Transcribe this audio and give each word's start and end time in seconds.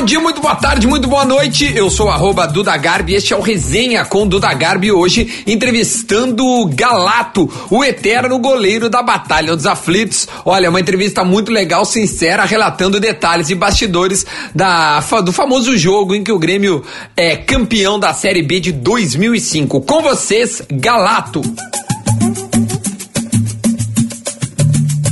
bom 0.00 0.06
dia, 0.06 0.18
muito 0.18 0.40
boa 0.40 0.54
tarde, 0.54 0.86
muito 0.86 1.06
boa 1.06 1.26
noite. 1.26 1.76
Eu 1.76 1.90
sou 1.90 2.08
arroba 2.08 2.46
Duda 2.46 2.74
Garbi, 2.74 3.14
este 3.14 3.34
é 3.34 3.36
o 3.36 3.42
Resenha 3.42 4.02
com 4.02 4.26
Duda 4.26 4.50
Garbi 4.54 4.90
hoje 4.90 5.44
entrevistando 5.46 6.64
Galato, 6.72 7.52
o 7.68 7.84
eterno 7.84 8.38
goleiro 8.38 8.88
da 8.88 9.02
Batalha 9.02 9.54
dos 9.54 9.66
Aflitos. 9.66 10.26
Olha, 10.46 10.70
uma 10.70 10.80
entrevista 10.80 11.22
muito 11.22 11.52
legal, 11.52 11.84
sincera, 11.84 12.46
relatando 12.46 12.98
detalhes 12.98 13.50
e 13.50 13.54
bastidores 13.54 14.24
da, 14.54 15.00
do 15.22 15.34
famoso 15.34 15.76
jogo 15.76 16.14
em 16.14 16.24
que 16.24 16.32
o 16.32 16.38
Grêmio 16.38 16.82
é 17.14 17.36
campeão 17.36 18.00
da 18.00 18.14
Série 18.14 18.42
B 18.42 18.58
de 18.58 18.72
2005. 18.72 19.82
Com 19.82 20.00
vocês, 20.00 20.62
Galato. 20.70 21.42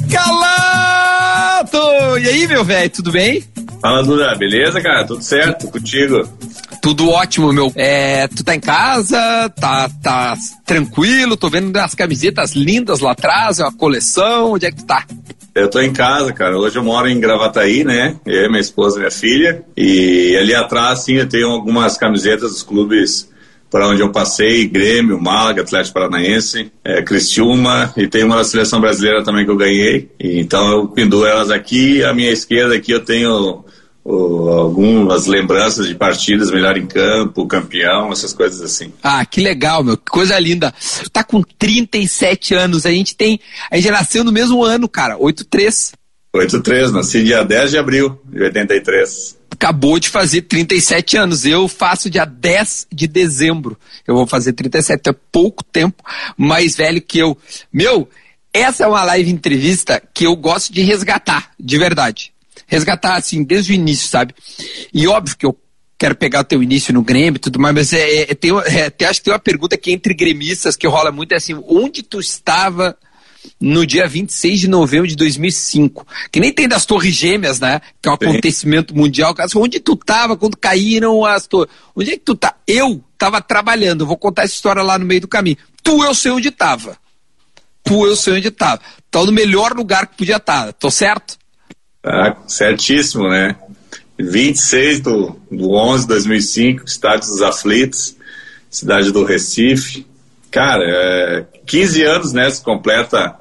Galato! 0.07 1.79
E 2.23 2.27
aí, 2.27 2.49
meu 2.49 2.65
velho, 2.65 2.89
tudo 2.89 3.13
bem? 3.13 3.45
Fala, 3.81 4.03
Duda, 4.03 4.35
beleza, 4.35 4.81
cara? 4.81 5.07
Tudo 5.07 5.23
certo 5.23 5.69
contigo? 5.69 6.29
Tudo 6.83 7.11
ótimo, 7.11 7.53
meu. 7.53 7.73
É, 7.77 8.27
tu 8.29 8.43
tá 8.43 8.55
em 8.55 8.61
casa, 8.61 9.49
tá, 9.51 9.89
tá 10.03 10.37
tranquilo, 10.67 11.37
tô 11.37 11.49
vendo 11.49 11.77
as 11.77 11.95
camisetas 11.95 12.55
lindas 12.55 13.01
lá 13.01 13.13
atrás, 13.13 13.61
é 13.61 13.63
uma 13.63 13.73
coleção, 13.73 14.53
onde 14.53 14.67
é 14.67 14.71
que 14.71 14.79
tu 14.79 14.87
tá? 14.87 15.05
Eu 15.55 15.69
tô 15.69 15.81
em 15.81 15.93
casa, 15.93 16.33
cara. 16.33 16.57
Hoje 16.57 16.77
eu 16.77 16.85
moro 16.85 17.09
em 17.09 17.19
Gravataí, 17.19 17.85
né? 17.85 18.17
Eu, 18.25 18.49
minha 18.49 18.61
esposa 18.61 18.97
e 18.97 19.01
minha 19.01 19.11
filha. 19.11 19.65
E 19.77 20.37
ali 20.37 20.55
atrás, 20.55 21.01
sim, 21.01 21.15
eu 21.15 21.29
tenho 21.29 21.49
algumas 21.49 21.97
camisetas 21.97 22.53
dos 22.53 22.63
clubes 22.63 23.29
para 23.71 23.89
onde 23.89 24.01
eu 24.01 24.11
passei, 24.11 24.67
Grêmio, 24.67 25.21
Málaga, 25.21 25.63
Atlético 25.63 25.95
Paranaense, 25.95 26.73
é, 26.83 27.03
Cristiúma, 27.03 27.93
e 27.97 28.07
tem 28.07 28.25
uma 28.25 28.37
da 28.37 28.45
seleção 28.45 28.81
brasileira 28.81 29.23
também 29.23 29.45
que 29.45 29.51
eu 29.51 29.57
ganhei. 29.57 30.11
Então 30.19 30.71
eu 30.71 30.89
penduro 30.89 31.27
elas 31.27 31.51
aqui, 31.51 32.03
à 32.03 32.15
minha 32.15 32.31
esquerda 32.31 32.75
aqui 32.75 32.93
eu 32.93 33.01
tenho 33.01 33.65
algumas 34.09 35.27
lembranças 35.27 35.87
de 35.87 35.95
partidas, 35.95 36.51
melhor 36.51 36.77
em 36.77 36.87
campo, 36.87 37.47
campeão, 37.47 38.13
essas 38.13 38.33
coisas 38.33 38.61
assim. 38.63 38.93
Ah, 39.03 39.25
que 39.25 39.41
legal, 39.41 39.85
meu, 39.85 39.97
que 39.97 40.11
coisa 40.11 40.39
linda. 40.39 40.73
Tu 41.03 41.11
tá 41.11 41.23
com 41.23 41.43
37 41.43 42.55
anos, 42.55 42.87
a 42.87 42.91
gente 42.91 43.15
tem, 43.15 43.39
a 43.71 43.77
gente 43.77 43.91
nasceu 43.91 44.25
no 44.25 44.33
mesmo 44.33 44.65
ano, 44.65 44.89
cara, 44.89 45.17
83. 45.19 45.93
83, 46.35 46.93
nasci 46.93 47.25
dia 47.25 47.45
10 47.45 47.71
de 47.71 47.79
abril 47.79 48.19
de 48.25 48.43
83 48.43 49.39
acabou 49.51 49.99
de 49.99 50.09
fazer 50.09 50.43
37 50.43 51.17
anos. 51.17 51.45
Eu 51.45 51.67
faço 51.67 52.09
dia 52.09 52.25
10 52.25 52.87
de 52.93 53.09
dezembro. 53.09 53.77
Eu 54.07 54.15
vou 54.15 54.27
fazer 54.27 54.53
37, 54.53 55.11
é 55.11 55.15
pouco 55.33 55.65
tempo 55.65 56.03
mais 56.37 56.77
velho 56.77 57.03
que 57.03 57.19
eu. 57.19 57.37
Meu, 57.73 58.09
essa 58.53 58.85
é 58.85 58.87
uma 58.87 59.03
live 59.05 59.31
entrevista 59.31 60.01
que 60.15 60.25
eu 60.25 60.37
gosto 60.37 60.73
de 60.73 60.83
resgatar, 60.83 61.51
de 61.59 61.77
verdade. 61.77 62.33
Resgatar, 62.69 63.17
assim, 63.17 63.43
desde 63.43 63.73
o 63.73 63.75
início, 63.75 64.09
sabe? 64.09 64.35
E 64.95 65.09
óbvio 65.09 65.37
que 65.37 65.45
eu 65.45 65.59
quero 65.99 66.15
pegar 66.15 66.41
o 66.41 66.45
teu 66.45 66.63
início 66.63 66.95
no 66.95 67.03
Grêmio 67.03 67.37
e 67.37 67.41
tudo 67.41 67.59
mais, 67.59 67.75
mas 67.75 67.93
é, 67.93 68.31
é, 68.31 68.35
tem, 68.35 68.53
é, 68.53 69.05
acho 69.07 69.21
que 69.21 69.25
tem 69.25 69.33
uma 69.33 69.39
pergunta 69.41 69.77
que 69.77 69.91
entre 69.91 70.15
gremistas 70.15 70.77
que 70.77 70.87
rola 70.87 71.11
muito, 71.11 71.33
é 71.33 71.37
assim, 71.37 71.61
onde 71.67 72.05
tu 72.05 72.21
estava 72.21 72.97
no 73.61 73.87
dia 73.87 74.07
26 74.07 74.61
de 74.61 74.69
novembro 74.69 75.07
de 75.09 75.17
2005. 75.17 76.07
Que 76.31 76.41
nem 76.41 76.53
tem 76.53 76.69
das 76.69 76.85
Torres 76.85 77.15
Gêmeas, 77.15 77.59
né? 77.59 77.81
Que 78.01 78.09
é 78.09 78.13
um 78.13 78.17
Sim. 78.17 78.27
acontecimento 78.29 78.95
mundial. 78.95 79.35
Onde 79.57 79.81
tu 79.81 79.97
tava 79.97 80.37
quando 80.37 80.57
caíram 80.57 81.25
as 81.25 81.47
torres? 81.47 81.71
Onde 81.95 82.13
é 82.13 82.17
que 82.17 82.25
tu 82.25 82.35
tá? 82.35 82.55
Eu 82.67 83.03
tava 83.17 83.41
trabalhando. 83.41 84.07
vou 84.07 84.17
contar 84.17 84.45
essa 84.45 84.55
história 84.55 84.83
lá 84.83 84.99
no 84.99 85.07
meio 85.07 85.23
do 85.23 85.29
caminho. 85.29 85.57
Tu, 85.83 86.05
eu 86.05 86.15
sei 86.15 86.33
onde 86.33 86.51
tava. 86.51 86.97
Tu, 87.83 88.07
eu 88.07 88.17
sei 88.17 88.35
onde 88.35 88.51
tava. 88.51 88.81
Tá 89.11 89.25
no 89.25 89.33
melhor 89.33 89.73
lugar 89.73 90.07
que 90.07 90.19
podia 90.19 90.37
estar. 90.37 90.67
Tá. 90.67 90.73
Tô 90.73 90.91
certo? 90.91 91.38
Ah, 92.11 92.37
certíssimo, 92.47 93.29
né? 93.29 93.55
26 94.19 95.01
do, 95.01 95.37
do 95.51 95.73
11 95.73 96.03
de 96.03 96.09
2005, 96.09 96.85
Estádio 96.87 97.29
dos 97.29 97.43
Aflitos, 97.43 98.17
cidade 98.71 99.13
do 99.13 99.25
Recife. 99.25 100.07
Cara, 100.51 100.83
é, 100.85 101.47
15 101.67 102.03
anos, 102.03 102.33
né? 102.33 102.49
Se 102.51 102.63
completa 102.63 103.35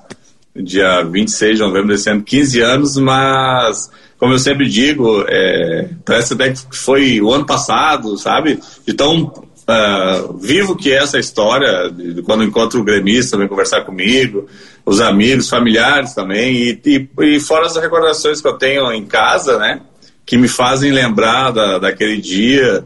dia 0.53 1.01
26 1.03 1.57
de 1.57 1.63
novembro 1.63 1.87
ano, 1.93 2.23
15 2.23 2.61
anos, 2.61 2.97
mas, 2.97 3.89
como 4.19 4.33
eu 4.33 4.39
sempre 4.39 4.67
digo, 4.67 5.23
é, 5.27 5.89
parece 6.03 6.33
até 6.33 6.51
que 6.51 6.61
foi 6.71 7.21
o 7.21 7.31
ano 7.31 7.45
passado, 7.45 8.17
sabe? 8.17 8.59
De 8.85 8.93
tão 8.93 9.46
uh, 9.67 10.37
vivo 10.37 10.75
que 10.75 10.91
é 10.91 10.97
essa 10.97 11.19
história, 11.19 11.89
de, 11.89 12.15
de 12.15 12.21
quando 12.21 12.43
encontro 12.43 12.79
o 12.79 12.83
gremista, 12.83 13.37
vem 13.37 13.47
conversar 13.47 13.81
comigo, 13.81 14.47
os 14.85 15.01
amigos, 15.01 15.49
familiares 15.49 16.13
também, 16.13 16.55
e, 16.55 16.81
e, 16.85 17.09
e, 17.35 17.39
fora 17.39 17.65
as 17.65 17.75
recordações 17.75 18.41
que 18.41 18.47
eu 18.47 18.53
tenho 18.53 18.91
em 18.93 19.05
casa, 19.05 19.59
né? 19.59 19.81
Que 20.25 20.37
me 20.37 20.47
fazem 20.47 20.91
lembrar 20.91 21.51
da, 21.51 21.77
daquele 21.77 22.17
dia, 22.17 22.85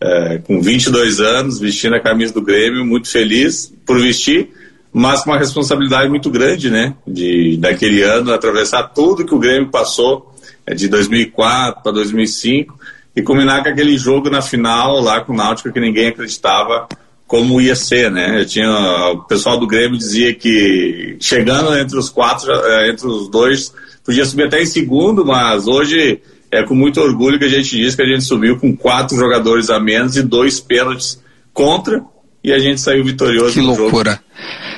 é, 0.00 0.38
com 0.38 0.62
22 0.62 1.20
anos, 1.20 1.58
vestindo 1.58 1.96
a 1.96 2.00
camisa 2.00 2.32
do 2.32 2.42
Grêmio, 2.42 2.84
muito 2.84 3.08
feliz 3.08 3.72
por 3.84 4.00
vestir, 4.00 4.50
mas 4.92 5.22
com 5.22 5.30
uma 5.30 5.38
responsabilidade 5.38 6.08
muito 6.08 6.30
grande, 6.30 6.70
né? 6.70 6.94
De 7.06 7.56
daquele 7.56 8.02
ano 8.02 8.32
atravessar 8.32 8.84
tudo 8.84 9.26
que 9.26 9.34
o 9.34 9.38
Grêmio 9.38 9.70
passou 9.70 10.32
é, 10.66 10.74
de 10.74 10.88
2004 10.88 11.82
para 11.82 11.92
2005 11.92 12.78
e 13.14 13.22
culminar 13.22 13.62
com 13.62 13.68
aquele 13.68 13.96
jogo 13.98 14.30
na 14.30 14.40
final 14.40 15.00
lá 15.00 15.20
com 15.20 15.32
o 15.32 15.36
Náutico 15.36 15.72
que 15.72 15.80
ninguém 15.80 16.08
acreditava 16.08 16.88
como 17.26 17.60
ia 17.60 17.76
ser, 17.76 18.10
né? 18.10 18.40
Eu 18.40 18.46
tinha 18.46 18.68
o 19.12 19.18
pessoal 19.22 19.56
do 19.56 19.66
Grêmio 19.66 19.96
dizia 19.96 20.34
que 20.34 21.16
chegando 21.20 21.76
entre 21.78 21.96
os 21.96 22.08
quatro, 22.08 22.50
é, 22.50 22.90
entre 22.90 23.06
os 23.06 23.28
dois, 23.30 23.72
podia 24.04 24.24
subir 24.24 24.48
até 24.48 24.60
em 24.60 24.66
segundo, 24.66 25.24
mas 25.24 25.68
hoje 25.68 26.20
é 26.50 26.64
com 26.64 26.74
muito 26.74 27.00
orgulho 27.00 27.38
que 27.38 27.44
a 27.44 27.48
gente 27.48 27.76
diz 27.76 27.94
que 27.94 28.02
a 28.02 28.06
gente 28.06 28.24
subiu 28.24 28.58
com 28.58 28.76
quatro 28.76 29.16
jogadores 29.16 29.70
a 29.70 29.78
menos 29.78 30.16
e 30.16 30.22
dois 30.22 30.58
pênaltis 30.58 31.22
contra 31.54 32.02
e 32.42 32.52
a 32.52 32.58
gente 32.58 32.80
saiu 32.80 33.04
vitorioso. 33.04 33.52
Que 33.52 33.60
loucura. 33.60 34.12
Jogo. 34.12 34.69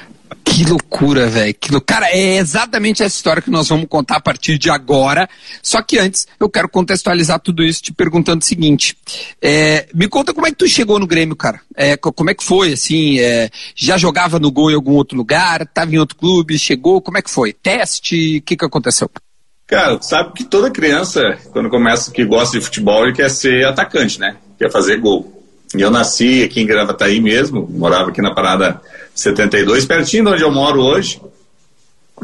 Que 0.53 0.65
loucura, 0.65 1.29
velho. 1.29 1.55
Que 1.55 1.81
Cara, 1.81 2.11
é 2.11 2.37
exatamente 2.37 3.03
essa 3.03 3.17
história 3.17 3.41
que 3.41 3.51
nós 3.51 3.71
vamos 3.71 3.87
contar 3.89 4.17
a 4.17 4.21
partir 4.21 4.59
de 4.59 4.69
agora. 4.69 5.27
Só 5.63 5.81
que 5.81 5.99
antes, 5.99 6.29
eu 6.39 6.47
quero 6.47 6.69
contextualizar 6.69 7.41
tudo 7.41 7.65
isso 7.65 7.83
te 7.83 7.91
perguntando 7.91 8.43
o 8.43 8.45
seguinte. 8.45 8.95
É, 9.41 9.89
me 9.95 10.07
conta 10.09 10.35
como 10.35 10.47
é 10.47 10.51
que 10.51 10.57
tu 10.57 10.69
chegou 10.69 10.99
no 10.99 11.07
Grêmio, 11.07 11.35
cara. 11.35 11.59
É, 11.75 11.97
como 11.97 12.29
é 12.29 12.35
que 12.35 12.45
foi, 12.45 12.75
assim? 12.75 13.19
É, 13.19 13.49
já 13.75 13.97
jogava 13.97 14.39
no 14.39 14.53
gol 14.53 14.71
em 14.71 14.75
algum 14.75 14.93
outro 14.93 15.17
lugar? 15.17 15.67
Tava 15.67 15.95
em 15.95 15.99
outro 15.99 16.17
clube? 16.17 16.59
Chegou? 16.59 17.01
Como 17.01 17.17
é 17.17 17.23
que 17.23 17.31
foi? 17.31 17.55
Teste? 17.55 18.37
O 18.37 18.43
que 18.43 18.55
que 18.55 18.65
aconteceu? 18.65 19.11
Cara, 19.67 20.03
sabe 20.03 20.35
que 20.35 20.45
toda 20.45 20.71
criança, 20.71 21.23
quando 21.51 21.71
começa 21.71 22.11
que 22.11 22.27
gosta 22.27 22.59
de 22.59 22.65
futebol, 22.65 23.05
ele 23.05 23.15
quer 23.15 23.31
ser 23.31 23.65
atacante, 23.65 24.21
né? 24.21 24.37
Quer 24.59 24.71
fazer 24.71 25.01
gol. 25.01 25.42
Eu 25.75 25.91
nasci 25.91 26.43
aqui 26.43 26.61
em 26.61 26.67
Gravataí 26.67 27.21
mesmo, 27.21 27.67
morava 27.71 28.11
aqui 28.11 28.21
na 28.21 28.35
Parada 28.35 28.81
72, 29.15 29.87
pertinho 29.87 30.25
de 30.25 30.31
onde 30.31 30.43
eu 30.43 30.51
moro 30.51 30.83
hoje. 30.83 31.21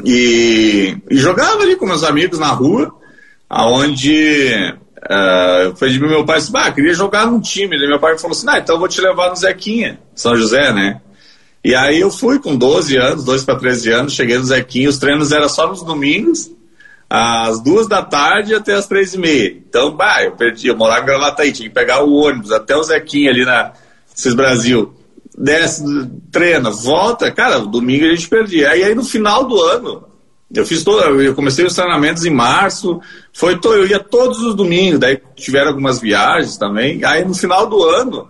E, 0.04 0.97
e 1.10 1.16
jogava 1.16 1.62
ali 1.62 1.76
com 1.76 1.86
meus 1.86 2.04
amigos 2.04 2.38
na 2.38 2.48
rua, 2.48 2.94
aonde 3.48 4.75
uh, 4.98 5.76
foi 5.76 5.91
de 5.91 5.98
meu 5.98 6.25
pai 6.25 6.38
disse, 6.38 6.53
bah, 6.53 6.70
queria 6.70 6.94
jogar 6.94 7.26
num 7.26 7.41
time. 7.41 7.76
E 7.76 7.88
meu 7.88 7.98
pai 7.98 8.19
falou 8.19 8.36
assim, 8.36 8.47
ah, 8.48 8.59
então 8.59 8.76
eu 8.76 8.78
vou 8.78 8.88
te 8.88 9.00
levar 9.00 9.31
no 9.31 9.36
Zequinha, 9.36 9.98
São 10.15 10.36
José, 10.36 10.72
né? 10.72 11.00
E 11.65 11.75
aí 11.75 12.00
eu 12.00 12.10
fui 12.10 12.38
com 12.38 12.56
12 12.56 12.97
anos, 12.97 13.25
12 13.25 13.44
para 13.44 13.59
13 13.59 13.91
anos, 13.91 14.12
cheguei 14.12 14.38
no 14.38 14.44
Zequinha, 14.44 14.88
os 14.88 14.98
treinos 14.98 15.32
eram 15.32 15.48
só 15.48 15.66
nos 15.66 15.82
domingos, 15.82 16.50
às 17.09 17.63
duas 17.63 17.89
da 17.89 18.03
tarde 18.03 18.55
até 18.55 18.75
as 18.75 18.87
três 18.87 19.15
e 19.15 19.19
meia. 19.19 19.57
Então, 19.69 19.93
bah, 19.93 20.23
eu 20.23 20.33
perdi, 20.33 20.69
eu 20.69 20.77
morava 20.77 21.03
em 21.03 21.07
Gravataí, 21.07 21.53
tinha 21.53 21.69
que 21.69 21.75
pegar 21.75 22.05
o 22.05 22.13
ônibus 22.13 22.53
até 22.53 22.77
o 22.77 22.83
Zequinha 22.83 23.31
ali 23.31 23.45
na 23.45 23.73
Cis 24.15 24.35
Brasil. 24.35 24.93
Desce, 25.37 25.85
treina, 26.31 26.71
volta, 26.71 27.31
cara, 27.31 27.61
domingo 27.61 28.05
a 28.05 28.11
gente 28.11 28.29
perdia. 28.29 28.71
Aí, 28.71 28.83
aí 28.83 28.95
no 28.95 29.05
final 29.05 29.45
do 29.45 29.61
ano, 29.61 30.05
eu 30.53 30.67
fiz 30.67 30.83
todo, 30.83 31.21
eu 31.21 31.34
comecei 31.34 31.65
os 31.65 31.75
treinamentos 31.75 32.25
em 32.25 32.31
março, 32.31 33.01
foi 33.33 33.59
eu 33.63 33.87
ia 33.87 34.01
todos 34.01 34.41
os 34.41 34.54
domingos, 34.54 34.99
daí 34.99 35.21
tiveram 35.37 35.69
algumas 35.69 36.01
viagens 36.01 36.57
também. 36.57 37.04
Aí 37.04 37.25
no 37.25 37.34
final 37.34 37.69
do 37.69 37.83
ano, 37.84 38.28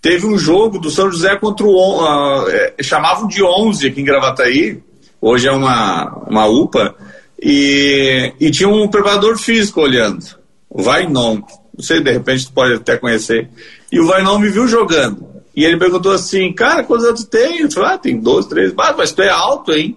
teve 0.00 0.26
um 0.26 0.38
jogo 0.38 0.78
do 0.78 0.90
São 0.90 1.10
José 1.10 1.36
contra 1.36 1.66
o. 1.66 2.02
Uh, 2.02 2.46
chamavam 2.82 3.26
de 3.26 3.42
11 3.42 3.88
aqui 3.88 4.00
em 4.00 4.04
Gravataí, 4.04 4.82
hoje 5.20 5.48
é 5.48 5.52
uma, 5.52 6.24
uma 6.28 6.46
UPA. 6.46 6.94
E, 7.40 8.32
e 8.40 8.50
tinha 8.50 8.68
um 8.68 8.88
preparador 8.88 9.38
físico 9.38 9.80
olhando, 9.80 10.24
o 10.68 10.82
Vainon. 10.82 11.40
Não 11.76 11.84
sei, 11.84 12.00
de 12.00 12.10
repente 12.10 12.46
tu 12.46 12.52
pode 12.52 12.74
até 12.74 12.96
conhecer. 12.96 13.50
E 13.92 14.00
o 14.00 14.06
Vainon 14.06 14.38
me 14.38 14.48
viu 14.48 14.66
jogando. 14.66 15.26
E 15.54 15.64
ele 15.64 15.78
perguntou 15.78 16.12
assim, 16.12 16.52
cara, 16.52 16.84
quantos 16.84 17.06
anos 17.06 17.24
tu 17.24 17.30
tem? 17.30 17.60
Eu 17.60 17.70
falei, 17.70 17.90
ah, 17.90 17.98
tem 17.98 18.18
12, 18.18 18.48
13. 18.48 18.74
Ah, 18.78 18.94
mas 18.96 19.12
tu 19.12 19.22
é 19.22 19.30
alto, 19.30 19.72
hein? 19.72 19.96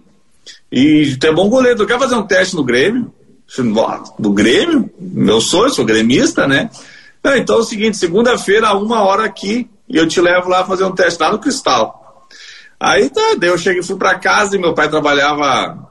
E 0.71 1.15
tu 1.18 1.27
é 1.27 1.33
bom 1.33 1.50
goleiro. 1.50 1.77
Tu 1.77 1.86
quer 1.86 2.00
fazer 2.00 2.15
um 2.15 2.25
teste 2.25 2.56
no 2.56 2.63
Grêmio? 2.63 3.13
Do 4.18 4.31
Grêmio? 4.31 4.89
Meu 5.00 5.41
sonho, 5.41 5.69
sou 5.69 5.83
gremista, 5.83 6.47
né? 6.47 6.69
Não, 7.24 7.36
então 7.36 7.57
é 7.57 7.59
o 7.59 7.63
seguinte, 7.63 7.97
segunda-feira, 7.97 8.74
uma 8.74 9.01
hora 9.01 9.25
aqui, 9.25 9.69
e 9.88 9.97
eu 9.97 10.07
te 10.07 10.21
levo 10.21 10.47
lá 10.50 10.63
fazer 10.63 10.83
um 10.86 10.91
teste 10.91 11.21
lá 11.21 11.31
no 11.31 11.39
Cristal. 11.39 12.27
Aí 12.80 13.09
tá, 13.09 13.36
daí 13.38 13.50
eu 13.50 13.57
cheguei, 13.57 13.83
fui 13.83 13.97
para 13.97 14.19
casa 14.19 14.56
e 14.56 14.59
meu 14.59 14.74
pai 14.74 14.88
trabalhava 14.88 15.88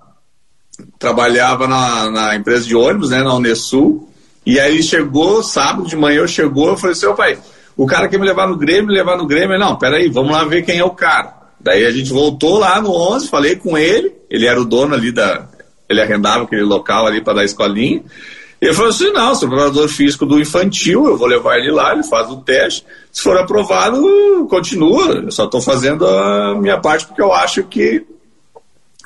trabalhava 0.99 1.67
na, 1.67 2.11
na, 2.11 2.37
empresa 2.37 2.67
de 2.67 2.77
ônibus, 2.77 3.11
né, 3.11 3.23
na 3.23 3.35
Unesul, 3.35 4.09
E 4.45 4.59
aí 4.59 4.75
ele 4.75 4.83
chegou, 4.83 5.43
sábado 5.43 5.87
de 5.87 5.97
manhã, 5.97 6.27
chegou, 6.27 6.69
eu 6.69 6.77
falei 6.77 6.93
assim, 6.93 7.15
pai, 7.15 7.39
o 7.77 7.87
cara 7.87 8.09
quer 8.09 8.19
me 8.19 8.27
levar 8.27 8.49
no 8.49 8.57
Grêmio, 8.57 8.87
me 8.87 8.95
levar 8.95 9.17
no 9.17 9.27
Grêmio. 9.27 9.59
Não, 9.59 9.77
peraí, 9.77 10.09
vamos 10.09 10.33
lá 10.33 10.45
ver 10.45 10.63
quem 10.63 10.79
é 10.79 10.85
o 10.85 10.91
cara. 10.91 11.35
Daí 11.61 11.85
a 11.85 11.91
gente 11.91 12.11
voltou 12.11 12.59
lá 12.59 12.81
no 12.81 12.91
11, 12.91 13.29
falei 13.29 13.57
com 13.57 13.77
ele, 13.77 14.13
ele 14.29 14.47
era 14.47 14.61
o 14.61 14.65
dono 14.65 14.95
ali 14.95 15.13
da... 15.13 15.47
Ele 15.89 16.01
arrendava 16.01 16.45
aquele 16.45 16.65
local 16.65 17.07
ali 17.07 17.23
para 17.23 17.35
dar 17.35 17.45
escolinha. 17.45 18.03
Ele 18.61 18.75
falou 18.75 18.91
assim, 18.91 19.11
não, 19.13 19.35
sou 19.35 19.49
preparador 19.49 19.89
físico 19.89 20.27
do 20.27 20.41
infantil, 20.41 21.07
eu 21.07 21.17
vou 21.17 21.29
levar 21.29 21.57
ele 21.57 21.71
lá, 21.71 21.93
ele 21.93 22.03
faz 22.03 22.29
o 22.29 22.39
teste. 22.39 22.85
Se 23.13 23.23
for 23.23 23.39
aprovado, 23.39 24.47
continua. 24.51 25.07
Eu 25.13 25.31
só 25.31 25.45
estou 25.45 25.63
fazendo 25.63 26.07
a 26.07 26.57
minha 26.57 26.79
parte 26.79 27.07
porque 27.07 27.23
eu 27.23 27.33
acho 27.33 27.63
que 27.63 28.05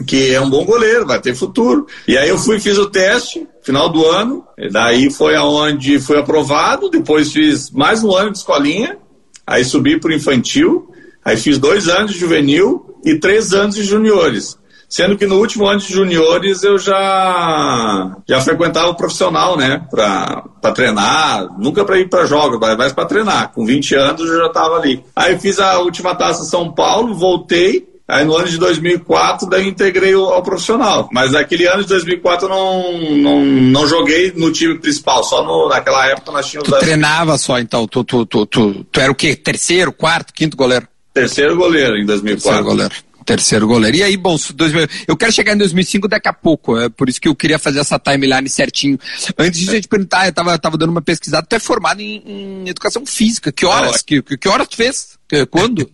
que 0.03 0.35
é 0.35 0.41
um 0.41 0.51
bom 0.51 0.65
goleiro, 0.65 1.07
vai 1.07 1.21
ter 1.21 1.35
futuro. 1.35 1.87
E 2.07 2.17
aí 2.17 2.29
eu 2.29 2.39
fui 2.39 2.59
fiz 2.59 2.79
o 2.79 2.91
teste, 2.91 3.47
final 3.63 3.89
do 3.89 4.07
ano, 4.07 4.45
daí 4.71 5.11
foi 5.11 5.35
aonde 5.37 5.99
foi 5.99 6.19
aprovado, 6.19 6.91
depois 6.91 7.33
fiz 7.33 7.71
mais 7.71 8.03
um 8.03 8.15
ano 8.15 8.33
de 8.33 8.39
escolinha, 8.39 8.99
aí 9.47 9.65
subi 9.65 9.99
para 9.99 10.11
o 10.11 10.15
infantil, 10.15 10.89
aí 11.25 11.37
fiz 11.37 11.59
dois 11.59 11.89
anos 11.89 12.13
de 12.13 12.19
juvenil 12.19 12.99
e 13.05 13.19
três 13.19 13.53
anos 13.53 13.75
de 13.75 13.85
juniores. 13.85 14.59
Sendo 14.93 15.17
que 15.17 15.25
no 15.25 15.39
último 15.39 15.67
ano 15.67 15.81
de 15.81 15.91
juniores 15.91 16.63
eu 16.63 16.79
já 16.79 18.15
já 18.29 18.43
frequentava 18.43 18.91
o 18.91 18.95
profissional, 18.95 19.57
né? 19.57 19.87
Para 19.91 20.45
treinar, 20.75 21.49
nunca 21.59 21.83
para 21.83 21.99
ir 21.99 22.11
para 22.11 22.27
jogos, 22.27 22.59
mas 22.77 22.93
para 22.93 23.07
treinar. 23.07 23.53
Com 23.53 23.65
20 23.65 23.95
anos 23.95 24.21
eu 24.21 24.37
já 24.37 24.47
estava 24.49 24.77
ali. 24.77 25.03
Aí 25.17 25.39
fiz 25.39 25.59
a 25.59 25.79
última 25.79 26.15
taça 26.15 26.45
São 26.45 26.71
Paulo, 26.71 27.15
voltei, 27.15 27.89
Aí 28.13 28.27
no 28.27 28.37
ano 28.37 28.47
de 28.47 28.59
2004, 28.59 29.49
daí 29.49 29.67
integrei 29.67 30.13
ao, 30.13 30.43
profissional. 30.43 31.09
Mas 31.11 31.33
naquele 31.33 31.67
ano 31.67 31.83
de 31.83 31.89
2004 31.89 32.47
eu 32.47 32.51
não, 32.51 33.17
não, 33.17 33.45
não 33.45 33.89
joguei 33.89 34.31
no 34.37 34.53
time 34.53 34.79
principal, 34.79 35.25
só 35.25 35.43
no, 35.43 35.71
naquela 35.71 36.07
época 36.09 36.31
nós 36.31 36.47
tínhamos... 36.47 36.69
Tu 36.69 36.79
treinava 36.79 37.39
só 37.39 37.59
então, 37.59 37.87
tu, 37.89 38.05
tu, 38.05 38.27
tu, 38.27 38.45
tu, 38.45 38.85
tu 38.85 39.01
era 39.01 39.11
o 39.11 39.15
quê? 39.15 39.35
Terceiro, 39.35 39.95
quarto, 39.95 40.35
quinto 40.35 40.59
goleiro? 40.59 40.87
Terceiro 41.15 41.57
goleiro 41.57 41.97
em 41.97 42.05
2004. 42.05 42.43
Terceiro 42.43 42.65
goleiro. 42.65 42.95
Terceiro 43.25 43.67
goleiro. 43.67 43.97
E 43.97 44.03
aí, 44.03 44.17
bom, 44.19 44.37
2000, 44.55 44.89
eu 45.09 45.17
quero 45.17 45.33
chegar 45.33 45.55
em 45.55 45.59
2005 45.59 46.07
daqui 46.07 46.29
a 46.29 46.35
pouco, 46.35 46.79
é 46.79 46.91
por 46.91 47.09
isso 47.09 47.19
que 47.19 47.29
eu 47.29 47.35
queria 47.35 47.59
fazer 47.59 47.79
essa 47.79 47.99
timeline 47.99 48.47
certinho. 48.47 48.99
Antes 49.39 49.61
de 49.61 49.75
eu 49.75 49.81
te 49.81 49.89
perguntar, 49.89 50.27
eu 50.27 50.35
tava, 50.35 50.59
tava 50.59 50.77
dando 50.77 50.91
uma 50.91 51.01
pesquisada, 51.01 51.47
tu 51.49 51.57
é 51.57 51.59
formado 51.59 52.03
em, 52.03 52.23
em 52.27 52.69
educação 52.69 53.07
física, 53.07 53.51
que 53.51 53.65
horas? 53.65 53.97
Ah, 53.97 54.05
que, 54.05 54.21
que 54.23 54.49
horas 54.49 54.69
tu 54.69 54.77
fez? 54.77 55.19
Quando? 55.51 55.89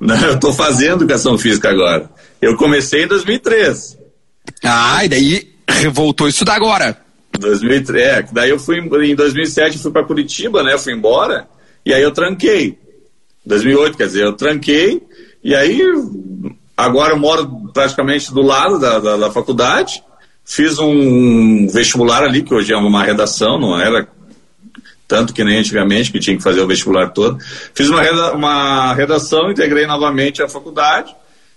Não, 0.00 0.20
eu 0.26 0.34
estou 0.34 0.52
fazendo 0.52 1.02
educação 1.02 1.38
física 1.38 1.70
agora. 1.70 2.10
Eu 2.40 2.56
comecei 2.56 3.04
em 3.04 3.08
2003. 3.08 3.98
Ah, 4.62 5.04
e 5.04 5.08
daí 5.08 5.56
voltou 5.92 6.26
a 6.26 6.30
estudar 6.30 6.54
agora. 6.54 6.96
2003, 7.38 8.06
é, 8.06 8.26
daí 8.32 8.50
eu 8.50 8.58
fui 8.58 8.78
em 8.78 9.14
2007 9.14 9.78
fui 9.78 9.90
para 9.90 10.04
Curitiba, 10.04 10.62
né? 10.62 10.72
Eu 10.72 10.78
fui 10.78 10.92
embora 10.94 11.46
e 11.84 11.92
aí 11.92 12.02
eu 12.02 12.12
tranquei. 12.12 12.78
2008, 13.44 13.96
quer 13.96 14.06
dizer, 14.06 14.24
eu 14.24 14.32
tranquei 14.32 15.02
e 15.44 15.54
aí 15.54 15.80
agora 16.76 17.12
eu 17.12 17.18
moro 17.18 17.70
praticamente 17.72 18.32
do 18.32 18.42
lado 18.42 18.78
da, 18.78 18.98
da, 18.98 19.16
da 19.16 19.30
faculdade. 19.30 20.02
Fiz 20.44 20.78
um 20.78 21.66
vestibular 21.68 22.22
ali, 22.22 22.42
que 22.42 22.54
hoje 22.54 22.72
é 22.72 22.76
uma 22.76 23.04
redação, 23.04 23.58
não 23.58 23.78
era 23.78 24.08
tanto 25.06 25.32
que 25.32 25.44
nem 25.44 25.58
antigamente, 25.58 26.10
que 26.10 26.18
tinha 26.18 26.36
que 26.36 26.42
fazer 26.42 26.60
o 26.60 26.66
vestibular 26.66 27.10
todo. 27.10 27.38
Fiz 27.74 27.88
uma, 27.88 28.02
reda 28.02 28.32
uma 28.32 28.94
redação, 28.94 29.50
integrei 29.50 29.86
novamente 29.86 30.42
a 30.42 30.48
faculdade, 30.48 31.14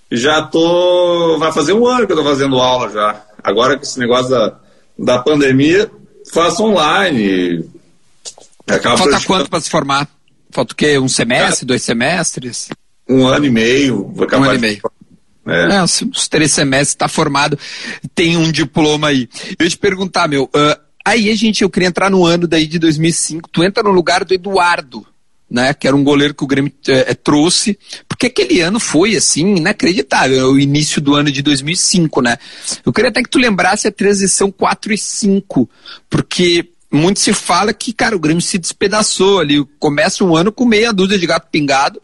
e 0.10 0.18
já 0.18 0.42
tô. 0.42 1.38
Vai 1.40 1.52
fazer 1.52 1.74
um 1.74 1.86
ano 1.88 2.06
que 2.06 2.14
eu 2.14 2.18
tô 2.18 2.24
fazendo 2.24 2.60
aula 2.60 2.90
já. 2.90 3.24
Agora 3.44 3.78
com 3.78 3.84
esse 3.84 4.00
negócio 4.00 4.30
da, 4.30 4.56
da 4.98 5.20
pandemia, 5.20 5.90
faço 6.32 6.64
online. 6.64 7.70
Falta 8.68 9.20
quanto 9.26 9.50
para 9.50 9.62
se 9.62 9.70
formar? 9.70 10.08
Falta 10.52 10.74
o 10.74 10.76
quê? 10.76 11.00
Um 11.00 11.08
semestre, 11.08 11.66
é. 11.66 11.68
dois 11.68 11.82
semestres? 11.82 12.70
Um 13.08 13.28
ano 13.28 13.46
e 13.46 13.50
meio. 13.50 14.12
Vou 14.14 14.28
um 14.32 14.44
ano 14.44 14.56
e 14.56 14.60
meio. 14.60 14.82
É. 15.48 15.78
é, 15.78 15.84
uns 15.84 16.28
três 16.30 16.52
semestres, 16.52 16.90
está 16.90 17.08
formado, 17.08 17.58
tem 18.14 18.38
um 18.38 18.52
diploma 18.52 19.08
aí. 19.08 19.28
Eu 19.58 19.64
ia 19.64 19.70
te 19.70 19.78
perguntar, 19.78 20.28
meu, 20.28 20.44
uh, 20.44 20.89
Aí, 21.10 21.36
gente, 21.36 21.64
eu 21.64 21.72
queria 21.72 21.90
entrar 21.90 22.08
no 22.12 22.24
ano 22.24 22.48
daí 22.48 22.68
de 22.68 22.78
2005. 22.78 23.50
Tu 23.50 23.64
entra 23.64 23.82
no 23.82 23.90
lugar 23.90 24.24
do 24.24 24.32
Eduardo, 24.32 25.04
né? 25.50 25.74
Que 25.74 25.88
era 25.88 25.96
um 25.96 26.04
goleiro 26.04 26.36
que 26.36 26.44
o 26.44 26.48
Grêmio 26.48 26.72
é, 26.88 27.16
trouxe, 27.16 27.80
porque 28.08 28.28
aquele 28.28 28.62
ano 28.62 28.80
foi, 28.80 29.16
assim, 29.16 29.56
inacreditável, 29.56 30.52
o 30.52 30.60
início 30.60 31.02
do 31.02 31.16
ano 31.16 31.32
de 31.32 31.42
2005, 31.42 32.22
né? 32.22 32.38
Eu 32.86 32.94
queria 32.94 33.10
até 33.10 33.24
que 33.24 33.30
tu 33.30 33.40
lembrasse 33.40 33.88
a 33.88 33.92
transição 33.92 34.52
4 34.52 34.94
e 34.94 34.98
5, 35.00 35.68
porque 36.08 36.70
muito 36.92 37.20
se 37.20 37.34
fala 37.34 37.74
que, 37.74 37.92
cara, 37.92 38.16
o 38.16 38.20
Grêmio 38.20 38.42
se 38.42 38.60
despedaçou 38.60 39.40
ali, 39.40 39.66
começa 39.80 40.24
um 40.24 40.36
ano 40.36 40.52
com 40.52 40.64
meia 40.64 40.94
dúzia 40.94 41.18
de 41.18 41.26
gato 41.26 41.48
pingado, 41.50 42.00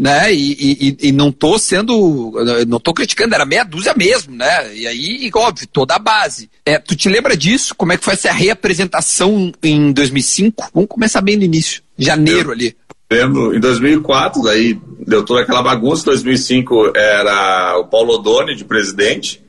né? 0.00 0.32
E, 0.32 0.96
e, 1.02 1.08
e 1.08 1.12
não 1.12 1.30
tô 1.30 1.58
sendo, 1.58 2.32
não 2.66 2.80
tô 2.80 2.94
criticando, 2.94 3.34
era 3.34 3.44
meia 3.44 3.64
dúzia 3.64 3.92
mesmo, 3.94 4.34
né? 4.34 4.74
E 4.74 4.86
aí, 4.86 5.30
óbvio, 5.34 5.68
toda 5.70 5.94
a 5.94 5.98
base. 5.98 6.48
É, 6.64 6.78
tu 6.78 6.96
te 6.96 7.06
lembra 7.06 7.36
disso? 7.36 7.74
Como 7.74 7.92
é 7.92 7.98
que 7.98 8.04
foi 8.04 8.14
essa 8.14 8.32
reapresentação 8.32 9.52
em 9.62 9.92
2005? 9.92 10.70
Vamos 10.72 10.88
começar 10.88 11.20
bem 11.20 11.36
no 11.36 11.42
início, 11.42 11.82
janeiro 11.98 12.48
eu, 12.48 12.52
ali. 12.52 12.76
Lembro, 13.12 13.54
em 13.54 13.60
2004, 13.60 14.42
daí 14.42 14.80
deu 15.06 15.22
toda 15.22 15.42
aquela 15.42 15.62
bagunça, 15.62 16.06
2005 16.06 16.96
era 16.96 17.76
o 17.78 17.84
Paulo 17.84 18.14
Odoni 18.14 18.56
de 18.56 18.64
presidente, 18.64 19.42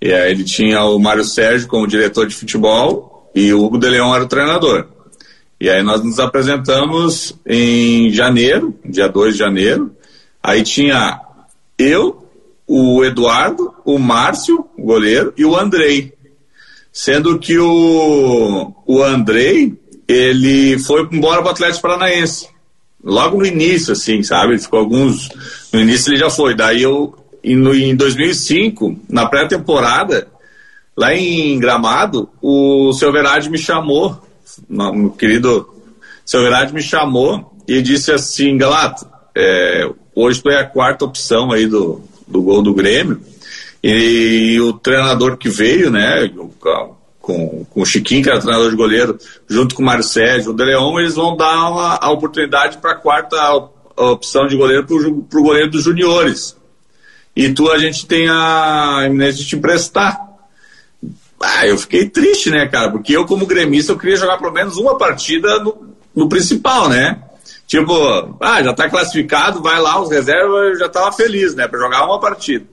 e 0.00 0.12
aí 0.12 0.32
ele 0.32 0.42
tinha 0.42 0.82
o 0.82 0.98
Mário 0.98 1.22
Sérgio 1.22 1.68
como 1.68 1.86
diretor 1.86 2.26
de 2.26 2.34
futebol, 2.34 3.30
e 3.36 3.52
o 3.52 3.62
Hugo 3.62 3.78
de 3.78 3.88
Leão 3.88 4.12
era 4.12 4.24
o 4.24 4.28
treinador. 4.28 4.88
E 5.62 5.70
aí 5.70 5.80
nós 5.80 6.02
nos 6.02 6.18
apresentamos 6.18 7.38
em 7.46 8.10
janeiro, 8.10 8.76
dia 8.84 9.06
2 9.06 9.34
de 9.34 9.38
janeiro. 9.38 9.94
Aí 10.42 10.64
tinha 10.64 11.20
eu, 11.78 12.26
o 12.66 13.04
Eduardo, 13.04 13.72
o 13.84 13.96
Márcio, 13.96 14.66
o 14.76 14.82
goleiro, 14.82 15.32
e 15.36 15.44
o 15.44 15.56
Andrei. 15.56 16.14
Sendo 16.92 17.38
que 17.38 17.60
o, 17.60 18.74
o 18.84 19.02
Andrei, 19.04 19.72
ele 20.08 20.80
foi 20.80 21.08
embora 21.12 21.40
para 21.42 21.50
o 21.50 21.52
Atlético 21.52 21.82
Paranaense. 21.82 22.48
Logo 23.00 23.38
no 23.38 23.46
início, 23.46 23.92
assim, 23.92 24.20
sabe? 24.24 24.54
Ele 24.54 24.62
ficou 24.62 24.80
alguns. 24.80 25.28
No 25.72 25.78
início 25.78 26.10
ele 26.10 26.18
já 26.18 26.28
foi. 26.28 26.56
Daí 26.56 26.82
eu, 26.82 27.14
em 27.44 27.94
2005, 27.94 28.98
na 29.08 29.26
pré-temporada, 29.26 30.26
lá 30.96 31.14
em 31.14 31.56
Gramado, 31.60 32.28
o 32.42 32.92
seu 32.94 33.12
Verade 33.12 33.48
me 33.48 33.58
chamou 33.58 34.20
meu 34.68 35.10
querido 35.10 35.68
Silverade 36.24 36.72
me 36.72 36.82
chamou 36.82 37.52
e 37.66 37.82
disse 37.82 38.12
assim, 38.12 38.56
Galato, 38.56 39.06
é, 39.36 39.88
hoje 40.14 40.42
tu 40.42 40.50
é 40.50 40.60
a 40.60 40.66
quarta 40.66 41.04
opção 41.04 41.52
aí 41.52 41.66
do, 41.66 42.02
do 42.26 42.42
gol 42.42 42.62
do 42.62 42.74
Grêmio 42.74 43.20
e, 43.82 44.60
o 44.60 44.74
treinador 44.74 45.36
que 45.36 45.48
veio, 45.48 45.90
né, 45.90 46.30
com, 47.20 47.64
com 47.64 47.80
o 47.80 47.84
Chiquinho, 47.84 48.22
que 48.22 48.30
era 48.30 48.40
treinador 48.40 48.70
de 48.70 48.76
goleiro, 48.76 49.18
junto 49.48 49.74
com 49.74 49.82
o 49.82 49.84
Mário 49.84 50.04
Sérgio, 50.04 50.52
o 50.52 50.54
De 50.54 50.64
Leon, 50.64 51.00
eles 51.00 51.14
vão 51.14 51.36
dar 51.36 51.70
uma, 51.70 51.96
a 51.96 52.10
oportunidade 52.12 52.78
para 52.78 52.92
a 52.92 52.96
quarta 52.96 53.36
opção 53.96 54.46
de 54.46 54.56
goleiro 54.56 54.86
para 54.86 55.40
o 55.40 55.42
goleiro 55.42 55.70
dos 55.70 55.82
juniores. 55.82 56.56
E 57.34 57.52
tu, 57.52 57.70
a 57.70 57.78
gente 57.78 58.06
tem 58.06 58.28
a 58.28 59.02
iminência 59.06 59.42
de 59.42 59.48
te 59.48 59.56
emprestar. 59.56 60.31
Ah, 61.42 61.66
eu 61.66 61.76
fiquei 61.76 62.08
triste, 62.08 62.50
né, 62.50 62.68
cara? 62.68 62.90
Porque 62.90 63.16
eu, 63.16 63.26
como 63.26 63.46
gremista, 63.46 63.92
eu 63.92 63.98
queria 63.98 64.16
jogar 64.16 64.38
pelo 64.38 64.52
menos 64.52 64.76
uma 64.76 64.96
partida 64.96 65.58
no, 65.58 65.94
no 66.14 66.28
principal, 66.28 66.88
né? 66.88 67.20
Tipo, 67.66 68.36
ah, 68.40 68.62
já 68.62 68.72
tá 68.74 68.88
classificado, 68.88 69.62
vai 69.62 69.80
lá, 69.80 70.00
os 70.00 70.10
reservas, 70.10 70.72
eu 70.72 70.78
já 70.78 70.88
tava 70.88 71.10
feliz, 71.12 71.54
né, 71.54 71.66
para 71.66 71.78
jogar 71.78 72.04
uma 72.04 72.20
partida. 72.20 72.66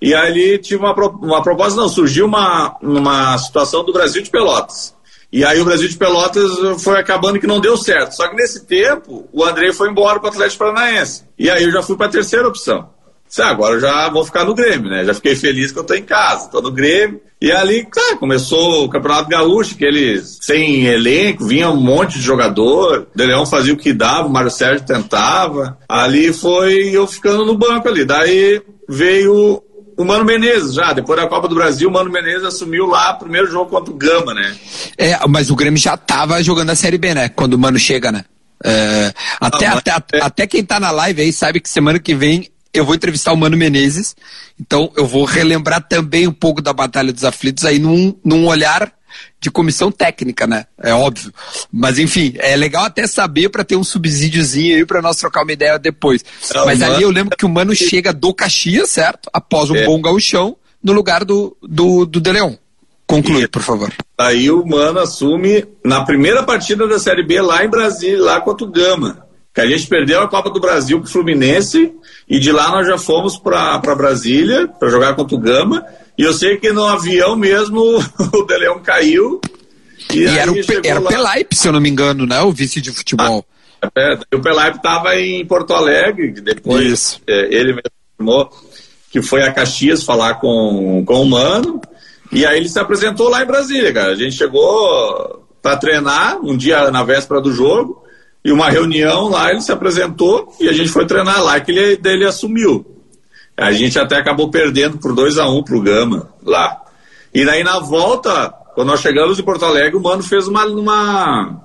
E 0.00 0.14
aí 0.14 0.58
tive 0.58 0.76
uma, 0.76 0.94
uma 0.94 1.42
proposta, 1.42 1.80
não, 1.80 1.88
surgiu 1.88 2.26
uma, 2.26 2.76
uma 2.80 3.36
situação 3.38 3.84
do 3.84 3.92
Brasil 3.92 4.22
de 4.22 4.30
Pelotas. 4.30 4.94
E 5.32 5.44
aí 5.44 5.60
o 5.60 5.64
Brasil 5.64 5.88
de 5.88 5.96
Pelotas 5.96 6.52
foi 6.80 6.96
acabando 7.00 7.40
que 7.40 7.46
não 7.46 7.58
deu 7.58 7.76
certo. 7.76 8.12
Só 8.12 8.28
que 8.28 8.36
nesse 8.36 8.64
tempo, 8.64 9.28
o 9.32 9.42
André 9.42 9.72
foi 9.72 9.90
embora 9.90 10.20
para 10.20 10.28
o 10.28 10.30
Atlético 10.30 10.64
Paranaense. 10.64 11.24
E 11.36 11.50
aí 11.50 11.64
eu 11.64 11.72
já 11.72 11.82
fui 11.82 11.96
para 11.96 12.06
a 12.06 12.10
terceira 12.10 12.46
opção. 12.46 12.90
Ah, 13.40 13.50
agora 13.50 13.74
eu 13.74 13.80
já 13.80 14.08
vou 14.10 14.24
ficar 14.24 14.44
no 14.44 14.54
Grêmio, 14.54 14.90
né? 14.90 15.04
Já 15.04 15.14
fiquei 15.14 15.34
feliz 15.34 15.72
que 15.72 15.78
eu 15.78 15.84
tô 15.84 15.94
em 15.94 16.04
casa, 16.04 16.48
tô 16.48 16.60
no 16.60 16.70
Grêmio. 16.70 17.20
E 17.40 17.50
ali, 17.52 17.84
tá, 17.84 18.16
começou 18.18 18.84
o 18.84 18.88
Campeonato 18.88 19.28
Gaúcho, 19.28 19.76
que 19.76 19.84
eles, 19.84 20.38
sem 20.40 20.86
elenco, 20.86 21.44
vinha 21.44 21.68
um 21.68 21.76
monte 21.76 22.14
de 22.14 22.24
jogador. 22.24 23.08
O 23.14 23.18
De 23.18 23.26
Leão 23.26 23.44
fazia 23.44 23.74
o 23.74 23.76
que 23.76 23.92
dava, 23.92 24.28
o 24.28 24.32
Mário 24.32 24.50
Sérgio 24.50 24.86
tentava. 24.86 25.78
Ali 25.88 26.32
foi 26.32 26.90
eu 26.90 27.06
ficando 27.06 27.44
no 27.44 27.56
banco 27.56 27.88
ali. 27.88 28.04
Daí 28.04 28.62
veio 28.88 29.62
o 29.96 30.04
Mano 30.04 30.24
Menezes 30.24 30.74
já, 30.74 30.92
depois 30.92 31.20
da 31.20 31.28
Copa 31.28 31.48
do 31.48 31.54
Brasil, 31.54 31.88
o 31.88 31.92
Mano 31.92 32.10
Menezes 32.10 32.44
assumiu 32.44 32.86
lá 32.86 33.14
o 33.14 33.18
primeiro 33.18 33.50
jogo 33.50 33.70
contra 33.70 33.92
o 33.92 33.96
Gama, 33.96 34.34
né? 34.34 34.56
É, 34.96 35.18
mas 35.28 35.50
o 35.50 35.56
Grêmio 35.56 35.78
já 35.78 35.96
tava 35.96 36.42
jogando 36.42 36.70
a 36.70 36.74
Série 36.74 36.98
B, 36.98 37.14
né? 37.14 37.28
Quando 37.28 37.54
o 37.54 37.58
Mano 37.58 37.78
chega, 37.78 38.10
né? 38.10 38.24
É, 38.64 39.12
até, 39.40 39.66
ah, 39.66 39.74
até, 39.74 39.90
é... 40.14 40.22
até 40.22 40.46
quem 40.46 40.64
tá 40.64 40.80
na 40.80 40.90
live 40.90 41.20
aí 41.20 41.32
sabe 41.32 41.60
que 41.60 41.68
semana 41.68 41.98
que 41.98 42.14
vem 42.14 42.48
eu 42.74 42.84
vou 42.84 42.94
entrevistar 42.94 43.32
o 43.32 43.36
Mano 43.36 43.56
Menezes, 43.56 44.16
então 44.60 44.92
eu 44.96 45.06
vou 45.06 45.24
relembrar 45.24 45.86
também 45.86 46.26
um 46.26 46.32
pouco 46.32 46.60
da 46.60 46.72
Batalha 46.72 47.12
dos 47.12 47.24
Aflitos 47.24 47.64
aí 47.64 47.78
num, 47.78 48.14
num 48.24 48.46
olhar 48.46 48.92
de 49.40 49.50
comissão 49.50 49.92
técnica, 49.92 50.46
né? 50.46 50.66
É 50.82 50.92
óbvio. 50.92 51.32
Mas 51.72 51.98
enfim, 51.98 52.34
é 52.38 52.56
legal 52.56 52.84
até 52.84 53.06
saber 53.06 53.48
para 53.48 53.62
ter 53.62 53.76
um 53.76 53.84
subsídiozinho 53.84 54.76
aí 54.76 54.84
para 54.84 55.00
nós 55.00 55.16
trocar 55.18 55.42
uma 55.42 55.52
ideia 55.52 55.78
depois. 55.78 56.24
Não, 56.52 56.66
Mas 56.66 56.82
ali 56.82 57.02
eu 57.02 57.10
lembro 57.10 57.36
que 57.36 57.46
o 57.46 57.48
Mano 57.48 57.74
chega 57.74 58.12
do 58.12 58.34
Caxias, 58.34 58.90
certo? 58.90 59.30
Após 59.32 59.70
um 59.70 59.76
é. 59.76 59.84
bom 59.84 60.00
gauchão, 60.00 60.56
no 60.82 60.92
lugar 60.92 61.24
do, 61.24 61.56
do, 61.62 62.04
do 62.04 62.20
De 62.20 62.32
Leon. 62.32 62.54
Conclui, 63.06 63.46
por 63.48 63.62
favor. 63.62 63.92
Aí 64.18 64.50
o 64.50 64.64
Mano 64.64 64.98
assume 65.00 65.64
na 65.84 66.04
primeira 66.04 66.42
partida 66.42 66.86
da 66.86 66.98
Série 66.98 67.22
B 67.22 67.40
lá 67.40 67.64
em 67.64 67.68
Brasília, 67.68 68.22
lá 68.22 68.40
contra 68.40 68.66
o 68.66 68.70
Gama. 68.70 69.23
Que 69.54 69.60
a 69.60 69.66
gente 69.66 69.86
perdeu 69.86 70.20
a 70.20 70.28
Copa 70.28 70.50
do 70.50 70.60
Brasil 70.60 71.00
pro 71.00 71.08
Fluminense 71.08 71.92
e 72.28 72.40
de 72.40 72.50
lá 72.50 72.70
nós 72.70 72.86
já 72.88 72.98
fomos 72.98 73.38
para 73.38 73.78
Brasília 73.94 74.66
para 74.66 74.88
jogar 74.90 75.14
contra 75.14 75.36
o 75.36 75.38
Gama. 75.38 75.86
E 76.18 76.22
eu 76.22 76.32
sei 76.32 76.56
que 76.56 76.72
no 76.72 76.84
avião 76.84 77.36
mesmo 77.36 77.80
o 78.34 78.42
De 78.42 78.58
Leão 78.58 78.80
caiu. 78.80 79.40
E, 80.12 80.18
e 80.18 80.26
era 80.26 80.50
o, 80.50 80.56
era 80.84 81.00
o 81.00 81.06
Pelaipe, 81.06 81.54
se 81.54 81.68
eu 81.68 81.72
não 81.72 81.80
me 81.80 81.88
engano, 81.88 82.26
né? 82.26 82.40
O 82.42 82.52
vice 82.52 82.80
de 82.80 82.90
futebol. 82.90 83.46
Ah, 83.80 83.90
é, 83.96 84.18
o 84.34 84.40
Pelaipe 84.40 84.78
estava 84.78 85.14
em 85.16 85.46
Porto 85.46 85.72
Alegre, 85.72 86.32
depois 86.32 87.20
é, 87.26 87.54
ele 87.54 87.74
mesmo 87.74 87.82
afirmou 88.14 88.50
que 89.10 89.22
foi 89.22 89.44
a 89.44 89.52
Caxias 89.52 90.02
falar 90.02 90.34
com, 90.34 91.04
com 91.06 91.22
o 91.22 91.26
Mano. 91.26 91.80
E 92.32 92.44
aí 92.44 92.58
ele 92.58 92.68
se 92.68 92.78
apresentou 92.80 93.28
lá 93.28 93.44
em 93.44 93.46
Brasília, 93.46 93.92
cara. 93.92 94.12
A 94.12 94.16
gente 94.16 94.34
chegou 94.34 95.46
para 95.62 95.76
treinar 95.76 96.40
um 96.40 96.56
dia 96.56 96.90
na 96.90 97.04
véspera 97.04 97.40
do 97.40 97.52
jogo 97.52 98.03
e 98.44 98.52
uma 98.52 98.68
reunião 98.68 99.28
lá 99.28 99.50
ele 99.50 99.62
se 99.62 99.72
apresentou 99.72 100.54
e 100.60 100.68
a 100.68 100.72
gente 100.72 100.90
foi 100.90 101.06
treinar 101.06 101.42
lá 101.42 101.58
que 101.60 101.72
ele 101.72 101.96
dele 101.96 102.26
assumiu. 102.26 102.84
A 103.56 103.72
gente 103.72 103.98
até 103.98 104.16
acabou 104.16 104.50
perdendo 104.50 104.98
por 104.98 105.14
2 105.14 105.38
a 105.38 105.48
1 105.48 105.58
um 105.58 105.62
pro 105.62 105.80
Gama 105.80 106.28
lá. 106.44 106.82
E 107.32 107.44
daí 107.44 107.64
na 107.64 107.78
volta, 107.78 108.52
quando 108.74 108.88
nós 108.88 109.00
chegamos 109.00 109.38
em 109.38 109.42
Porto 109.42 109.64
Alegre, 109.64 109.96
o 109.96 110.02
Mano 110.02 110.22
fez 110.22 110.46
uma 110.46 110.66
uma 110.66 111.64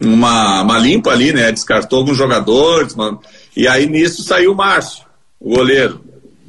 uma, 0.00 0.62
uma 0.62 0.78
limpa 0.78 1.10
ali, 1.10 1.32
né? 1.32 1.50
Descartou 1.50 2.00
alguns 2.00 2.16
jogadores, 2.16 2.94
mano. 2.94 3.20
E 3.56 3.66
aí 3.66 3.86
nisso 3.86 4.22
saiu 4.22 4.52
o 4.52 4.56
Márcio, 4.56 5.04
o 5.40 5.56
goleiro. 5.56 6.00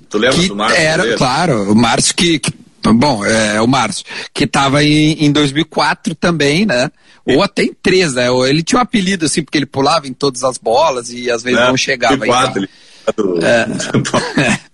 Tu 0.10 0.18
lembra 0.18 0.38
que 0.38 0.48
do 0.50 0.56
Márcio? 0.56 0.80
Era, 0.80 1.16
claro, 1.16 1.72
o 1.72 1.76
Márcio 1.76 2.14
que, 2.14 2.38
que 2.38 2.52
Bom, 2.84 3.26
é 3.26 3.62
o 3.62 3.68
Márcio, 3.68 4.06
que 4.34 4.46
estava 4.46 4.84
em, 4.84 5.26
em 5.26 5.32
2004 5.32 6.16
também, 6.16 6.66
né? 6.66 6.90
Ou 7.26 7.44
até 7.44 7.64
em 7.64 7.74
três, 7.74 8.14
né? 8.14 8.28
Ele 8.48 8.64
tinha 8.64 8.80
um 8.80 8.82
apelido 8.82 9.26
assim, 9.26 9.44
porque 9.44 9.58
ele 9.58 9.66
pulava 9.66 10.08
em 10.08 10.14
todas 10.14 10.44
as 10.44 10.58
bolas 10.58 11.12
e 11.12 11.30
às 11.30 11.44
vezes 11.44 11.60
não, 11.60 11.70
não 11.70 11.78
chegava. 11.78 12.18
2004, 12.18 12.68
então. 13.08 13.36
ele... 13.36 13.46
é. 13.46 14.60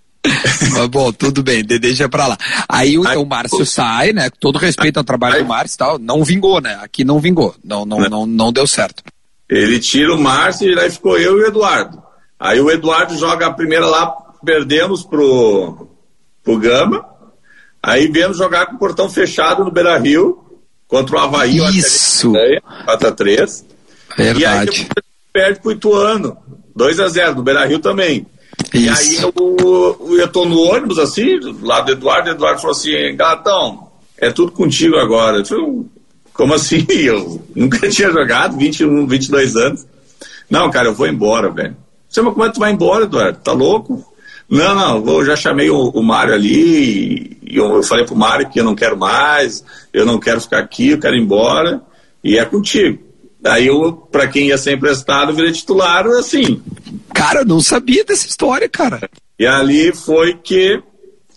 Mas 0.72 0.88
bom, 0.88 1.12
tudo 1.12 1.42
bem, 1.42 1.64
deixa 1.64 2.08
pra 2.08 2.26
lá. 2.26 2.36
Aí, 2.68 2.98
o 2.98 3.24
Márcio 3.24 3.64
sai, 3.64 4.12
né? 4.12 4.28
Todo 4.40 4.58
respeito 4.58 4.98
ao 4.98 5.04
trabalho 5.04 5.42
do 5.42 5.48
Márcio 5.48 5.76
e 5.76 5.78
tal. 5.78 5.98
Não 5.98 6.24
vingou, 6.24 6.60
né? 6.60 6.78
Aqui 6.82 7.04
não 7.04 7.18
vingou. 7.18 7.54
Não, 7.64 7.86
não, 7.86 8.00
não, 8.00 8.26
não 8.26 8.52
deu 8.52 8.66
certo. 8.66 9.02
Ele 9.48 9.78
tira 9.78 10.14
o 10.14 10.20
Márcio 10.20 10.70
e 10.70 10.78
aí 10.78 10.90
ficou 10.90 11.18
eu 11.18 11.38
e 11.38 11.44
o 11.44 11.46
Eduardo. 11.46 12.02
Aí 12.38 12.60
o 12.60 12.70
Eduardo 12.70 13.16
joga 13.16 13.46
a 13.46 13.52
primeira 13.52 13.86
lá, 13.86 14.10
perdemos 14.44 15.02
pro, 15.02 15.88
pro 16.42 16.58
Gama. 16.58 17.04
Aí 17.82 18.08
viemos 18.08 18.36
jogar 18.36 18.66
com 18.66 18.76
o 18.76 18.78
portão 18.78 19.08
fechado 19.08 19.64
no 19.64 19.70
Beira 19.70 19.96
Rio, 19.98 20.44
contra 20.86 21.16
o 21.16 21.18
Havaí. 21.18 21.58
Isso! 21.76 22.32
4x3. 22.32 23.64
Verdade. 24.16 24.40
E 24.40 24.46
aí 24.46 24.66
depois 24.66 25.04
perde 25.32 25.60
pro 25.60 25.72
Ituano, 25.72 26.36
2x0, 26.76 27.34
no 27.34 27.42
Beira 27.42 27.64
Rio 27.66 27.78
também. 27.78 28.26
Isso. 28.72 28.76
E 28.76 28.88
aí 28.88 29.22
eu, 29.22 30.16
eu 30.18 30.28
tô 30.28 30.44
no 30.44 30.60
ônibus 30.60 30.98
assim, 30.98 31.38
do 31.38 31.64
lado 31.64 31.86
do 31.86 31.92
Eduardo, 31.92 32.30
o 32.30 32.32
Eduardo 32.32 32.60
falou 32.60 32.76
assim, 32.76 33.14
Gatão, 33.14 33.88
é 34.16 34.30
tudo 34.30 34.50
contigo 34.52 34.96
agora. 34.96 35.38
Eu 35.38 35.46
falei, 35.46 35.84
como 36.32 36.54
assim? 36.54 36.84
Eu 36.90 37.40
nunca 37.54 37.86
tinha 37.90 38.10
jogado, 38.10 38.56
21, 38.56 39.06
22 39.06 39.56
anos. 39.56 39.86
Não, 40.50 40.70
cara, 40.70 40.88
eu 40.88 40.94
vou 40.94 41.06
embora, 41.06 41.50
velho. 41.50 41.76
Você, 42.08 42.22
mas 42.22 42.32
como 42.32 42.44
é 42.44 42.48
que 42.48 42.54
tu 42.54 42.60
vai 42.60 42.72
embora, 42.72 43.04
Eduardo? 43.04 43.38
Tá 43.38 43.52
louco? 43.52 44.02
Não, 44.48 44.74
não, 44.74 45.18
eu 45.18 45.24
já 45.26 45.36
chamei 45.36 45.68
o, 45.68 45.90
o 45.90 46.02
Mário 46.02 46.32
ali 46.32 47.37
e 47.50 47.56
eu, 47.56 47.76
eu 47.76 47.82
falei 47.82 48.04
pro 48.04 48.16
Mário 48.16 48.48
que 48.48 48.60
eu 48.60 48.64
não 48.64 48.74
quero 48.74 48.96
mais, 48.96 49.64
eu 49.92 50.04
não 50.04 50.18
quero 50.18 50.40
ficar 50.40 50.58
aqui, 50.58 50.90
eu 50.90 51.00
quero 51.00 51.16
ir 51.16 51.22
embora 51.22 51.82
e 52.22 52.38
é 52.38 52.44
contigo. 52.44 52.98
Daí 53.40 53.66
eu, 53.68 53.92
pra 53.92 54.26
quem 54.26 54.48
ia 54.48 54.58
ser 54.58 54.74
emprestado, 54.74 55.32
virei 55.32 55.52
titular 55.52 56.06
assim. 56.06 56.60
Cara, 57.14 57.40
eu 57.40 57.46
não 57.46 57.60
sabia 57.60 58.04
dessa 58.04 58.26
história, 58.26 58.68
cara. 58.68 59.08
E 59.38 59.46
ali 59.46 59.94
foi 59.94 60.34
que 60.34 60.82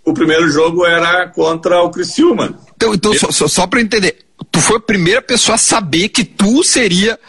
o 0.03 0.13
primeiro 0.13 0.49
jogo 0.49 0.85
era 0.85 1.27
contra 1.29 1.81
o 1.83 1.91
Criciúma. 1.91 2.59
Então, 2.75 2.93
então 2.93 3.13
só, 3.13 3.31
só, 3.31 3.47
só 3.47 3.67
pra 3.67 3.81
entender, 3.81 4.17
tu 4.51 4.59
foi 4.59 4.77
a 4.77 4.81
primeira 4.81 5.21
pessoa 5.21 5.55
a 5.55 5.59
saber 5.59 6.09
que 6.09 6.23
tu 6.23 6.63
seria. 6.63 7.19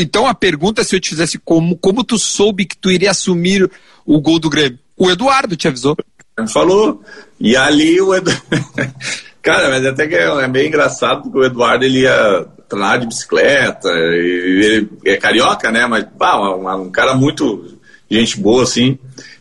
Então 0.00 0.26
a 0.26 0.34
pergunta 0.34 0.80
é 0.80 0.84
se 0.84 0.96
eu 0.96 1.00
te 1.00 1.10
fizesse 1.10 1.38
como, 1.38 1.76
como 1.76 2.02
tu 2.02 2.18
soube 2.18 2.64
que 2.64 2.76
tu 2.76 2.90
iria 2.90 3.10
assumir 3.10 3.70
o 4.06 4.20
gol 4.20 4.38
do 4.38 4.48
Grêmio? 4.48 4.78
O 4.96 5.10
Eduardo 5.10 5.56
te 5.56 5.68
avisou. 5.68 5.96
Falou. 6.48 7.02
E 7.42 7.56
ali 7.56 8.00
o 8.00 8.14
Eduardo. 8.14 8.40
Cara, 9.42 9.68
mas 9.70 9.84
até 9.84 10.06
que 10.06 10.14
é, 10.14 10.22
é 10.22 10.48
bem 10.48 10.68
engraçado, 10.68 11.22
porque 11.22 11.38
o 11.38 11.44
Eduardo 11.44 11.84
ele 11.84 12.02
ia 12.02 12.46
treinar 12.68 13.00
de 13.00 13.08
bicicleta, 13.08 13.88
ele 13.88 14.88
é 15.04 15.16
carioca, 15.16 15.72
né? 15.72 15.84
Mas 15.88 16.06
pá, 16.16 16.38
um, 16.38 16.84
um, 16.84 16.90
cara 16.92 17.14
muito 17.14 17.76
gente 18.08 18.38
boa, 18.38 18.62
assim. 18.62 18.96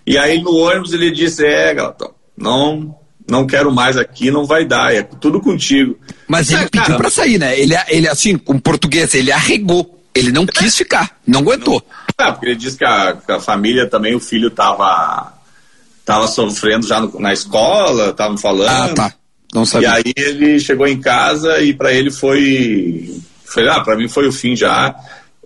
E 0.06 0.18
aí 0.18 0.42
no 0.42 0.56
ônibus 0.56 0.92
ele 0.94 1.12
disse: 1.12 1.46
É, 1.46 1.76
Galatão, 1.76 2.16
não, 2.36 2.96
não 3.30 3.46
quero 3.46 3.72
mais 3.72 3.96
aqui, 3.96 4.32
não 4.32 4.44
vai 4.44 4.66
dar, 4.66 4.92
é 4.92 5.04
tudo 5.04 5.40
contigo. 5.40 5.96
Mas 6.28 6.50
ele 6.50 6.64
é, 6.64 6.70
pediu 6.70 6.88
cara, 6.88 6.98
pra 6.98 7.10
sair, 7.12 7.38
né? 7.38 7.60
Ele, 7.60 7.76
ele, 7.88 8.08
assim, 8.10 8.36
com 8.40 8.58
português, 8.60 9.14
ele 9.14 9.32
arregou. 9.32 10.00
Ele 10.14 10.32
não 10.32 10.46
quis 10.46 10.76
ficar, 10.76 11.18
não 11.26 11.40
aguentou. 11.40 11.82
Não, 12.20 12.26
é, 12.26 12.32
porque 12.32 12.48
ele 12.48 12.56
disse 12.56 12.78
que 12.78 12.84
a, 12.84 13.14
que 13.14 13.32
a 13.32 13.40
família 13.40 13.88
também, 13.88 14.14
o 14.14 14.20
filho 14.20 14.50
tava 14.50 15.41
tava 16.06 16.28
sofrendo 16.28 16.88
já 16.88 17.00
no, 17.00 17.20
na 17.20 17.34
escola, 17.34 18.10
estavam 18.10 18.38
falando. 18.38 18.92
Ah, 18.92 19.10
tá. 19.10 19.14
Não 19.54 19.66
sabia. 19.66 19.90
E 19.90 19.92
aí 19.92 20.14
ele 20.16 20.60
chegou 20.60 20.88
em 20.88 21.00
casa 21.00 21.62
e 21.62 21.74
para 21.74 21.92
ele 21.94 22.12
foi. 22.12 23.22
Foi, 23.44 23.68
ah, 23.68 23.82
pra 23.82 23.98
mim 23.98 24.08
foi 24.08 24.28
o 24.28 24.32
fim 24.32 24.56
já. 24.56 24.96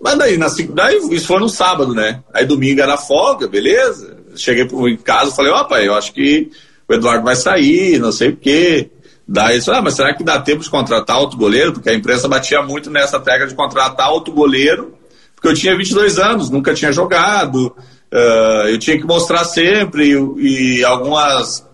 Mas 0.00 0.16
daí, 0.18 0.36
na, 0.36 0.46
daí, 0.70 0.98
isso 1.10 1.26
foi 1.26 1.40
no 1.40 1.48
sábado, 1.48 1.94
né? 1.94 2.20
Aí 2.32 2.46
domingo 2.46 2.80
era 2.80 2.96
folga, 2.96 3.48
beleza? 3.48 4.16
Cheguei 4.36 4.64
em 4.64 4.96
casa 4.96 5.30
e 5.30 5.34
falei, 5.34 5.52
ó, 5.52 5.64
pai, 5.64 5.88
eu 5.88 5.94
acho 5.94 6.12
que 6.12 6.50
o 6.88 6.94
Eduardo 6.94 7.24
vai 7.24 7.34
sair, 7.34 7.98
não 7.98 8.12
sei 8.12 8.28
o 8.28 8.36
quê. 8.36 8.90
Daí 9.26 9.56
ele 9.56 9.64
falou, 9.64 9.80
ah, 9.80 9.82
mas 9.82 9.94
será 9.94 10.14
que 10.14 10.22
dá 10.22 10.40
tempo 10.40 10.62
de 10.62 10.70
contratar 10.70 11.18
outro 11.18 11.36
goleiro? 11.36 11.72
Porque 11.72 11.90
a 11.90 11.94
imprensa 11.94 12.28
batia 12.28 12.62
muito 12.62 12.90
nessa 12.90 13.18
tecla 13.18 13.46
de 13.46 13.54
contratar 13.54 14.10
outro 14.12 14.32
goleiro, 14.32 14.94
porque 15.34 15.48
eu 15.48 15.54
tinha 15.54 15.76
22 15.76 16.18
anos, 16.18 16.48
nunca 16.48 16.74
tinha 16.74 16.92
jogado, 16.92 17.74
Uh, 18.16 18.68
eu 18.68 18.78
tinha 18.78 18.96
que 18.96 19.04
mostrar 19.04 19.44
sempre 19.44 20.10
e, 20.38 20.78
e 20.78 20.84
algumas 20.84 21.66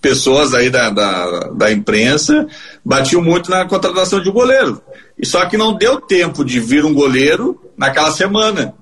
pessoas 0.00 0.52
aí 0.52 0.68
da, 0.68 0.90
da, 0.90 1.50
da, 1.50 1.70
imprensa 1.70 2.48
batiam 2.84 3.22
muito 3.22 3.48
na 3.48 3.64
contratação 3.64 4.20
de 4.20 4.28
um 4.28 4.32
goleiro. 4.32 4.82
E 5.16 5.24
só 5.24 5.46
que 5.46 5.56
não 5.56 5.72
deu 5.72 6.00
tempo 6.00 6.44
de 6.44 6.58
vir 6.58 6.84
um 6.84 6.92
goleiro 6.92 7.60
naquela 7.78 8.10
semana. 8.10 8.74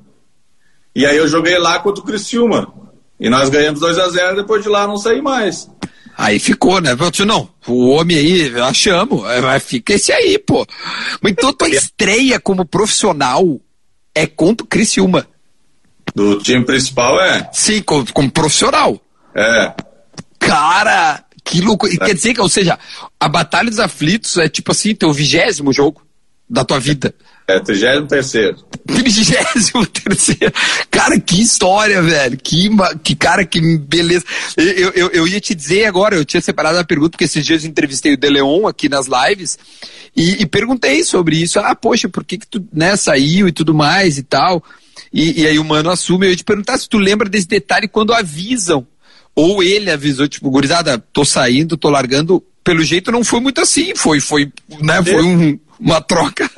E 0.95 1.05
aí 1.05 1.19
eu 1.19 1.29
joguei 1.29 1.59
lá 1.59 1.79
contra 1.81 2.03
o 2.03 2.07
Criciúma. 2.07 2.73
E 3.21 3.29
nós 3.29 3.51
ganhamos 3.51 3.81
2 3.81 3.99
a 3.99 4.09
0 4.09 4.37
depois 4.37 4.63
de 4.63 4.71
lá 4.71 4.87
não 4.87 4.97
saí 4.97 5.21
mais. 5.21 5.69
Aí 6.17 6.39
ficou, 6.39 6.81
né? 6.81 6.97
Eu 7.19 7.27
não, 7.27 7.47
o 7.67 7.91
homem 7.91 8.17
aí, 8.17 8.49
eu 8.49 8.75
chamo, 8.75 9.29
é, 9.29 9.61
fica 9.61 9.93
esse 9.93 10.13
aí, 10.13 10.39
pô. 10.39 10.67
Mas 11.21 11.33
então 11.33 11.53
tua 11.53 11.69
estreia 11.69 12.41
como 12.41 12.65
profissional 12.65 13.61
é 14.15 14.27
contra 14.27 14.65
o 14.65 14.69
Criciúma. 14.69 15.27
Do 16.15 16.39
time 16.39 16.65
principal 16.65 17.21
é? 17.21 17.49
Sim, 17.53 17.83
como, 17.83 18.13
como 18.13 18.31
profissional. 18.31 19.01
É. 19.35 19.73
Cara, 20.39 21.25
que 21.45 21.61
louco. 21.61 21.87
É. 21.87 21.97
Quer 21.97 22.15
dizer 22.15 22.35
que, 22.35 22.41
ou 22.41 22.49
seja, 22.49 22.79
a 23.21 23.29
Batalha 23.29 23.71
dos 23.71 23.79
Aflitos 23.79 24.37
é 24.39 24.49
tipo 24.49 24.73
assim, 24.73 24.95
teu 24.95 25.13
vigésimo 25.13 25.73
jogo 25.73 26.03
da 26.49 26.65
tua 26.65 26.79
vida. 26.79 27.15
É, 27.47 27.61
trigésimo 27.61 28.07
terceiro. 28.07 28.57
Trigésimo 28.87 29.85
terceiro. 29.93 30.53
Cara, 30.91 31.21
que 31.21 31.43
história, 31.43 32.01
velho. 32.01 32.39
Que, 32.39 32.71
que 33.03 33.15
cara, 33.15 33.45
que 33.45 33.61
beleza. 33.77 34.25
Eu, 34.57 34.91
eu, 34.93 35.11
eu 35.11 35.29
ia 35.29 35.41
te 35.41 35.55
dizer 35.55 35.85
agora, 35.85 36.17
eu 36.17 36.25
tinha 36.25 36.41
separado 36.41 36.79
a 36.79 36.85
pergunta, 36.85 37.11
porque 37.11 37.25
esses 37.25 37.45
dias 37.45 37.63
eu 37.63 37.71
entrevistei 37.71 38.15
o 38.15 38.17
Deleon 38.17 38.67
aqui 38.67 38.89
nas 38.89 39.07
lives 39.07 39.59
e, 40.17 40.43
e 40.43 40.47
perguntei 40.47 41.05
sobre 41.05 41.37
isso. 41.37 41.59
Ah, 41.59 41.75
poxa, 41.75 42.09
por 42.09 42.25
que, 42.25 42.39
que 42.39 42.47
tu 42.47 42.67
né, 42.73 42.97
saiu 42.97 43.47
e 43.47 43.53
tudo 43.53 43.75
mais 43.75 44.17
e 44.17 44.23
tal. 44.23 44.65
E, 45.15 45.43
e 45.43 45.47
aí 45.47 45.61
o 45.61 45.65
mano 45.65 45.91
assume. 45.91 46.27
Eu 46.27 46.31
ia 46.31 46.37
te 46.37 46.43
perguntar 46.43 46.77
se 46.77 46.89
tu 46.89 46.99
lembra 46.99 47.29
desse 47.29 47.47
detalhe 47.47 47.87
quando 47.87 48.13
avisam. 48.13 48.85
Ou 49.37 49.63
ele 49.63 49.91
avisou, 49.91 50.27
tipo, 50.27 50.51
gurizada, 50.51 50.99
tô 51.13 51.25
saindo, 51.25 51.77
tô 51.77 51.89
largando. 51.89 52.43
Pelo 52.65 52.83
jeito 52.83 53.13
não 53.13 53.23
foi 53.23 53.41
muito 53.41 53.61
assim, 53.61 53.95
foi, 53.95 54.21
foi, 54.21 54.51
né, 54.81 55.03
foi 55.05 55.23
um, 55.23 55.59
uma 55.79 56.01
troca. 56.01 56.51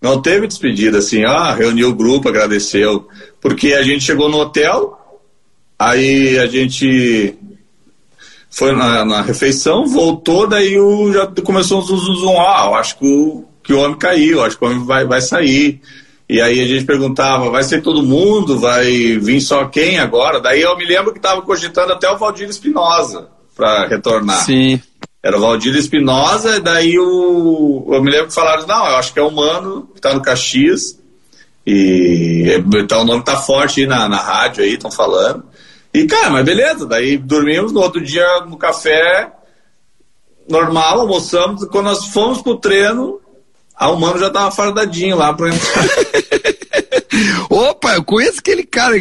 Não 0.00 0.20
teve 0.20 0.46
despedida, 0.46 0.98
assim, 0.98 1.24
ah, 1.24 1.54
reuniu 1.54 1.88
o 1.88 1.94
grupo, 1.94 2.28
agradeceu. 2.28 3.08
Porque 3.40 3.72
a 3.72 3.82
gente 3.82 4.04
chegou 4.04 4.28
no 4.28 4.38
hotel, 4.38 4.96
aí 5.78 6.38
a 6.38 6.46
gente 6.46 7.34
foi 8.50 8.72
na, 8.72 9.04
na 9.04 9.22
refeição, 9.22 9.86
voltou, 9.86 10.46
daí 10.46 10.78
o, 10.78 11.12
já 11.12 11.26
começou 11.42 11.78
um 11.78 11.82
zum, 11.82 11.96
zum 11.96 12.40
ah, 12.40 12.66
eu 12.66 12.74
acho 12.74 12.98
que 12.98 13.06
o, 13.06 13.44
que 13.62 13.72
o 13.72 13.78
homem 13.78 13.96
caiu, 13.96 14.42
acho 14.42 14.58
que 14.58 14.64
o 14.64 14.68
homem 14.68 14.84
vai, 14.84 15.06
vai 15.06 15.20
sair. 15.20 15.80
E 16.28 16.40
aí 16.42 16.60
a 16.60 16.66
gente 16.66 16.84
perguntava, 16.84 17.50
vai 17.50 17.62
ser 17.62 17.80
todo 17.80 18.02
mundo? 18.02 18.58
Vai 18.58 19.18
vir 19.18 19.40
só 19.40 19.64
quem 19.66 19.98
agora? 19.98 20.40
Daí 20.40 20.60
eu 20.60 20.76
me 20.76 20.84
lembro 20.84 21.12
que 21.12 21.18
estava 21.18 21.40
cogitando 21.40 21.92
até 21.92 22.10
o 22.10 22.18
Valdir 22.18 22.48
Espinosa 22.48 23.28
para 23.56 23.86
retornar. 23.88 24.44
Sim. 24.44 24.80
Era 25.22 25.36
o 25.36 25.40
Valdir 25.40 25.74
Espinosa, 25.74 26.56
e 26.56 26.60
daí 26.60 26.98
o. 26.98 27.88
Eu 27.90 28.02
me 28.02 28.10
lembro 28.10 28.28
que 28.28 28.34
falaram, 28.34 28.66
não, 28.66 28.86
eu 28.88 28.96
acho 28.96 29.12
que 29.12 29.18
é 29.18 29.22
o 29.22 29.30
Mano, 29.30 29.88
que 29.94 30.00
tá 30.00 30.14
no 30.14 30.22
Caxias. 30.22 30.98
E 31.66 32.62
então 32.76 33.02
o 33.02 33.04
nome 33.04 33.24
tá 33.24 33.36
forte 33.36 33.80
aí 33.80 33.86
na, 33.86 34.08
na 34.08 34.18
rádio 34.18 34.62
aí, 34.62 34.74
estão 34.74 34.90
falando. 34.90 35.44
E, 35.92 36.06
cara, 36.06 36.30
mas 36.30 36.44
beleza, 36.44 36.86
daí 36.86 37.16
dormimos 37.16 37.72
no 37.72 37.80
outro 37.80 38.00
dia 38.00 38.24
no 38.46 38.56
café 38.56 39.32
normal, 40.48 41.00
almoçamos, 41.00 41.64
quando 41.66 41.86
nós 41.86 42.06
fomos 42.06 42.40
pro 42.40 42.56
treino, 42.56 43.20
a 43.78 43.90
Humano 43.90 44.18
já 44.18 44.28
tava 44.28 44.50
fardadinho 44.50 45.16
lá 45.16 45.32
pra 45.32 45.50
Opa, 47.48 47.94
eu 47.94 48.04
conheço 48.04 48.40
aquele 48.40 48.64
cara, 48.64 48.94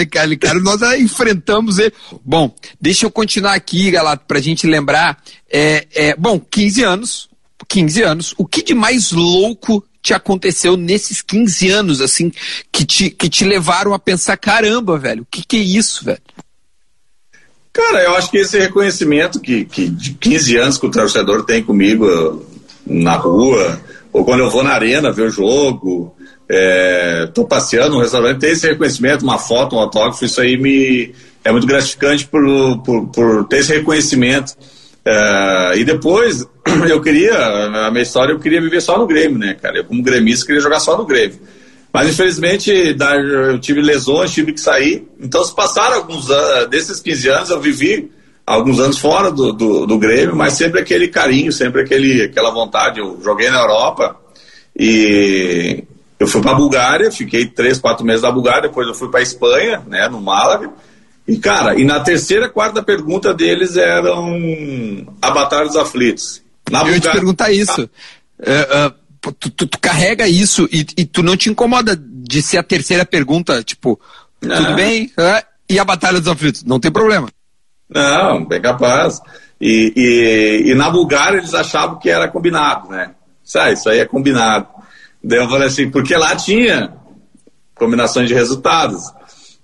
aquele 0.00 0.36
cara, 0.36 0.60
nós 0.60 0.82
enfrentamos 0.98 1.78
ele. 1.78 1.92
Bom, 2.24 2.54
deixa 2.80 3.06
eu 3.06 3.10
continuar 3.10 3.54
aqui, 3.54 3.90
galera, 3.90 4.16
pra 4.16 4.40
gente 4.40 4.66
lembrar. 4.66 5.22
É, 5.50 5.86
é, 5.94 6.16
bom, 6.16 6.38
15 6.38 6.82
anos, 6.82 7.28
15 7.68 8.02
anos, 8.02 8.34
o 8.36 8.46
que 8.46 8.62
de 8.62 8.74
mais 8.74 9.12
louco 9.12 9.84
te 10.02 10.12
aconteceu 10.12 10.76
nesses 10.76 11.22
15 11.22 11.70
anos, 11.70 12.00
assim, 12.00 12.30
que 12.70 12.84
te, 12.84 13.10
que 13.10 13.28
te 13.28 13.44
levaram 13.44 13.94
a 13.94 13.98
pensar, 13.98 14.36
caramba, 14.36 14.98
velho, 14.98 15.22
o 15.22 15.26
que 15.30 15.42
que 15.44 15.56
é 15.56 15.60
isso, 15.60 16.04
velho? 16.04 16.20
Cara, 17.72 18.04
eu 18.04 18.14
acho 18.14 18.30
que 18.30 18.36
esse 18.36 18.58
reconhecimento 18.58 19.40
que, 19.40 19.64
que 19.64 19.88
de 19.88 20.12
15 20.14 20.56
anos 20.58 20.78
que 20.78 20.86
o 20.86 20.90
torcedor 20.90 21.44
tem 21.44 21.62
comigo 21.64 22.46
na 22.86 23.16
rua, 23.16 23.80
ou 24.14 24.24
quando 24.24 24.44
eu 24.44 24.48
vou 24.48 24.62
na 24.62 24.72
arena 24.72 25.10
ver 25.10 25.22
o 25.22 25.30
jogo, 25.30 26.14
estou 27.26 27.44
é, 27.44 27.48
passeando 27.48 27.96
no 27.96 28.00
restaurante, 28.00 28.38
tem 28.38 28.52
esse 28.52 28.68
reconhecimento, 28.68 29.24
uma 29.24 29.40
foto, 29.40 29.74
um 29.74 29.80
autógrafo, 29.80 30.24
isso 30.24 30.40
aí 30.40 30.56
me 30.56 31.12
é 31.42 31.50
muito 31.50 31.66
gratificante 31.66 32.24
por, 32.24 32.40
por, 32.84 33.08
por 33.08 33.44
ter 33.48 33.58
esse 33.58 33.74
reconhecimento. 33.74 34.54
É, 35.04 35.72
e 35.78 35.84
depois, 35.84 36.46
eu 36.88 37.02
queria, 37.02 37.34
a 37.34 37.90
minha 37.90 38.04
história, 38.04 38.32
eu 38.32 38.38
queria 38.38 38.62
viver 38.62 38.80
só 38.80 38.96
no 38.96 39.04
Grêmio, 39.04 39.36
né, 39.36 39.54
cara? 39.60 39.78
Eu, 39.78 39.84
como 39.84 40.00
gremista, 40.00 40.46
queria 40.46 40.62
jogar 40.62 40.78
só 40.78 40.96
no 40.96 41.04
Grêmio. 41.04 41.40
Mas, 41.92 42.08
infelizmente, 42.08 42.70
eu 42.70 43.58
tive 43.58 43.82
lesões, 43.82 44.30
tive 44.30 44.52
que 44.52 44.60
sair. 44.60 45.08
Então, 45.20 45.44
se 45.44 45.54
passaram 45.54 45.96
alguns 45.96 46.30
anos, 46.30 46.70
desses 46.70 47.00
15 47.00 47.28
anos, 47.28 47.50
eu 47.50 47.60
vivi 47.60 48.12
alguns 48.46 48.78
anos 48.78 48.98
fora 48.98 49.30
do, 49.30 49.52
do, 49.52 49.86
do 49.86 49.98
Grêmio, 49.98 50.36
mas 50.36 50.54
sempre 50.54 50.80
aquele 50.80 51.08
carinho, 51.08 51.52
sempre 51.52 51.82
aquele, 51.82 52.24
aquela 52.24 52.50
vontade. 52.50 53.00
Eu 53.00 53.20
joguei 53.22 53.50
na 53.50 53.60
Europa 53.60 54.16
e 54.78 55.84
eu 56.18 56.26
fui 56.26 56.42
para 56.42 56.52
a 56.52 56.56
Bulgária, 56.56 57.10
fiquei 57.10 57.46
três, 57.46 57.78
quatro 57.78 58.04
meses 58.04 58.22
na 58.22 58.30
Bulgária, 58.30 58.62
depois 58.62 58.86
eu 58.86 58.94
fui 58.94 59.08
para 59.10 59.20
a 59.20 59.22
Espanha, 59.22 59.82
né, 59.86 60.08
no 60.08 60.20
Málaga. 60.20 60.70
E, 61.26 61.38
cara, 61.38 61.78
e 61.78 61.84
na 61.84 62.00
terceira, 62.00 62.50
quarta 62.50 62.82
pergunta 62.82 63.32
deles 63.32 63.76
eram 63.76 64.36
a 65.22 65.30
Batalha 65.30 65.66
dos 65.66 65.76
Aflitos. 65.76 66.42
Na 66.70 66.82
eu 66.82 66.94
ia 66.94 67.00
te 67.00 67.10
perguntar 67.10 67.50
isso. 67.50 67.88
Uh, 68.38 68.88
uh, 68.88 69.32
tu, 69.32 69.50
tu, 69.50 69.66
tu, 69.66 69.78
carrega 69.78 70.28
isso 70.28 70.68
e, 70.70 70.86
e, 70.98 71.04
tu 71.06 71.22
não 71.22 71.36
te 71.36 71.48
incomoda 71.48 71.96
de 71.96 72.42
ser 72.42 72.58
a 72.58 72.62
terceira 72.62 73.06
pergunta, 73.06 73.62
tipo, 73.62 73.98
não. 74.40 74.56
tudo 74.56 74.74
bem? 74.74 75.06
Uh, 75.18 75.42
e 75.68 75.78
a 75.78 75.84
Batalha 75.84 76.20
dos 76.20 76.28
Aflitos? 76.28 76.62
Não 76.62 76.78
tem 76.78 76.90
problema. 76.90 77.28
Não, 77.88 78.44
bem 78.44 78.60
capaz. 78.60 79.20
E, 79.60 79.92
e, 79.96 80.70
e, 80.70 80.74
na 80.74 80.90
Bulgária 80.90 81.38
eles 81.38 81.54
achavam 81.54 81.98
que 81.98 82.10
era 82.10 82.28
combinado, 82.28 82.88
né? 82.88 83.12
Sabe, 83.42 83.74
isso 83.74 83.88
aí 83.88 84.00
é 84.00 84.06
combinado. 84.06 84.66
Daí 85.22 85.38
eu 85.38 85.48
falei 85.48 85.68
assim, 85.68 85.90
porque 85.90 86.16
lá 86.16 86.34
tinha 86.36 86.92
combinações 87.74 88.28
de 88.28 88.34
resultados. 88.34 89.02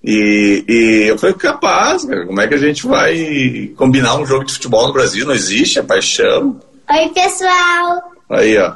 E, 0.03 0.65
e 0.67 1.05
eu 1.09 1.19
falei, 1.19 1.35
capaz, 1.35 2.05
cara, 2.05 2.27
como 2.27 2.41
é 2.41 2.49
que 2.49 2.55
a 2.55 2.59
gente 2.59 2.87
vai 2.87 3.71
combinar 3.77 4.17
um 4.19 4.25
jogo 4.25 4.45
de 4.45 4.55
futebol 4.55 4.87
no 4.87 4.93
Brasil? 4.93 5.27
Não 5.27 5.35
existe, 5.35 5.79
é 5.79 5.83
paixão. 5.83 6.59
Oi, 6.91 7.09
pessoal. 7.11 8.13
Aí, 8.31 8.57
ó. 8.59 8.75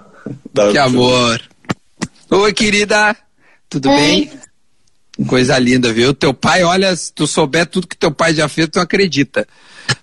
Que 0.73 0.79
amor. 0.79 1.41
Oi, 2.31 2.53
querida. 2.53 3.15
Tudo 3.69 3.91
Oi. 3.91 3.97
bem? 3.97 4.31
Coisa 5.29 5.59
linda, 5.59 5.93
viu? 5.93 6.13
Teu 6.13 6.35
pai, 6.35 6.65
olha, 6.65 6.95
se 6.97 7.13
tu 7.13 7.27
souber 7.27 7.67
tudo 7.67 7.87
que 7.87 7.97
teu 7.97 8.11
pai 8.11 8.35
já 8.35 8.49
fez, 8.49 8.69
tu 8.69 8.77
não 8.77 8.83
acredita. 8.83 9.47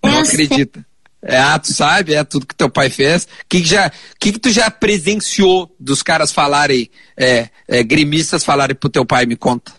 Não 0.03 0.19
acredita. 0.19 0.85
É, 1.23 1.37
ah, 1.37 1.59
tu 1.59 1.71
sabe, 1.71 2.15
é 2.15 2.23
tudo 2.23 2.47
que 2.47 2.55
teu 2.55 2.69
pai 2.69 2.89
fez. 2.89 3.25
O 3.25 3.27
que, 3.47 3.61
que, 3.61 3.67
já, 3.67 3.91
que, 4.19 4.31
que 4.31 4.39
tu 4.39 4.49
já 4.49 4.71
presenciou 4.71 5.73
dos 5.79 6.01
caras 6.01 6.31
falarem, 6.31 6.89
é, 7.15 7.49
é, 7.67 7.83
gremistas 7.83 8.43
falarem 8.43 8.75
pro 8.75 8.89
teu 8.89 9.05
pai? 9.05 9.25
Me 9.25 9.35
conta. 9.35 9.71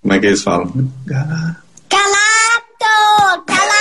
Como 0.00 0.14
é 0.14 0.18
que 0.18 0.26
eles 0.26 0.42
falam? 0.42 0.72
Calato! 1.06 1.44
Calato! 3.46 3.78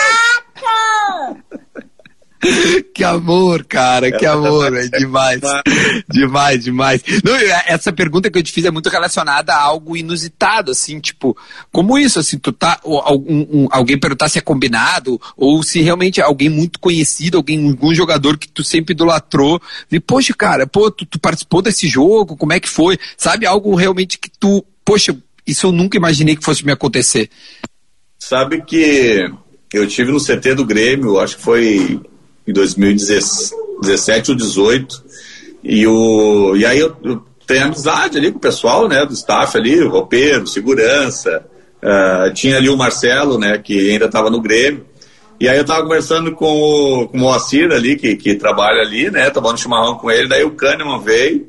que 2.93 2.96
amor, 3.09 3.65
cara, 3.65 4.11
que 4.11 4.25
amor, 4.25 4.75
é 4.75 4.87
demais, 4.87 5.41
demais, 6.09 6.63
demais. 6.63 7.03
Não, 7.23 7.35
essa 7.65 7.91
pergunta 7.91 8.29
que 8.29 8.37
eu 8.37 8.43
te 8.43 8.51
fiz 8.51 8.65
é 8.65 8.71
muito 8.71 8.89
relacionada 8.89 9.53
a 9.53 9.61
algo 9.61 9.95
inusitado, 9.97 10.71
assim, 10.71 10.99
tipo, 10.99 11.37
como 11.71 11.97
isso, 11.97 12.19
assim, 12.19 12.37
tu 12.37 12.51
tá, 12.51 12.79
um, 12.85 13.63
um, 13.63 13.67
alguém 13.71 13.99
perguntar 13.99 14.29
se 14.29 14.37
é 14.37 14.41
combinado, 14.41 15.19
ou 15.35 15.63
se 15.63 15.81
realmente 15.81 16.19
é 16.19 16.23
alguém 16.23 16.49
muito 16.49 16.79
conhecido, 16.79 17.37
alguém, 17.37 17.69
algum 17.69 17.93
jogador 17.93 18.37
que 18.37 18.47
tu 18.47 18.63
sempre 18.63 18.93
idolatrou, 18.93 19.61
e, 19.91 19.99
poxa, 19.99 20.33
cara, 20.33 20.67
pô, 20.67 20.89
tu, 20.91 21.05
tu 21.05 21.19
participou 21.19 21.61
desse 21.61 21.87
jogo, 21.87 22.37
como 22.37 22.53
é 22.53 22.59
que 22.59 22.69
foi? 22.69 22.97
Sabe, 23.17 23.45
algo 23.45 23.75
realmente 23.75 24.17
que 24.17 24.29
tu, 24.29 24.63
poxa, 24.83 25.15
isso 25.45 25.67
eu 25.67 25.71
nunca 25.71 25.97
imaginei 25.97 26.35
que 26.35 26.43
fosse 26.43 26.65
me 26.65 26.71
acontecer. 26.71 27.29
Sabe 28.19 28.61
que 28.61 29.29
eu 29.73 29.87
tive 29.87 30.11
no 30.11 30.19
CT 30.19 30.55
do 30.55 30.65
Grêmio, 30.65 31.19
acho 31.19 31.37
que 31.37 31.43
foi 31.43 32.01
em 32.47 32.53
2017 32.53 34.31
ou 34.31 34.38
2018. 34.38 35.03
E, 35.63 35.86
o, 35.86 36.55
e 36.55 36.65
aí 36.65 36.79
eu, 36.79 36.95
eu, 37.03 37.21
tenho 37.45 37.65
amizade 37.65 38.17
ali 38.17 38.31
com 38.31 38.38
o 38.38 38.41
pessoal, 38.41 38.88
né, 38.88 39.05
do 39.05 39.13
staff 39.13 39.57
ali, 39.57 39.81
o 39.81 39.89
roupeiro, 39.89 40.47
segurança. 40.47 41.45
Uh, 41.81 42.33
tinha 42.33 42.57
ali 42.57 42.69
o 42.69 42.77
Marcelo, 42.77 43.39
né, 43.39 43.57
que 43.57 43.91
ainda 43.91 44.05
estava 44.05 44.29
no 44.29 44.41
Grêmio. 44.41 44.86
E 45.39 45.47
aí 45.47 45.57
eu 45.57 45.62
estava 45.62 45.83
conversando 45.83 46.33
com 46.33 46.45
o, 46.45 47.07
com 47.07 47.17
o 47.17 47.19
Moacir 47.21 47.71
ali, 47.71 47.95
que, 47.95 48.15
que 48.15 48.36
trabalha 48.36 48.81
ali, 48.81 49.12
né, 49.12 49.29
tomando 49.29 49.60
chimarrão 49.60 49.95
com 49.95 50.10
ele. 50.10 50.27
Daí 50.27 50.43
o 50.43 50.51
Kahneman 50.51 50.99
veio. 50.99 51.47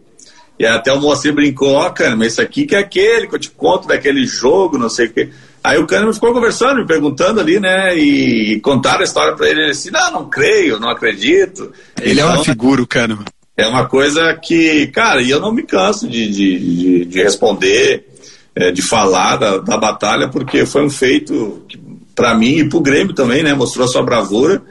E 0.58 0.66
até 0.66 0.92
o 0.92 1.00
Moacir 1.00 1.32
brincou, 1.32 1.74
ó, 1.74 1.87
oh, 1.87 1.92
Kahneman, 1.92 2.28
aqui 2.40 2.66
que 2.66 2.74
é 2.74 2.78
aquele 2.78 3.26
que 3.28 3.34
eu 3.34 3.38
te 3.38 3.50
conto 3.50 3.88
daquele 3.88 4.26
jogo, 4.26 4.76
não 4.76 4.88
sei 4.88 5.06
o 5.06 5.12
quê. 5.12 5.30
Aí 5.62 5.78
o 5.78 5.86
Kahneman 5.86 6.12
ficou 6.12 6.32
conversando, 6.32 6.80
me 6.80 6.86
perguntando 6.86 7.40
ali, 7.40 7.58
né? 7.58 7.96
E 7.96 8.60
contaram 8.60 9.00
a 9.00 9.04
história 9.04 9.34
para 9.34 9.48
ele. 9.48 9.60
Ele 9.62 9.70
disse: 9.70 9.90
Não, 9.90 10.12
não 10.12 10.30
creio, 10.30 10.78
não 10.78 10.88
acredito. 10.88 11.72
Ele 12.00 12.12
então, 12.12 12.24
é 12.24 12.26
uma 12.26 12.32
então, 12.34 12.44
figura, 12.44 12.82
o 12.82 12.86
Kahneman. 12.86 13.24
É 13.56 13.66
uma 13.66 13.86
coisa 13.86 14.34
que, 14.34 14.86
cara, 14.88 15.20
e 15.20 15.30
eu 15.30 15.40
não 15.40 15.52
me 15.52 15.64
canso 15.64 16.08
de, 16.08 16.28
de, 16.28 16.58
de, 16.58 17.04
de 17.06 17.22
responder, 17.22 18.06
é, 18.54 18.70
de 18.70 18.82
falar 18.82 19.36
da, 19.36 19.58
da 19.58 19.76
batalha, 19.76 20.28
porque 20.28 20.64
foi 20.64 20.84
um 20.84 20.90
feito 20.90 21.66
para 22.14 22.34
mim 22.36 22.58
e 22.58 22.68
para 22.68 22.78
o 22.78 22.82
Grêmio 22.82 23.14
também, 23.14 23.42
né? 23.42 23.54
Mostrou 23.54 23.84
a 23.84 23.88
sua 23.88 24.02
bravura 24.02 24.62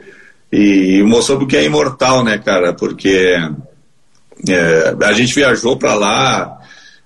e 0.50 1.02
mostrou 1.06 1.38
porque 1.38 1.56
é 1.56 1.64
imortal, 1.64 2.24
né, 2.24 2.38
cara? 2.38 2.72
Porque 2.72 3.36
é, 4.48 4.94
a 5.02 5.12
gente 5.12 5.34
viajou 5.34 5.76
para 5.76 5.94
lá. 5.94 6.58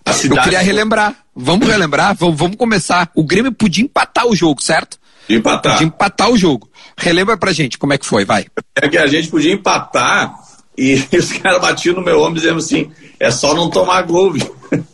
A 0.05 0.13
cidade... 0.13 0.39
Eu 0.39 0.45
queria 0.45 0.61
relembrar. 0.61 1.22
Vamos 1.35 1.67
relembrar, 1.67 2.15
vamos, 2.15 2.39
vamos 2.39 2.57
começar. 2.57 3.11
O 3.15 3.25
Grêmio 3.25 3.53
podia 3.53 3.85
empatar 3.85 4.27
o 4.27 4.37
jogo, 4.37 4.63
certo? 4.63 4.99
Empatar. 5.29 5.73
Podia 5.73 5.87
empatar 5.87 6.31
o 6.31 6.37
jogo. 6.37 6.69
Relembra 6.97 7.37
pra 7.37 7.53
gente 7.53 7.79
como 7.79 7.93
é 7.93 7.99
que 7.99 8.07
foi, 8.07 8.25
vai. 8.25 8.47
É 8.77 8.89
que 8.89 8.99
a 8.99 9.07
gente 9.07 9.29
podia 9.29 9.53
empatar 9.53 10.35
e 10.77 10.95
os 11.17 11.33
caras 11.33 11.61
batiam 11.61 11.95
no 11.95 12.05
meu 12.05 12.21
ombro 12.21 12.41
dizendo 12.41 12.59
assim: 12.59 12.91
é 13.19 13.31
só 13.31 13.55
não 13.55 13.71
tomar 13.71 14.03
gol, 14.03 14.33
viu? 14.33 14.57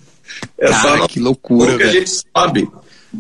É 0.57 0.69
Cara, 0.69 0.83
só 0.83 0.97
não 0.99 1.07
que 1.07 1.19
loucura, 1.19 1.77
que 1.77 1.83
a 1.83 1.91
gente 1.91 2.11
sobe. 2.11 2.69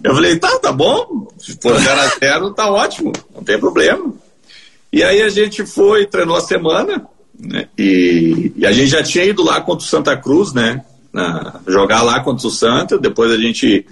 Eu 0.04 0.14
falei, 0.14 0.38
tá, 0.38 0.58
tá 0.58 0.70
bom. 0.70 1.26
Se 1.38 1.58
for 1.60 1.74
0x0, 1.80 2.54
tá 2.54 2.70
ótimo, 2.70 3.12
não 3.34 3.42
tem 3.42 3.58
problema. 3.58 4.12
E 4.92 5.02
aí 5.02 5.22
a 5.22 5.28
gente 5.28 5.66
foi, 5.66 6.06
treinou 6.06 6.36
a 6.36 6.40
semana, 6.40 7.06
né? 7.38 7.68
E, 7.76 8.52
e, 8.56 8.66
a 8.66 8.72
gente 8.72 8.88
já 8.88 9.02
tinha 9.02 9.24
ido 9.24 9.42
lá 9.42 9.60
contra 9.60 9.84
o 9.84 9.88
Santa 9.88 10.16
Cruz, 10.16 10.52
né? 10.52 10.84
Jogar 11.66 12.02
lá 12.02 12.20
contra 12.20 12.46
o 12.46 12.50
Santa. 12.50 12.98
Depois 12.98 13.30
a 13.30 13.36
gente 13.36 13.86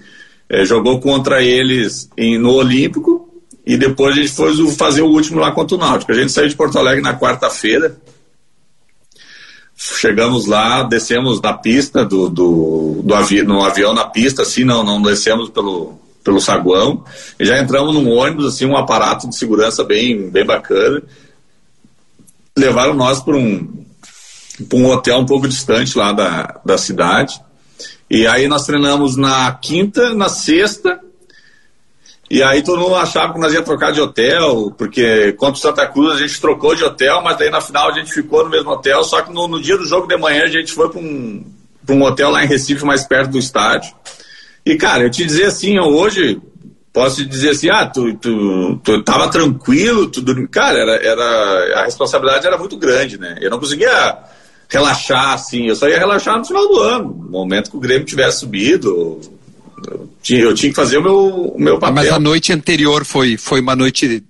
é, 0.49 0.65
jogou 0.65 1.01
contra 1.01 1.43
eles 1.43 2.09
em, 2.17 2.39
no 2.39 2.53
Olímpico. 2.53 3.29
E 3.67 3.77
depois 3.77 4.17
a 4.17 4.21
gente 4.21 4.33
foi 4.33 4.71
fazer 4.71 5.03
o 5.03 5.09
último 5.09 5.41
lá 5.41 5.51
contra 5.51 5.77
o 5.77 5.81
Náutico. 5.81 6.13
A 6.13 6.15
gente 6.15 6.31
saiu 6.31 6.49
de 6.49 6.55
Porto 6.55 6.79
Alegre 6.79 7.03
na 7.03 7.19
quarta-feira. 7.19 7.97
Chegamos 9.77 10.47
lá, 10.47 10.85
descemos 10.85 11.41
na 11.43 11.53
pista 11.53 12.05
do, 12.05 12.31
do, 12.31 13.03
do 13.03 13.15
avi 13.15 13.43
no 13.43 13.63
avião 13.63 13.93
na 13.93 14.07
pista, 14.07 14.43
assim, 14.43 14.65
não, 14.65 14.83
não 14.83 15.03
descemos 15.03 15.51
pelo, 15.51 15.99
pelo 16.25 16.41
saguão. 16.41 17.05
E 17.39 17.45
já 17.45 17.61
entramos 17.61 17.93
num 17.95 18.09
ônibus, 18.09 18.47
assim, 18.47 18.65
um 18.65 18.77
aparato 18.77 19.29
de 19.29 19.37
segurança 19.37 19.85
bem, 19.85 20.31
bem 20.31 20.47
bacana. 20.47 21.03
Levaram 22.57 22.95
nós 22.95 23.21
para 23.21 23.37
um, 23.37 23.85
pra 24.69 24.79
um 24.79 24.87
hotel 24.87 25.19
um 25.19 25.27
pouco 25.27 25.49
distante 25.49 25.97
lá 25.97 26.13
da, 26.13 26.61
da 26.65 26.79
cidade. 26.79 27.41
E 28.09 28.27
aí 28.27 28.49
nós 28.49 28.65
treinamos 28.65 29.17
na 29.17 29.53
quinta, 29.53 30.15
na 30.15 30.29
sexta, 30.29 31.01
e 32.29 32.43
aí 32.43 32.63
todo 32.63 32.81
mundo 32.81 32.97
achava 32.97 33.33
que 33.33 33.39
nós 33.39 33.53
ia 33.53 33.63
trocar 33.63 33.93
de 33.93 34.01
hotel, 34.01 34.73
porque 34.77 35.33
contra 35.33 35.55
o 35.55 35.61
Santa 35.61 35.87
Cruz 35.87 36.15
a 36.15 36.19
gente 36.19 36.41
trocou 36.41 36.75
de 36.75 36.85
hotel, 36.85 37.23
mas 37.23 37.37
daí 37.37 37.51
na 37.51 37.61
final 37.61 37.89
a 37.89 37.93
gente 37.93 38.13
ficou 38.13 38.43
no 38.45 38.51
mesmo 38.51 38.71
hotel, 38.71 39.05
só 39.05 39.23
que 39.23 39.33
no, 39.33 39.47
no 39.47 39.61
dia 39.61 39.77
do 39.77 39.85
jogo 39.85 40.09
de 40.09 40.17
manhã 40.17 40.43
a 40.43 40.49
gente 40.49 40.73
foi 40.73 40.89
para 40.89 41.01
um, 41.01 41.45
um 41.89 42.03
hotel 42.03 42.31
lá 42.31 42.45
em 42.45 42.49
Recife, 42.49 42.85
mais 42.85 43.05
perto 43.05 43.31
do 43.31 43.39
estádio. 43.39 43.95
E 44.65 44.75
cara, 44.77 45.05
eu 45.05 45.11
te 45.11 45.25
dizer 45.25 45.45
assim, 45.45 45.79
hoje 45.79 46.41
posso 46.93 47.17
te 47.17 47.27
dizer 47.27 47.51
assim, 47.51 47.71
ah, 47.71 47.87
tu, 47.87 48.15
tu, 48.15 48.81
tu 48.83 49.03
tava 49.05 49.29
tranquilo, 49.29 50.09
tu. 50.09 50.25
Cara, 50.49 50.79
era, 50.79 50.97
era, 50.97 51.81
a 51.81 51.85
responsabilidade 51.85 52.47
era 52.47 52.59
muito 52.59 52.77
grande, 52.77 53.19
né? 53.19 53.37
Eu 53.41 53.51
não 53.51 53.61
conseguia 53.61 54.19
relaxar, 54.69 55.35
assim. 55.35 55.67
Eu 55.67 55.77
só 55.77 55.89
ia 55.89 55.99
relaxar 55.99 56.39
no 56.39 56.45
final 56.45 56.67
do 56.67 56.81
ano, 56.81 57.09
no 57.09 57.31
momento 57.31 57.71
que 57.71 57.77
o 57.77 57.81
Grêmio 57.81 58.07
tivesse 58.07 58.41
subido. 58.41 59.21
Eu 59.87 60.11
tinha, 60.23 60.41
eu 60.41 60.55
tinha 60.55 60.71
que 60.71 60.77
fazer 60.77 60.99
o 60.99 61.03
meu, 61.03 61.19
o 61.19 61.61
meu 61.61 61.79
papel. 61.79 61.95
Mas 61.95 62.13
a 62.13 62.19
noite 62.19 62.53
anterior 62.53 63.05
foi, 63.05 63.37
foi 63.37 63.61
uma 63.61 63.77
noite 63.77 64.25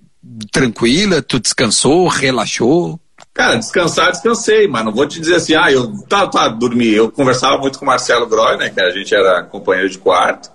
tranquila? 0.51 1.21
Tu 1.21 1.39
descansou, 1.39 2.07
relaxou? 2.07 2.99
Cara, 3.33 3.55
descansar, 3.55 4.11
descansei, 4.11 4.67
mas 4.67 4.83
não 4.83 4.91
vou 4.91 5.07
te 5.07 5.19
dizer 5.19 5.35
assim, 5.35 5.55
ah, 5.55 5.71
eu 5.71 5.91
tá, 6.09 6.27
tá, 6.27 6.47
dormi. 6.47 6.91
Eu 6.91 7.11
conversava 7.11 7.57
muito 7.59 7.77
com 7.77 7.85
o 7.85 7.87
Marcelo 7.87 8.27
Groy, 8.27 8.57
né, 8.57 8.69
que 8.69 8.81
a 8.81 8.89
gente 8.91 9.13
era 9.13 9.43
companheiro 9.43 9.89
de 9.89 9.97
quarto. 9.97 10.49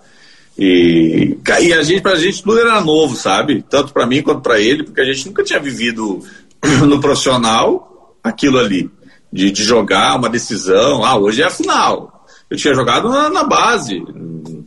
E, 0.59 1.38
e 1.61 1.73
a 1.73 1.83
gente, 1.83 2.03
pra 2.03 2.16
gente 2.16 2.42
tudo 2.42 2.59
era 2.59 2.81
novo, 2.81 3.16
sabe? 3.16 3.64
Tanto 3.71 3.92
para 3.92 4.07
mim 4.07 4.21
quanto 4.21 4.42
para 4.42 4.61
ele, 4.61 4.85
porque 4.85 5.01
a 5.01 5.05
gente 5.05 5.27
nunca 5.27 5.42
tinha 5.42 5.59
vivido 5.59 6.21
no 6.87 7.01
profissional 7.01 8.16
aquilo 8.23 8.59
ali 8.59 8.90
de, 9.33 9.51
de 9.51 9.64
jogar 9.64 10.16
uma 10.16 10.29
decisão. 10.29 11.05
Ah, 11.05 11.16
hoje 11.16 11.42
é 11.42 11.47
a 11.47 11.51
final. 11.51 12.27
Eu 12.51 12.57
tinha 12.57 12.75
jogado 12.75 13.09
na, 13.09 13.31
na 13.31 13.45
base, 13.45 14.03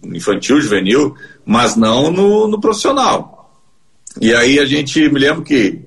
infantil, 0.06 0.60
juvenil, 0.60 1.16
mas 1.46 1.76
não 1.76 2.12
no, 2.12 2.48
no, 2.48 2.60
profissional. 2.60 3.54
E 4.20 4.34
aí 4.34 4.60
a 4.60 4.66
gente, 4.66 5.08
me 5.10 5.20
lembro 5.20 5.44
que 5.44 5.82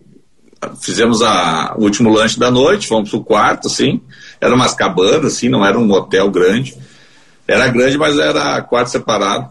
fizemos 0.80 1.22
a, 1.22 1.74
o 1.76 1.82
último 1.82 2.10
lanche 2.10 2.38
da 2.38 2.50
noite, 2.50 2.86
fomos 2.86 3.10
pro 3.10 3.24
quarto, 3.24 3.66
assim, 3.66 4.00
era 4.40 4.54
umas 4.54 4.74
cabanas, 4.74 5.34
assim, 5.34 5.48
não 5.48 5.64
era 5.64 5.78
um 5.78 5.90
hotel 5.90 6.30
grande. 6.30 6.76
Era 7.46 7.66
grande, 7.68 7.98
mas 7.98 8.18
era 8.18 8.60
quarto 8.62 8.90
separado. 8.90 9.50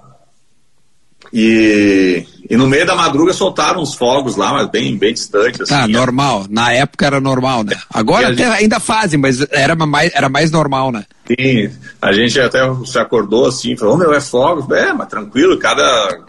E, 1.34 2.26
e 2.50 2.56
no 2.56 2.66
meio 2.66 2.86
da 2.86 2.96
madruga 2.96 3.34
soltaram 3.34 3.82
uns 3.82 3.94
fogos 3.94 4.38
lá, 4.38 4.54
mas 4.54 4.70
bem, 4.70 4.98
bem 4.98 5.14
distante. 5.14 5.64
Assim, 5.64 5.74
ah, 5.74 5.88
normal. 5.88 6.46
Na 6.50 6.72
época 6.72 7.06
era 7.06 7.20
normal, 7.20 7.64
né? 7.64 7.76
Agora 7.94 8.30
até 8.30 8.46
gente... 8.46 8.62
ainda 8.62 8.80
fazem, 8.80 9.20
mas 9.20 9.46
era 9.52 9.76
mais, 9.76 10.12
era 10.16 10.30
mais 10.30 10.50
normal, 10.50 10.92
né? 10.92 11.04
Sim, 11.28 11.70
a 12.02 12.14
gente 12.14 12.40
até 12.40 12.62
se 12.86 12.98
acordou 12.98 13.48
assim, 13.48 13.76
falou, 13.76 13.96
oh, 13.96 13.98
meu, 13.98 14.14
é 14.14 14.22
fogos. 14.22 14.70
É, 14.72 14.94
mas 14.94 15.10
tranquilo, 15.10 15.58
cada. 15.58 16.20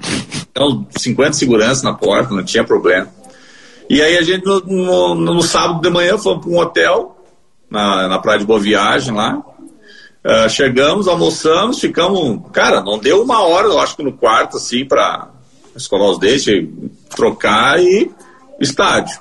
Então, 0.50 0.84
50 0.96 1.34
seguranças 1.34 1.84
na 1.84 1.94
porta, 1.94 2.34
não 2.34 2.44
tinha 2.44 2.64
problema. 2.64 3.06
E 3.88 4.02
aí 4.02 4.18
a 4.18 4.22
gente, 4.22 4.44
no, 4.44 4.60
no, 4.60 5.14
no 5.34 5.42
sábado 5.42 5.80
de 5.80 5.88
manhã, 5.88 6.18
fomos 6.18 6.44
para 6.44 6.52
um 6.52 6.58
hotel, 6.58 7.16
na, 7.70 8.08
na 8.08 8.18
praia 8.18 8.40
de 8.40 8.44
Boa 8.44 8.58
Viagem 8.58 9.14
lá. 9.14 9.40
Uh, 10.24 10.48
chegamos, 10.50 11.06
almoçamos, 11.06 11.78
ficamos. 11.78 12.42
Cara, 12.52 12.82
não 12.82 12.98
deu 12.98 13.22
uma 13.22 13.40
hora, 13.40 13.68
eu 13.68 13.78
acho 13.78 13.96
que 13.96 14.02
no 14.02 14.12
quarto, 14.12 14.56
assim, 14.56 14.84
para 14.84 15.28
escovar 15.78 16.10
os 16.10 16.18
dentes, 16.18 16.68
trocar 17.10 17.80
e 17.80 18.10
estádio. 18.60 19.18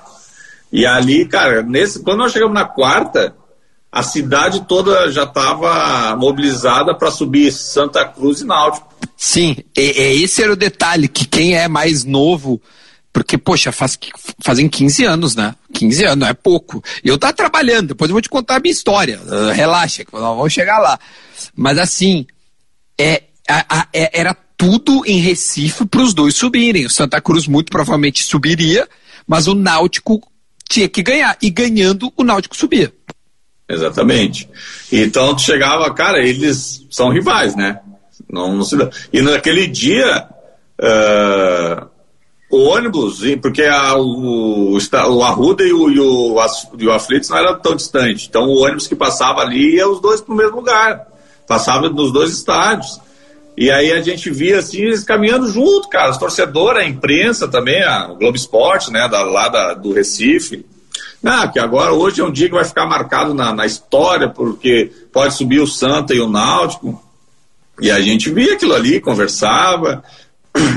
E 0.72 0.84
ali, 0.84 1.26
cara, 1.26 1.62
nesse, 1.62 2.00
quando 2.00 2.18
nós 2.18 2.32
chegamos 2.32 2.54
na 2.54 2.64
quarta, 2.64 3.34
a 3.90 4.02
cidade 4.02 4.66
toda 4.66 5.10
já 5.10 5.24
estava 5.24 6.14
mobilizada 6.16 6.94
para 6.94 7.10
subir 7.10 7.50
Santa 7.52 8.04
Cruz 8.04 8.40
e 8.40 8.44
Náutico. 8.44 8.86
Sim, 9.16 9.56
é, 9.76 9.82
é, 9.82 10.14
esse 10.14 10.42
era 10.42 10.52
o 10.52 10.56
detalhe, 10.56 11.08
que 11.08 11.26
quem 11.26 11.54
é 11.54 11.66
mais 11.66 12.04
novo, 12.04 12.60
porque, 13.12 13.38
poxa, 13.38 13.72
faz, 13.72 13.98
fazem 14.44 14.68
15 14.68 15.04
anos, 15.04 15.34
né? 15.34 15.54
15 15.72 16.04
anos, 16.04 16.28
é 16.28 16.34
pouco. 16.34 16.82
E 17.02 17.08
eu 17.08 17.18
tá 17.18 17.32
trabalhando, 17.32 17.88
depois 17.88 18.10
eu 18.10 18.14
vou 18.14 18.22
te 18.22 18.28
contar 18.28 18.56
a 18.56 18.60
minha 18.60 18.72
história. 18.72 19.18
Uh, 19.20 19.50
relaxa, 19.52 20.04
que 20.04 20.12
nós 20.12 20.36
vamos 20.36 20.52
chegar 20.52 20.78
lá. 20.78 20.98
Mas 21.56 21.78
assim, 21.78 22.26
é, 22.98 23.22
a, 23.48 23.80
a, 23.80 23.88
é, 23.92 24.20
era 24.20 24.36
tudo 24.58 25.04
em 25.06 25.20
Recife 25.20 25.86
para 25.86 26.02
os 26.02 26.12
dois 26.12 26.34
subirem. 26.34 26.84
O 26.84 26.90
Santa 26.90 27.20
Cruz 27.20 27.46
muito 27.46 27.70
provavelmente 27.70 28.24
subiria, 28.24 28.86
mas 29.24 29.46
o 29.46 29.54
Náutico 29.54 30.20
tinha 30.68 30.88
que 30.88 31.00
ganhar. 31.00 31.38
E 31.40 31.48
ganhando, 31.48 32.12
o 32.16 32.24
Náutico 32.24 32.56
subia. 32.56 32.92
Exatamente. 33.68 34.50
Então 34.90 35.34
tu 35.36 35.42
chegava, 35.42 35.94
cara, 35.94 36.18
eles 36.18 36.84
são 36.90 37.08
rivais, 37.10 37.54
né? 37.54 37.78
Não, 38.28 38.56
não 38.56 38.64
se... 38.64 38.76
E 39.12 39.22
naquele 39.22 39.68
dia, 39.68 40.28
uh, 40.80 41.86
o 42.50 42.64
ônibus, 42.64 43.20
porque 43.40 43.62
a, 43.62 43.94
o, 43.96 44.76
o 44.76 45.22
Arruda 45.22 45.62
e 45.62 45.72
o, 45.72 45.88
e 45.88 46.00
o, 46.00 46.36
e 46.78 46.86
o 46.86 46.92
Aflitos 46.92 47.28
não 47.28 47.38
eram 47.38 47.60
tão 47.60 47.76
distantes. 47.76 48.26
Então 48.28 48.44
o 48.44 48.64
ônibus 48.64 48.88
que 48.88 48.96
passava 48.96 49.40
ali 49.40 49.76
ia 49.76 49.88
os 49.88 50.00
dois 50.00 50.20
para 50.20 50.34
o 50.34 50.36
mesmo 50.36 50.56
lugar. 50.56 51.06
Passava 51.46 51.88
nos 51.88 52.12
dois 52.12 52.32
estádios. 52.32 53.00
E 53.60 53.72
aí 53.72 53.90
a 53.90 54.00
gente 54.00 54.30
via 54.30 54.60
assim, 54.60 54.82
eles 54.82 55.02
caminhando 55.02 55.50
junto, 55.50 55.88
cara, 55.88 56.12
os 56.12 56.16
torcedores, 56.16 56.80
a 56.80 56.86
imprensa 56.88 57.48
também, 57.48 57.82
a, 57.82 58.06
Globo 58.06 58.36
Esporte, 58.36 58.92
né, 58.92 59.08
da, 59.08 59.22
lá 59.22 59.48
da, 59.48 59.74
do 59.74 59.92
Recife. 59.92 60.64
Ah, 61.24 61.48
que 61.48 61.58
agora 61.58 61.92
hoje 61.92 62.20
é 62.20 62.24
um 62.24 62.30
dia 62.30 62.46
que 62.46 62.54
vai 62.54 62.64
ficar 62.64 62.86
marcado 62.86 63.34
na, 63.34 63.52
na 63.52 63.66
história, 63.66 64.28
porque 64.28 64.92
pode 65.12 65.34
subir 65.34 65.58
o 65.58 65.66
Santa 65.66 66.14
e 66.14 66.20
o 66.20 66.28
Náutico. 66.28 67.02
E 67.80 67.90
a 67.90 68.00
gente 68.00 68.30
via 68.30 68.54
aquilo 68.54 68.74
ali, 68.74 69.00
conversava. 69.00 70.04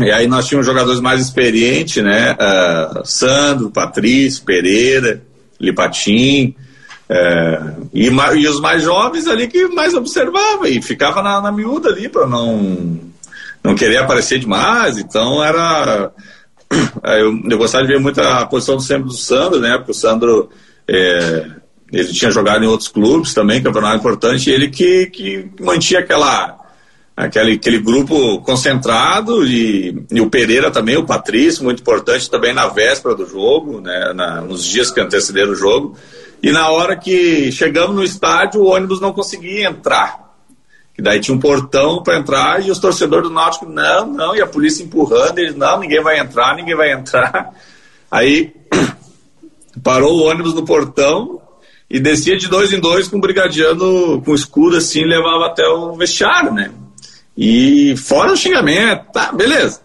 E 0.03 0.11
aí 0.11 0.25
nós 0.25 0.47
tínhamos 0.47 0.65
jogadores 0.65 0.99
mais 0.99 1.21
experientes, 1.21 2.03
né? 2.03 2.33
Uh, 2.33 3.05
Sandro, 3.05 3.69
Patrício, 3.69 4.43
Pereira, 4.43 5.21
Lipatim. 5.59 6.55
Uh, 7.11 7.89
e, 7.93 8.07
e, 8.07 8.47
os 8.47 8.61
mais 8.61 8.83
jovens 8.83 9.27
ali 9.27 9.45
que 9.49 9.67
mais 9.67 9.93
observava 9.93 10.69
e 10.69 10.81
ficava 10.81 11.21
na, 11.21 11.41
na 11.41 11.51
miúda 11.51 11.89
ali 11.89 12.07
para 12.07 12.25
não, 12.25 13.01
não 13.61 13.75
querer 13.75 13.97
aparecer 13.97 14.39
demais. 14.39 14.97
Então 14.97 15.43
era 15.43 16.09
eu, 17.19 17.37
eu 17.49 17.57
gostava 17.57 17.85
de 17.85 17.91
ver 17.91 17.99
muito 17.99 18.21
a 18.21 18.45
posição 18.45 18.77
do 18.77 18.81
sempre 18.81 19.09
do 19.09 19.13
Sandro, 19.13 19.59
né? 19.59 19.75
Porque 19.75 19.91
o 19.91 19.95
Sandro 19.95 20.49
é, 20.87 21.47
ele 21.91 22.13
tinha 22.13 22.31
jogado 22.31 22.63
em 22.63 22.67
outros 22.67 22.87
clubes 22.87 23.33
também, 23.33 23.61
campeonato 23.61 23.97
importante, 23.97 24.49
e 24.49 24.53
ele 24.53 24.69
que, 24.69 25.07
que 25.07 25.49
mantinha 25.59 25.99
aquela 25.99 26.60
aquele, 27.21 27.53
aquele 27.53 27.79
grupo 27.79 28.41
concentrado 28.41 29.45
e, 29.45 30.05
e, 30.11 30.19
o 30.19 30.29
Pereira 30.29 30.71
também, 30.71 30.97
o 30.97 31.05
Patrício, 31.05 31.63
muito 31.63 31.81
importante 31.81 32.29
também 32.29 32.51
na 32.51 32.67
véspera 32.67 33.13
do 33.13 33.27
jogo, 33.27 33.79
né, 33.79 34.11
na, 34.13 34.41
nos 34.41 34.65
dias 34.65 34.89
que 34.89 34.99
antecederam 34.99 35.51
o 35.51 35.55
jogo. 35.55 35.95
E 36.41 36.51
na 36.51 36.69
hora 36.69 36.95
que 36.95 37.51
chegamos 37.51 37.95
no 37.95 38.03
estádio, 38.03 38.61
o 38.61 38.65
ônibus 38.65 38.99
não 38.99 39.13
conseguia 39.13 39.67
entrar. 39.67 40.31
Que 40.95 41.01
daí 41.01 41.19
tinha 41.19 41.37
um 41.37 41.39
portão 41.39 42.01
para 42.01 42.17
entrar 42.17 42.65
e 42.65 42.71
os 42.71 42.79
torcedores 42.79 43.29
do 43.29 43.33
Náutico, 43.33 43.67
não, 43.67 44.07
não, 44.07 44.35
e 44.35 44.41
a 44.41 44.47
polícia 44.47 44.83
empurrando, 44.83 45.37
eles, 45.37 45.55
não, 45.55 45.79
ninguém 45.79 46.01
vai 46.01 46.19
entrar, 46.19 46.55
ninguém 46.55 46.75
vai 46.75 46.91
entrar. 46.91 47.53
Aí 48.09 48.51
parou 49.83 50.17
o 50.17 50.23
ônibus 50.23 50.55
no 50.55 50.65
portão 50.65 51.39
e 51.87 51.99
descia 51.99 52.35
de 52.35 52.49
dois 52.49 52.73
em 52.73 52.79
dois 52.79 53.07
com 53.07 53.17
um 53.17 53.21
brigadiano 53.21 54.21
com 54.23 54.33
escudo 54.33 54.77
assim, 54.77 55.05
levava 55.05 55.45
até 55.45 55.67
o 55.67 55.93
vestiário, 55.93 56.51
né? 56.51 56.71
E 57.43 57.97
fora 57.97 58.33
o 58.33 58.37
xingamento, 58.37 59.11
tá, 59.11 59.31
beleza. 59.31 59.81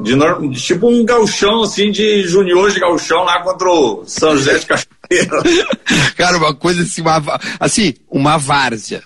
De, 0.00 0.16
tipo 0.60 0.88
um 0.88 1.04
galchão 1.04 1.62
assim 1.62 1.90
de 1.90 2.22
junior 2.22 2.70
de 2.70 2.78
galchão 2.78 3.24
lá 3.24 3.42
contra 3.42 3.68
o 3.68 4.04
São 4.06 4.36
José 4.36 4.58
de 4.58 4.66
Cachoeira. 4.66 5.42
Cara, 6.16 6.36
uma 6.36 6.54
coisa 6.54 6.82
assim, 6.82 7.00
uma, 7.00 7.20
assim, 7.58 7.94
uma 8.08 8.38
várzea 8.38 9.02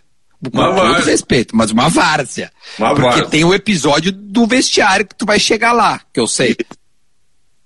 com 0.53 0.59
uma 0.59 0.75
todo 0.75 1.07
respeito, 1.07 1.57
mas 1.57 1.71
uma 1.71 1.89
várzea. 1.89 2.53
Uma 2.79 2.91
porque 2.91 3.03
várzea. 3.03 3.27
tem 3.29 3.45
o 3.45 3.55
episódio 3.55 4.13
do 4.13 4.47
vestiário 4.47 5.07
que 5.07 5.15
tu 5.15 5.25
vai 5.25 5.41
chegar 5.41 5.73
lá, 5.73 5.99
que 6.13 6.21
eu 6.21 6.27
sei. 6.27 6.55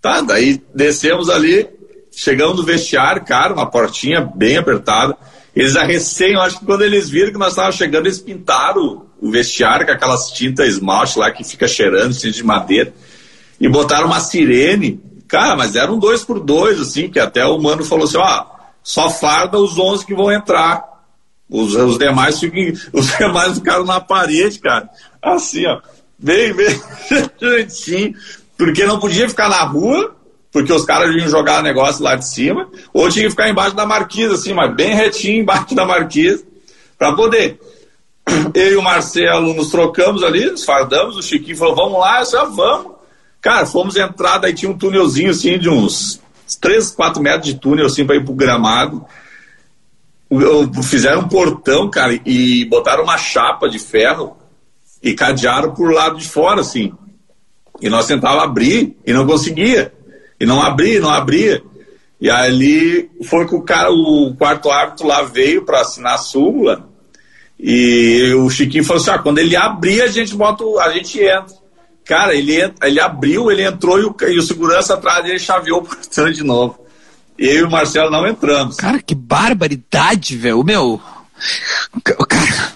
Tá, 0.00 0.20
daí 0.20 0.62
descemos 0.72 1.28
ali, 1.28 1.68
chegamos 2.12 2.56
no 2.56 2.62
vestiário, 2.62 3.24
cara, 3.24 3.52
uma 3.52 3.68
portinha 3.68 4.20
bem 4.20 4.56
apertada. 4.56 5.16
Eles 5.54 5.76
a 5.76 5.84
recém, 5.84 6.34
eu 6.34 6.40
acho 6.40 6.60
que 6.60 6.64
quando 6.64 6.82
eles 6.82 7.10
viram 7.10 7.32
que 7.32 7.38
nós 7.38 7.50
estávamos 7.50 7.76
chegando, 7.76 8.06
eles 8.06 8.20
pintaram 8.20 9.06
o 9.20 9.30
vestiário 9.30 9.84
com 9.84 9.92
aquelas 9.92 10.30
tintas 10.30 10.68
esmalte 10.68 11.18
lá 11.18 11.30
que 11.30 11.44
fica 11.44 11.66
cheirando, 11.66 12.14
tinta 12.14 12.30
de 12.30 12.44
madeira, 12.44 12.94
e 13.60 13.68
botaram 13.68 14.06
uma 14.06 14.20
sirene. 14.20 15.00
Cara, 15.28 15.56
mas 15.56 15.76
era 15.76 15.92
um 15.92 15.98
dois 15.98 16.24
por 16.24 16.40
dois, 16.40 16.80
assim, 16.80 17.08
que 17.08 17.18
até 17.18 17.44
o 17.44 17.58
mano 17.58 17.84
falou 17.84 18.04
assim, 18.04 18.16
ó, 18.16 18.22
ah, 18.22 18.60
só 18.82 19.10
farda 19.10 19.58
os 19.58 19.78
11 19.78 20.06
que 20.06 20.14
vão 20.14 20.32
entrar. 20.32 20.88
Os, 21.48 21.74
os 21.74 21.98
demais 21.98 22.38
ficam, 22.38 22.60
os 22.92 23.16
demais 23.16 23.54
ficaram 23.54 23.84
na 23.84 24.00
parede, 24.00 24.58
cara. 24.58 24.88
Assim, 25.20 25.66
ó. 25.66 25.80
bem, 26.18 26.52
bem 26.54 26.80
porque 28.56 28.84
não 28.84 29.00
podia 29.00 29.28
ficar 29.28 29.48
na 29.48 29.62
rua, 29.62 30.14
porque 30.52 30.72
os 30.72 30.84
caras 30.84 31.14
iam 31.14 31.28
jogar 31.28 31.62
negócio 31.62 32.02
lá 32.02 32.16
de 32.16 32.26
cima, 32.26 32.68
ou 32.92 33.08
tinha 33.08 33.24
que 33.24 33.30
ficar 33.30 33.48
embaixo 33.48 33.74
da 33.74 33.86
marquisa, 33.86 34.34
assim, 34.34 34.52
mas 34.52 34.74
bem 34.74 34.94
retinho 34.94 35.42
embaixo 35.42 35.74
da 35.74 35.84
marquisa, 35.84 36.42
para 36.98 37.14
poder. 37.14 37.60
Eu 38.54 38.72
e 38.72 38.76
o 38.76 38.82
Marcelo 38.82 39.54
nos 39.54 39.70
trocamos 39.70 40.22
ali, 40.22 40.50
nos 40.50 40.64
fardamos, 40.64 41.16
o 41.16 41.22
Chiquinho 41.22 41.56
falou, 41.56 41.74
vamos 41.74 41.98
lá, 41.98 42.18
eu 42.18 42.22
disse, 42.22 42.36
ah, 42.36 42.44
vamos. 42.44 42.92
Cara, 43.40 43.64
fomos 43.66 43.96
entrar, 43.96 44.38
daí 44.38 44.52
tinha 44.52 44.70
um 44.70 44.76
túnelzinho 44.76 45.30
assim 45.30 45.58
de 45.58 45.68
uns 45.68 46.20
3, 46.60 46.90
4 46.90 47.22
metros 47.22 47.46
de 47.46 47.58
túnel 47.58 47.86
assim 47.86 48.04
para 48.04 48.16
ir 48.16 48.24
pro 48.24 48.34
gramado. 48.34 49.04
Fizeram 50.84 51.20
um 51.20 51.28
portão, 51.28 51.88
cara, 51.88 52.20
e 52.24 52.64
botaram 52.66 53.02
uma 53.02 53.16
chapa 53.16 53.68
de 53.68 53.78
ferro 53.78 54.36
e 55.02 55.14
cadearam 55.14 55.74
por 55.74 55.92
lado 55.92 56.18
de 56.18 56.28
fora, 56.28 56.60
assim. 56.60 56.92
E 57.80 57.88
nós 57.88 58.06
tentávamos 58.06 58.44
abrir 58.44 58.96
e 59.06 59.12
não 59.12 59.26
conseguia. 59.26 59.92
E 60.40 60.46
não 60.46 60.62
abria, 60.62 61.00
não 61.00 61.10
abria. 61.10 61.62
E 62.20 62.30
ali 62.30 63.10
foi 63.24 63.46
que 63.46 63.54
o 63.54 63.62
cara, 63.62 63.90
o 63.90 64.34
quarto 64.36 64.70
árbitro 64.70 65.06
lá 65.06 65.22
veio 65.22 65.64
para 65.64 65.80
assinar 65.82 66.14
a 66.14 66.18
súmula. 66.18 66.88
E 67.58 68.32
o 68.38 68.48
Chiquinho 68.48 68.84
falou 68.84 69.02
assim: 69.02 69.10
ah, 69.10 69.18
quando 69.18 69.38
ele 69.38 69.54
abrir, 69.54 70.00
a 70.00 70.06
gente 70.06 70.34
bota, 70.34 70.64
a 70.82 70.92
gente 70.92 71.20
entra. 71.20 71.60
Cara, 72.04 72.34
ele, 72.34 72.56
ele 72.82 72.98
abriu, 72.98 73.50
ele 73.50 73.62
entrou 73.62 74.00
e 74.00 74.04
o, 74.04 74.16
e 74.28 74.38
o 74.38 74.42
segurança 74.42 74.94
atrás 74.94 75.22
dele 75.22 75.38
chaveou 75.38 75.80
o 75.80 75.84
portão 75.84 76.30
de 76.30 76.42
novo. 76.42 76.80
Eu 77.38 77.60
e 77.60 77.62
o 77.62 77.70
Marcelo 77.70 78.10
não 78.10 78.26
entramos. 78.26 78.76
Cara, 78.76 79.00
que 79.00 79.14
barbaridade, 79.14 80.36
velho. 80.36 80.64
Meu. 80.64 81.00
Cara, 82.02 82.72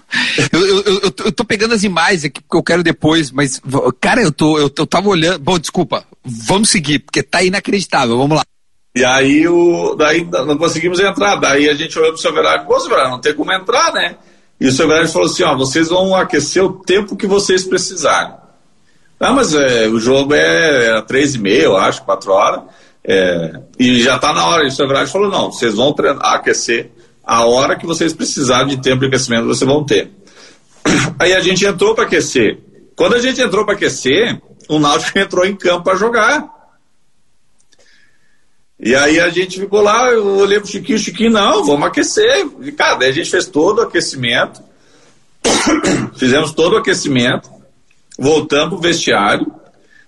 eu, 0.78 0.94
eu, 0.94 1.14
eu, 1.26 1.32
tô 1.32 1.44
pegando 1.44 1.74
as 1.74 1.82
imagens 1.82 2.24
aqui 2.24 2.40
porque 2.40 2.56
eu 2.56 2.62
quero 2.62 2.82
depois, 2.82 3.30
mas, 3.30 3.60
cara, 4.00 4.22
eu, 4.22 4.32
tô, 4.32 4.58
eu, 4.58 4.70
eu 4.76 4.87
tava 4.87 5.08
olhando. 5.08 5.38
Bom, 5.38 5.58
desculpa, 5.58 6.04
vamos 6.24 6.70
seguir, 6.70 7.00
porque 7.00 7.22
tá 7.22 7.42
inacreditável, 7.42 8.16
vamos 8.16 8.37
lá. 8.37 8.44
E 8.96 9.04
aí, 9.04 9.46
o, 9.48 9.94
daí 9.96 10.24
não 10.24 10.56
conseguimos 10.56 11.00
entrar. 11.00 11.37
Daí 11.37 11.68
a 11.68 11.74
gente 11.74 11.98
olhou 11.98 12.12
pro 12.12 12.20
seu 12.20 12.32
Verade, 12.32 12.66
pô, 12.66 12.78
não 12.88 13.20
tem 13.20 13.34
como 13.34 13.52
entrar, 13.52 13.92
né? 13.92 14.16
E 14.60 14.68
o 14.68 14.72
seu 14.72 14.87
Verade 14.87 15.12
falou 15.12 15.28
assim: 15.28 15.42
ó, 15.42 15.56
vocês 15.56 15.88
vão 15.88 16.14
aquecer 16.14 16.64
o 16.64 16.72
tempo 16.72 17.16
que 17.16 17.26
vocês 17.26 17.64
precisarem. 17.64 18.34
Ah, 19.18 19.32
mas 19.32 19.54
é, 19.54 19.88
o 19.88 19.98
jogo 19.98 20.34
é, 20.34 20.98
é 20.98 21.02
três 21.02 21.34
e 21.34 21.38
meia, 21.38 21.64
eu 21.64 21.76
acho, 21.76 22.02
quatro 22.04 22.32
horas. 22.32 22.62
É, 23.02 23.60
e 23.78 24.00
já 24.00 24.16
está 24.16 24.32
na 24.32 24.46
hora. 24.46 24.64
E 24.64 24.68
o 24.68 24.70
seu 24.70 24.87
Verade 24.87 25.10
falou: 25.10 25.30
não, 25.30 25.50
vocês 25.50 25.74
vão 25.74 25.92
treinar, 25.92 26.34
aquecer 26.34 26.90
a 27.24 27.44
hora 27.46 27.76
que 27.76 27.87
vocês 27.87 28.12
precisarem 28.12 28.68
de 28.68 28.82
tempo 28.82 29.00
de 29.00 29.06
aquecimento, 29.06 29.46
vocês 29.46 29.68
vão 29.68 29.84
ter. 29.84 30.10
Aí 31.18 31.33
a 31.33 31.40
gente 31.40 31.64
entrou 31.64 31.94
para 31.94 32.05
aquecer. 32.05 32.59
Quando 32.97 33.14
a 33.14 33.18
gente 33.18 33.40
entrou 33.40 33.64
para 33.64 33.75
aquecer, 33.75 34.40
o 34.68 34.79
Náutico 34.79 35.18
entrou 35.18 35.44
em 35.44 35.57
campo 35.57 35.85
para 35.85 35.97
jogar. 35.97 36.53
E 38.79 38.94
aí 38.94 39.20
a 39.20 39.31
gente 39.31 39.59
ficou 39.59 39.81
lá, 39.81 40.11
eu 40.11 40.37
olhei 40.37 40.59
pro 40.59 40.68
Chiquinho, 40.68 40.99
Chiquinho, 40.99 41.31
não, 41.31 41.64
vamos 41.64 41.87
aquecer. 41.87 42.47
E, 42.61 42.73
cara, 42.73 42.97
daí 42.97 43.11
a 43.11 43.12
gente 43.12 43.31
fez 43.31 43.47
todo 43.47 43.79
o 43.79 43.83
aquecimento, 43.83 44.61
fizemos 46.18 46.53
todo 46.53 46.75
o 46.75 46.79
aquecimento, 46.79 47.49
voltamos 48.18 48.70
pro 48.70 48.79
vestiário, 48.79 49.47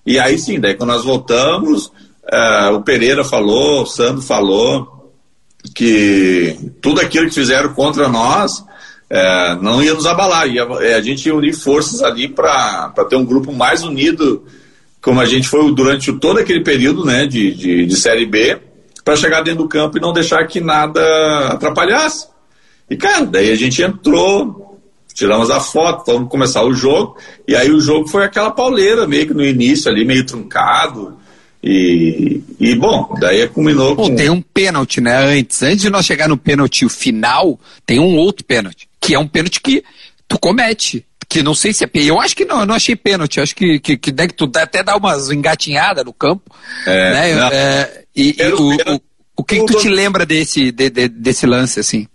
e 0.04 0.18
aí 0.18 0.38
sim, 0.38 0.60
daí 0.60 0.74
quando 0.74 0.90
nós 0.90 1.04
voltamos, 1.04 1.86
uh, 1.86 2.74
o 2.74 2.82
Pereira 2.82 3.24
falou, 3.24 3.82
o 3.82 3.86
Sandro 3.86 4.20
falou, 4.20 4.96
que 5.74 6.58
tudo 6.82 7.00
aquilo 7.00 7.28
que 7.28 7.34
fizeram 7.34 7.72
contra 7.72 8.08
nós 8.08 8.64
uh, 9.10 9.62
não 9.62 9.82
ia 9.82 9.94
nos 9.94 10.06
abalar, 10.06 10.48
ia, 10.48 10.62
eh, 10.80 10.94
a 10.94 11.00
gente 11.00 11.26
ia 11.26 11.34
unir 11.34 11.54
forças 11.54 12.02
ali 12.02 12.28
para 12.28 12.92
ter 13.08 13.16
um 13.16 13.24
grupo 13.24 13.52
mais 13.52 13.82
unido, 13.82 14.44
como 15.00 15.20
a 15.20 15.26
gente 15.26 15.48
foi 15.48 15.72
durante 15.74 16.12
todo 16.14 16.38
aquele 16.38 16.62
período 16.62 17.04
né, 17.04 17.26
de, 17.26 17.54
de, 17.54 17.86
de 17.86 17.96
Série 17.96 18.26
B, 18.26 18.60
para 19.04 19.16
chegar 19.16 19.42
dentro 19.42 19.62
do 19.62 19.68
campo 19.68 19.96
e 19.96 20.00
não 20.00 20.12
deixar 20.12 20.44
que 20.46 20.60
nada 20.60 21.00
atrapalhasse. 21.48 22.26
E, 22.90 22.96
cara, 22.96 23.24
daí 23.24 23.50
a 23.52 23.56
gente 23.56 23.82
entrou, 23.82 24.80
tiramos 25.14 25.50
a 25.50 25.60
foto, 25.60 26.12
vamos 26.12 26.28
começar 26.28 26.64
o 26.64 26.74
jogo. 26.74 27.16
E 27.46 27.54
aí 27.54 27.70
o 27.70 27.80
jogo 27.80 28.08
foi 28.08 28.24
aquela 28.24 28.50
pauleira, 28.50 29.06
meio 29.06 29.26
que 29.26 29.34
no 29.34 29.44
início 29.44 29.90
ali, 29.90 30.04
meio 30.04 30.26
truncado. 30.26 31.16
E, 31.62 32.42
e 32.60 32.74
bom, 32.76 33.14
daí 33.18 33.48
culminou 33.48 33.96
com... 33.96 34.14
Tem 34.14 34.30
um 34.30 34.40
pênalti, 34.40 35.00
né, 35.00 35.16
antes. 35.16 35.62
Antes 35.62 35.82
de 35.82 35.90
nós 35.90 36.06
chegar 36.06 36.28
no 36.28 36.36
pênalti 36.36 36.88
final, 36.88 37.58
tem 37.84 37.98
um 37.98 38.16
outro 38.16 38.44
pênalti, 38.44 38.88
que 39.00 39.14
é 39.14 39.18
um 39.18 39.26
pênalti 39.26 39.60
que 39.60 39.82
tu 40.28 40.38
comete. 40.38 41.04
Que 41.28 41.42
não 41.42 41.54
sei 41.56 41.72
se 41.72 41.84
é 41.84 41.90
Eu 41.92 42.20
acho 42.20 42.36
que 42.36 42.44
não, 42.44 42.60
eu 42.60 42.66
não 42.66 42.74
achei 42.76 42.94
pênalti. 42.94 43.40
Acho 43.40 43.54
que, 43.54 43.80
que, 43.80 43.96
que, 43.96 44.12
que 44.12 44.34
tu 44.34 44.48
até 44.54 44.84
dá 44.84 44.96
umas 44.96 45.28
engatinhadas 45.28 46.04
no 46.04 46.12
campo. 46.12 46.54
É, 46.86 47.12
né? 47.12 47.48
É, 47.52 48.04
e, 48.14 48.36
e 48.38 48.46
o, 48.52 48.94
o, 48.94 49.00
o, 49.38 49.44
que, 49.44 49.58
que 49.58 49.66
tu 49.66 49.78
te 49.80 49.88
lembra 49.88 50.24
desse, 50.24 50.70
de, 50.70 50.88
de, 50.88 51.08
desse 51.08 51.44
lance, 51.44 51.80
assim? 51.80 52.06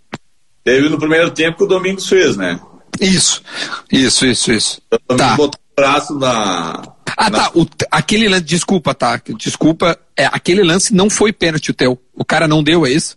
Teve 0.64 0.88
no 0.88 0.98
primeiro 0.98 1.30
tempo 1.30 1.58
que 1.58 1.64
o 1.64 1.66
Domingos 1.66 2.08
fez, 2.08 2.38
né? 2.38 2.58
Isso, 3.00 3.42
isso, 3.90 4.24
isso, 4.26 4.52
isso. 4.52 4.82
Eu 4.90 5.16
tá. 5.16 5.36
botou 5.36 5.60
o 5.60 5.74
braço 5.74 6.18
na. 6.18 6.82
Ah, 7.22 7.30
tá. 7.30 7.50
O, 7.54 7.64
aquele 7.88 8.28
lance, 8.28 8.42
desculpa, 8.42 8.92
tá? 8.92 9.20
Desculpa, 9.36 9.96
é, 10.16 10.26
aquele 10.26 10.64
lance 10.64 10.92
não 10.92 11.08
foi 11.08 11.32
pênalti 11.32 11.70
o 11.70 11.74
teu. 11.74 11.96
O 12.12 12.24
cara 12.24 12.48
não 12.48 12.64
deu, 12.64 12.84
é 12.84 12.90
isso? 12.90 13.16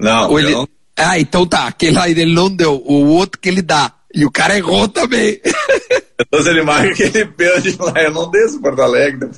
Não, 0.00 0.30
Ou 0.30 0.40
ele... 0.40 0.50
não. 0.50 0.68
Ah, 0.96 1.18
então 1.18 1.46
tá. 1.46 1.68
Aquele 1.68 1.92
lá 1.92 2.08
ele 2.08 2.26
não 2.26 2.50
deu. 2.50 2.82
O 2.84 3.06
outro 3.06 3.40
que 3.40 3.48
ele 3.48 3.62
dá. 3.62 3.92
E 4.12 4.24
o 4.24 4.30
cara 4.32 4.56
errou 4.56 4.88
também. 4.88 5.40
Então 6.20 6.40
ele 6.50 6.62
marca 6.62 6.90
aquele 6.90 7.26
pênalti 7.26 7.76
lá, 7.78 8.02
eu 8.02 8.10
não 8.10 8.28
desço 8.28 8.60
Porto 8.60 8.82
Alegre. 8.82 9.30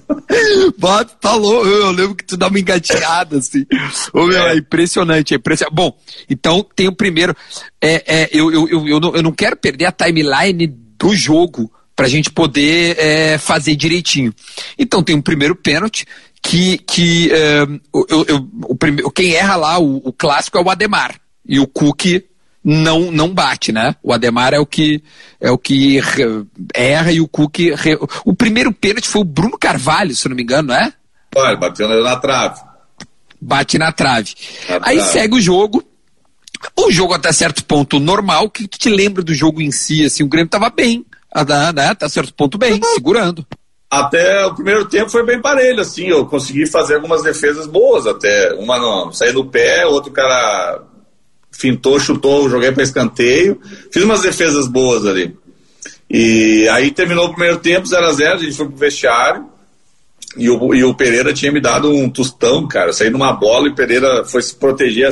Bota, 0.79 1.14
tá 1.20 1.35
louco. 1.35 1.66
Eu 1.66 1.90
lembro 1.90 2.14
que 2.14 2.25
tu 2.25 2.38
dá 2.38 2.49
uma 2.49 2.59
engatinhada, 2.59 3.37
assim. 3.37 3.66
Ô, 4.14 4.25
meu, 4.27 4.42
é. 4.46 4.55
é 4.55 4.57
impressionante, 4.57 5.35
é 5.35 5.37
impressionante. 5.37 5.75
Bom, 5.75 5.94
então 6.31 6.66
tem 6.75 6.88
o 6.88 6.96
primeiro. 6.96 7.37
É, 7.83 8.23
é, 8.23 8.31
eu, 8.33 8.51
eu, 8.51 8.66
eu, 8.66 8.88
eu, 8.88 9.01
não, 9.01 9.14
eu 9.14 9.23
não 9.23 9.33
quero 9.33 9.57
perder 9.57 9.85
a 9.85 9.92
timeline 9.92 10.66
do 10.66 11.14
jogo 11.14 11.70
para 12.01 12.07
a 12.07 12.11
gente 12.11 12.31
poder 12.31 12.97
é, 12.99 13.37
fazer 13.37 13.77
direitinho. 13.77 14.33
Então 14.79 15.03
tem 15.03 15.15
um 15.15 15.21
primeiro 15.21 15.55
pênalti 15.55 16.07
que, 16.41 16.79
que 16.79 17.31
é, 17.31 17.61
eu, 18.09 18.25
eu, 18.27 18.49
o 18.63 18.75
primeiro, 18.75 19.11
quem 19.11 19.35
erra 19.35 19.55
lá, 19.55 19.79
o, 19.79 19.99
o, 19.99 20.11
clássico 20.11 20.57
é 20.57 20.63
o 20.63 20.71
Ademar. 20.71 21.21
E 21.47 21.61
o 21.61 21.67
Cook 21.67 22.25
não 22.65 23.13
não 23.13 23.29
bate, 23.35 23.71
né? 23.71 23.95
O 24.03 24.15
Ademar 24.15 24.55
é 24.55 24.59
o 24.59 24.65
que 24.65 25.03
é 25.39 25.51
o 25.51 25.59
que 25.59 26.01
erra 26.73 27.13
e 27.13 27.21
o 27.21 27.29
Cook 27.29 27.59
o 28.25 28.35
primeiro 28.35 28.73
pênalti 28.73 29.07
foi 29.07 29.21
o 29.21 29.25
Bruno 29.25 29.59
Carvalho, 29.59 30.17
se 30.17 30.27
não 30.27 30.35
me 30.35 30.43
engano, 30.43 30.69
não 30.69 30.77
é? 30.77 30.91
Olha, 31.37 31.57
bateu 31.59 31.87
na 31.87 32.17
trave. 32.17 32.63
Bate 33.39 33.77
na 33.77 33.93
trave. 33.93 34.33
Na 34.71 34.77
Aí 34.85 34.97
trave. 34.97 35.13
segue 35.13 35.35
o 35.35 35.41
jogo. 35.41 35.85
O 36.79 36.91
jogo 36.91 37.13
até 37.13 37.31
certo 37.31 37.63
ponto 37.63 38.01
normal, 38.01 38.47
o 38.47 38.51
que 38.51 38.67
tu 38.67 38.79
te 38.79 38.89
lembra 38.89 39.23
do 39.23 39.35
jogo 39.35 39.61
em 39.61 39.71
si, 39.71 40.03
assim, 40.05 40.23
o 40.23 40.29
Grêmio 40.29 40.49
tava 40.49 40.71
bem, 40.71 41.05
né? 41.73 41.88
Até 41.88 42.09
certo 42.09 42.35
ponto 42.35 42.59
bem, 42.59 42.75
uhum. 42.75 42.95
segurando. 42.95 43.47
Até 43.90 44.47
o 44.47 44.55
primeiro 44.55 44.85
tempo 44.85 45.11
foi 45.11 45.25
bem 45.25 45.40
parelho, 45.40 45.81
assim, 45.81 46.07
eu 46.07 46.25
consegui 46.25 46.64
fazer 46.64 46.95
algumas 46.95 47.23
defesas 47.23 47.66
boas 47.66 48.07
até, 48.07 48.55
uma 48.55 48.79
não, 48.79 49.12
sair 49.12 49.33
do 49.33 49.45
pé, 49.45 49.85
outro 49.85 50.12
cara 50.12 50.85
fintou, 51.51 52.01
chutou, 52.01 52.49
joguei 52.49 52.73
para 52.73 52.83
escanteio. 52.83 53.61
Fiz 53.90 54.03
umas 54.03 54.23
defesas 54.23 54.66
boas 54.66 55.07
ali. 55.07 55.37
E 56.09 56.69
aí 56.71 56.90
terminou 56.90 57.27
o 57.27 57.31
primeiro 57.31 57.59
tempo, 57.59 57.87
0 57.87 58.07
a 58.07 58.12
0 58.12 58.35
a 58.35 58.38
gente 58.38 58.57
foi 58.57 58.66
pro 58.66 58.77
vestiário. 58.77 59.47
E 60.37 60.49
o, 60.49 60.75
e 60.75 60.85
o 60.85 60.95
Pereira 60.95 61.33
tinha 61.33 61.53
me 61.53 61.61
dado 61.61 61.93
um 61.93 62.09
tostão, 62.09 62.66
cara. 62.66 62.93
saí 62.93 63.11
numa 63.11 63.33
bola 63.33 63.69
e 63.69 63.73
o 63.73 63.75
Pereira 63.75 64.25
foi 64.25 64.43
se 64.43 64.55
proteger. 64.55 65.11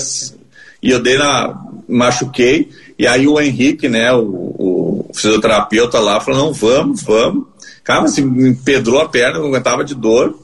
E 0.83 0.91
eu 0.91 1.01
dei 1.01 1.19
na. 1.19 1.61
machuquei. 1.89 2.71
E 2.99 3.07
aí 3.07 3.27
o 3.27 3.41
Henrique, 3.41 3.89
né, 3.89 4.13
o, 4.13 4.55
o 4.59 4.78
fisioterapeuta 5.13 5.99
lá, 5.99 6.21
falou: 6.21 6.47
não, 6.47 6.53
vamos, 6.53 7.03
vamos. 7.03 7.47
Cara, 7.85 8.03
assim, 8.03 8.25
me 8.25 8.51
empedrou 8.51 9.01
a 9.01 9.09
perna, 9.09 9.39
não 9.39 9.47
aguentava 9.47 9.85
de 9.85 9.95
dor. 9.95 10.39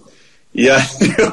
E 0.55 0.71
aí 0.71 0.83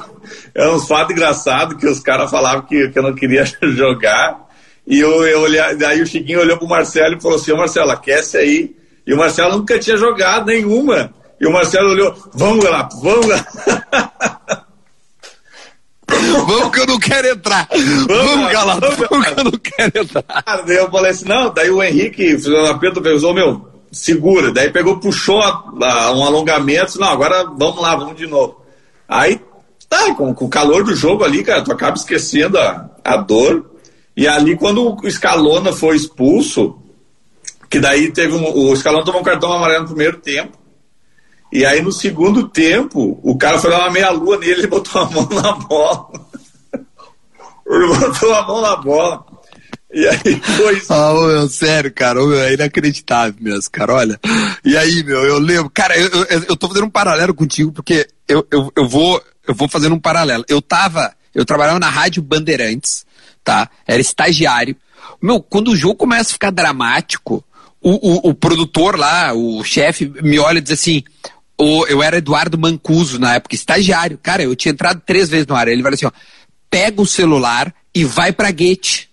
é 0.56 0.70
uns 0.70 0.88
fatos 0.88 1.12
engraçados 1.12 1.78
que 1.78 1.88
os 1.88 2.00
caras 2.00 2.30
falavam 2.30 2.64
que, 2.64 2.90
que 2.90 3.00
eu 3.00 3.04
não 3.04 3.14
queria 3.14 3.46
jogar. 3.64 4.50
E 4.86 5.00
eu, 5.00 5.26
eu 5.26 5.42
olhei, 5.42 5.76
daí 5.76 6.02
o 6.02 6.08
Chiquinho 6.08 6.42
olhou 6.42 6.58
pro 6.58 6.68
Marcelo 6.68 7.16
e 7.16 7.22
falou 7.22 7.38
assim: 7.38 7.52
Ô 7.52 7.58
Marcelo, 7.58 7.92
aquece 7.92 8.38
aí. 8.38 8.76
E 9.06 9.14
o 9.14 9.18
Marcelo 9.18 9.58
nunca 9.58 9.80
tinha 9.80 9.98
jogado 9.98 10.48
nenhuma. 10.48 11.14
E 11.40 11.48
o 11.48 11.52
Marcelo 11.52 11.92
olhou: 11.92 12.16
Vamos 12.34 12.66
lá, 12.66 12.90
vamos 13.02 13.28
lá. 13.28 13.46
Vamos 16.34 16.72
que 16.72 16.80
eu 16.80 16.88
não 16.88 17.00
quero 17.00 17.28
entrar. 17.28 17.68
Vamos, 18.08 18.52
Galato, 18.52 19.08
vamos, 19.10 19.28
que 19.28 19.40
eu 19.40 19.44
não 19.44 19.52
quero 19.52 19.92
entrar. 20.02 20.64
Daí 20.66 20.78
eu 20.78 20.90
falei 20.90 21.12
assim: 21.12 21.28
Não, 21.28 21.54
daí 21.54 21.70
o 21.70 21.84
Henrique, 21.84 22.38
Pedro 22.80 23.02
pensou: 23.02 23.34
Meu, 23.34 23.68
segura. 23.92 24.52
Daí 24.52 24.72
pegou, 24.72 25.00
puxou 25.00 25.40
um 25.40 26.24
alongamento. 26.24 27.00
Não, 27.00 27.10
agora 27.10 27.44
vamos 27.44 27.82
lá, 27.82 27.96
vamos 27.96 28.16
de 28.16 28.28
novo. 28.28 28.62
Aí, 29.08 29.40
tá, 29.90 30.14
com, 30.14 30.34
com 30.34 30.46
o 30.46 30.50
calor 30.50 30.84
do 30.84 30.96
jogo 30.96 31.24
ali, 31.24 31.44
cara, 31.44 31.62
tu 31.62 31.72
acaba 31.72 31.98
esquecendo 31.98 32.58
a, 32.58 32.90
a 33.04 33.18
dor. 33.18 33.70
E 34.16 34.28
ali, 34.28 34.56
quando 34.56 34.96
o 34.96 35.12
Scalona 35.12 35.74
foi 35.74 35.96
expulso, 35.96 36.78
que 37.70 37.80
daí 37.80 38.12
teve 38.12 38.34
um, 38.34 38.70
o 38.70 38.76
Scalona 38.76 39.06
tomou 39.06 39.22
um 39.22 39.24
cartão 39.24 39.52
amarelo 39.52 39.82
no 39.82 39.90
primeiro 39.90 40.18
tempo, 40.18 40.58
E 41.52 41.66
aí 41.66 41.82
no 41.82 41.92
segundo 41.92 42.48
tempo, 42.48 43.20
o 43.22 43.38
cara 43.38 43.60
foi 43.60 43.70
dar 43.70 43.80
uma 43.80 43.92
meia-lua 43.92 44.38
nele 44.38 44.64
e 44.64 44.68
botou 44.68 45.02
a 45.02 45.10
mão 45.10 45.28
na 45.30 45.52
bola. 45.54 46.08
ele 47.68 47.88
botou 47.88 48.34
a 48.34 48.48
mão 48.48 48.62
na 48.62 48.76
bola. 48.78 49.26
E 49.94 50.08
aí 50.08 50.42
foi. 50.42 50.82
Ah, 50.90 51.14
meu, 51.14 51.50
sério, 51.50 51.92
cara, 51.94 52.26
meu, 52.26 52.40
é 52.40 52.54
inacreditável 52.54 53.36
mesmo, 53.42 53.70
cara. 53.72 53.94
Olha. 53.94 54.20
E 54.64 54.78
aí, 54.78 55.04
meu, 55.04 55.20
eu 55.26 55.38
lembro. 55.38 55.70
Cara, 55.70 55.98
eu, 55.98 56.08
eu, 56.08 56.44
eu 56.50 56.56
tô 56.56 56.70
fazendo 56.70 56.86
um 56.86 56.90
paralelo 56.90 57.34
contigo, 57.34 57.74
porque 57.74 58.08
eu, 58.28 58.48
eu, 58.50 58.72
eu, 58.76 58.88
vou, 58.88 59.22
eu 59.46 59.54
vou 59.54 59.68
fazendo 59.68 59.94
um 59.94 60.00
paralelo. 60.00 60.46
Eu 60.48 60.62
tava. 60.62 61.14
Eu 61.36 61.46
trabalhava 61.46 61.80
na 61.80 61.90
Rádio 61.90 62.24
Bandeirantes, 62.24 63.06
tá? 63.44 63.70
Era 63.86 64.02
estagiário. 64.02 64.76
Meu, 65.22 65.42
quando 65.42 65.70
o 65.70 65.76
jogo 65.76 65.96
começa 65.96 66.30
a 66.30 66.34
ficar 66.34 66.52
dramático, 66.52 67.44
o, 67.82 68.30
o, 68.30 68.30
o 68.30 68.34
produtor 68.34 68.98
lá, 68.98 69.34
o 69.34 69.64
chefe, 69.64 70.06
me 70.22 70.40
olha 70.40 70.60
e 70.60 70.62
diz 70.62 70.72
assim: 70.72 71.04
o, 71.62 71.86
eu 71.86 72.02
era 72.02 72.18
Eduardo 72.18 72.58
Mancuso 72.58 73.20
na 73.20 73.36
época, 73.36 73.54
estagiário. 73.54 74.18
Cara, 74.18 74.42
eu 74.42 74.56
tinha 74.56 74.72
entrado 74.72 75.00
três 75.06 75.30
vezes 75.30 75.46
no 75.46 75.56
ar. 75.56 75.68
Ele 75.68 75.84
vai 75.84 75.94
assim: 75.94 76.08
ó, 76.08 76.12
pega 76.72 77.00
o 77.00 77.06
celular 77.06 77.74
e 77.94 78.04
vai 78.04 78.32
pra 78.32 78.50
Gate. 78.50 79.06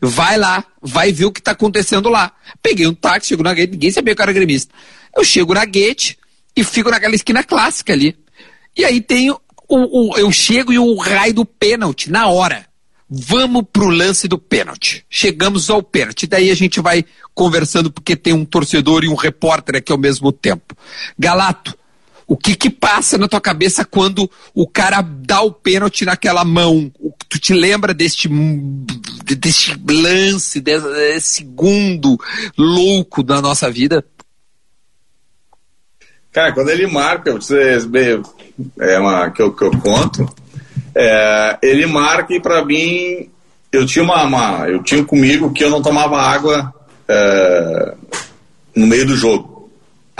Vai 0.00 0.38
lá, 0.38 0.64
vai 0.80 1.10
ver 1.10 1.24
o 1.24 1.32
que 1.32 1.42
tá 1.42 1.50
acontecendo 1.50 2.08
lá. 2.08 2.32
Peguei 2.62 2.86
um 2.86 2.94
táxi, 2.94 3.28
chego 3.28 3.42
na 3.42 3.52
Gate, 3.52 3.72
ninguém 3.72 3.90
sabia 3.90 4.14
que 4.14 4.20
eu 4.20 4.22
era 4.22 4.32
gremista. 4.32 4.72
Eu 5.16 5.24
chego 5.24 5.52
na 5.52 5.64
Gate 5.64 6.14
e 6.54 6.62
fico 6.62 6.90
naquela 6.90 7.14
esquina 7.14 7.42
clássica 7.42 7.92
ali. 7.92 8.16
E 8.76 8.84
aí 8.84 9.00
tem 9.00 9.30
o, 9.30 9.38
o 9.68 10.16
eu 10.16 10.30
chego 10.30 10.72
e 10.72 10.78
o 10.78 10.94
raio 10.96 11.34
do 11.34 11.44
pênalti 11.44 12.08
na 12.08 12.28
hora. 12.28 12.66
Vamos 13.08 13.64
pro 13.72 13.88
lance 13.88 14.28
do 14.28 14.38
pênalti. 14.38 15.04
Chegamos 15.10 15.68
ao 15.68 15.82
pênalti. 15.82 16.28
Daí 16.28 16.52
a 16.52 16.54
gente 16.54 16.80
vai 16.80 17.04
conversando 17.34 17.90
porque 17.90 18.14
tem 18.14 18.32
um 18.32 18.44
torcedor 18.44 19.02
e 19.02 19.08
um 19.08 19.16
repórter 19.16 19.74
aqui 19.74 19.90
ao 19.90 19.98
mesmo 19.98 20.30
tempo. 20.30 20.76
Galato, 21.18 21.76
o 22.30 22.36
que 22.36 22.54
que 22.54 22.70
passa 22.70 23.18
na 23.18 23.26
tua 23.26 23.40
cabeça 23.40 23.84
quando 23.84 24.30
o 24.54 24.64
cara 24.64 25.02
dá 25.02 25.40
o 25.42 25.50
pênalti 25.50 26.04
naquela 26.04 26.44
mão? 26.44 26.88
Tu 27.28 27.40
te 27.40 27.52
lembra 27.52 27.92
deste, 27.92 28.28
deste 29.36 29.76
lance, 29.90 30.60
desse, 30.60 31.20
segundo 31.20 32.16
louco 32.56 33.24
da 33.24 33.42
nossa 33.42 33.68
vida? 33.68 34.04
Cara, 36.30 36.52
quando 36.52 36.68
ele 36.68 36.86
marca, 36.86 37.32
vocês 37.32 37.88
é 38.78 38.98
uma 39.00 39.28
que 39.32 39.42
eu, 39.42 39.52
que 39.52 39.64
eu 39.64 39.72
conto, 39.72 40.32
é, 40.94 41.58
ele 41.60 41.84
marca 41.84 42.32
e 42.32 42.40
para 42.40 42.64
mim 42.64 43.28
eu 43.72 43.84
tinha 43.84 44.04
uma, 44.04 44.22
uma, 44.22 44.68
eu 44.68 44.84
tinha 44.84 45.04
comigo 45.04 45.52
que 45.52 45.64
eu 45.64 45.70
não 45.70 45.82
tomava 45.82 46.16
água 46.16 46.72
é, 47.08 47.94
no 48.76 48.86
meio 48.86 49.04
do 49.04 49.16
jogo. 49.16 49.49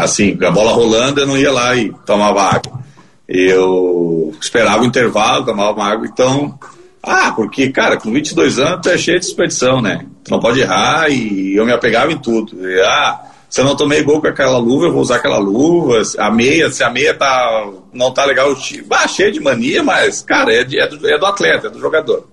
Assim, 0.02 0.36
a 0.42 0.50
bola 0.50 0.72
rolando 0.72 1.20
eu 1.20 1.26
não 1.26 1.36
ia 1.36 1.52
lá 1.52 1.76
e 1.76 1.92
tomava 2.06 2.42
água. 2.42 2.80
Eu 3.28 4.34
esperava 4.40 4.82
o 4.82 4.86
intervalo, 4.86 5.44
tomava 5.44 5.84
água, 5.84 6.06
então 6.06 6.58
ah, 7.02 7.32
porque, 7.32 7.70
cara, 7.70 7.96
com 7.96 8.12
22 8.12 8.58
anos 8.58 8.80
tu 8.82 8.90
é 8.90 8.98
cheio 8.98 9.18
de 9.18 9.24
expedição, 9.24 9.80
né? 9.80 10.06
Tu 10.22 10.30
não 10.30 10.38
pode 10.38 10.60
errar 10.60 11.08
e 11.10 11.56
eu 11.56 11.64
me 11.64 11.72
apegava 11.72 12.12
em 12.12 12.18
tudo. 12.18 12.68
E, 12.68 12.80
ah, 12.82 13.22
se 13.48 13.60
eu 13.60 13.64
não 13.64 13.74
tomei 13.74 14.02
gol 14.02 14.20
com 14.20 14.26
aquela 14.26 14.58
luva, 14.58 14.86
eu 14.86 14.92
vou 14.92 15.00
usar 15.00 15.16
aquela 15.16 15.38
luva. 15.38 16.02
A 16.18 16.30
meia, 16.30 16.70
se 16.70 16.84
a 16.84 16.90
meia 16.90 17.14
tá, 17.14 17.70
não 17.92 18.12
tá 18.12 18.24
legal, 18.26 18.50
eu 18.50 18.56
ah, 18.90 19.08
cheio 19.08 19.32
de 19.32 19.40
mania, 19.40 19.82
mas, 19.82 20.20
cara, 20.20 20.52
é, 20.52 20.62
de, 20.62 20.78
é, 20.78 20.86
do, 20.86 21.08
é 21.08 21.18
do 21.18 21.26
atleta, 21.26 21.68
é 21.68 21.70
do 21.70 21.80
jogador. 21.80 22.28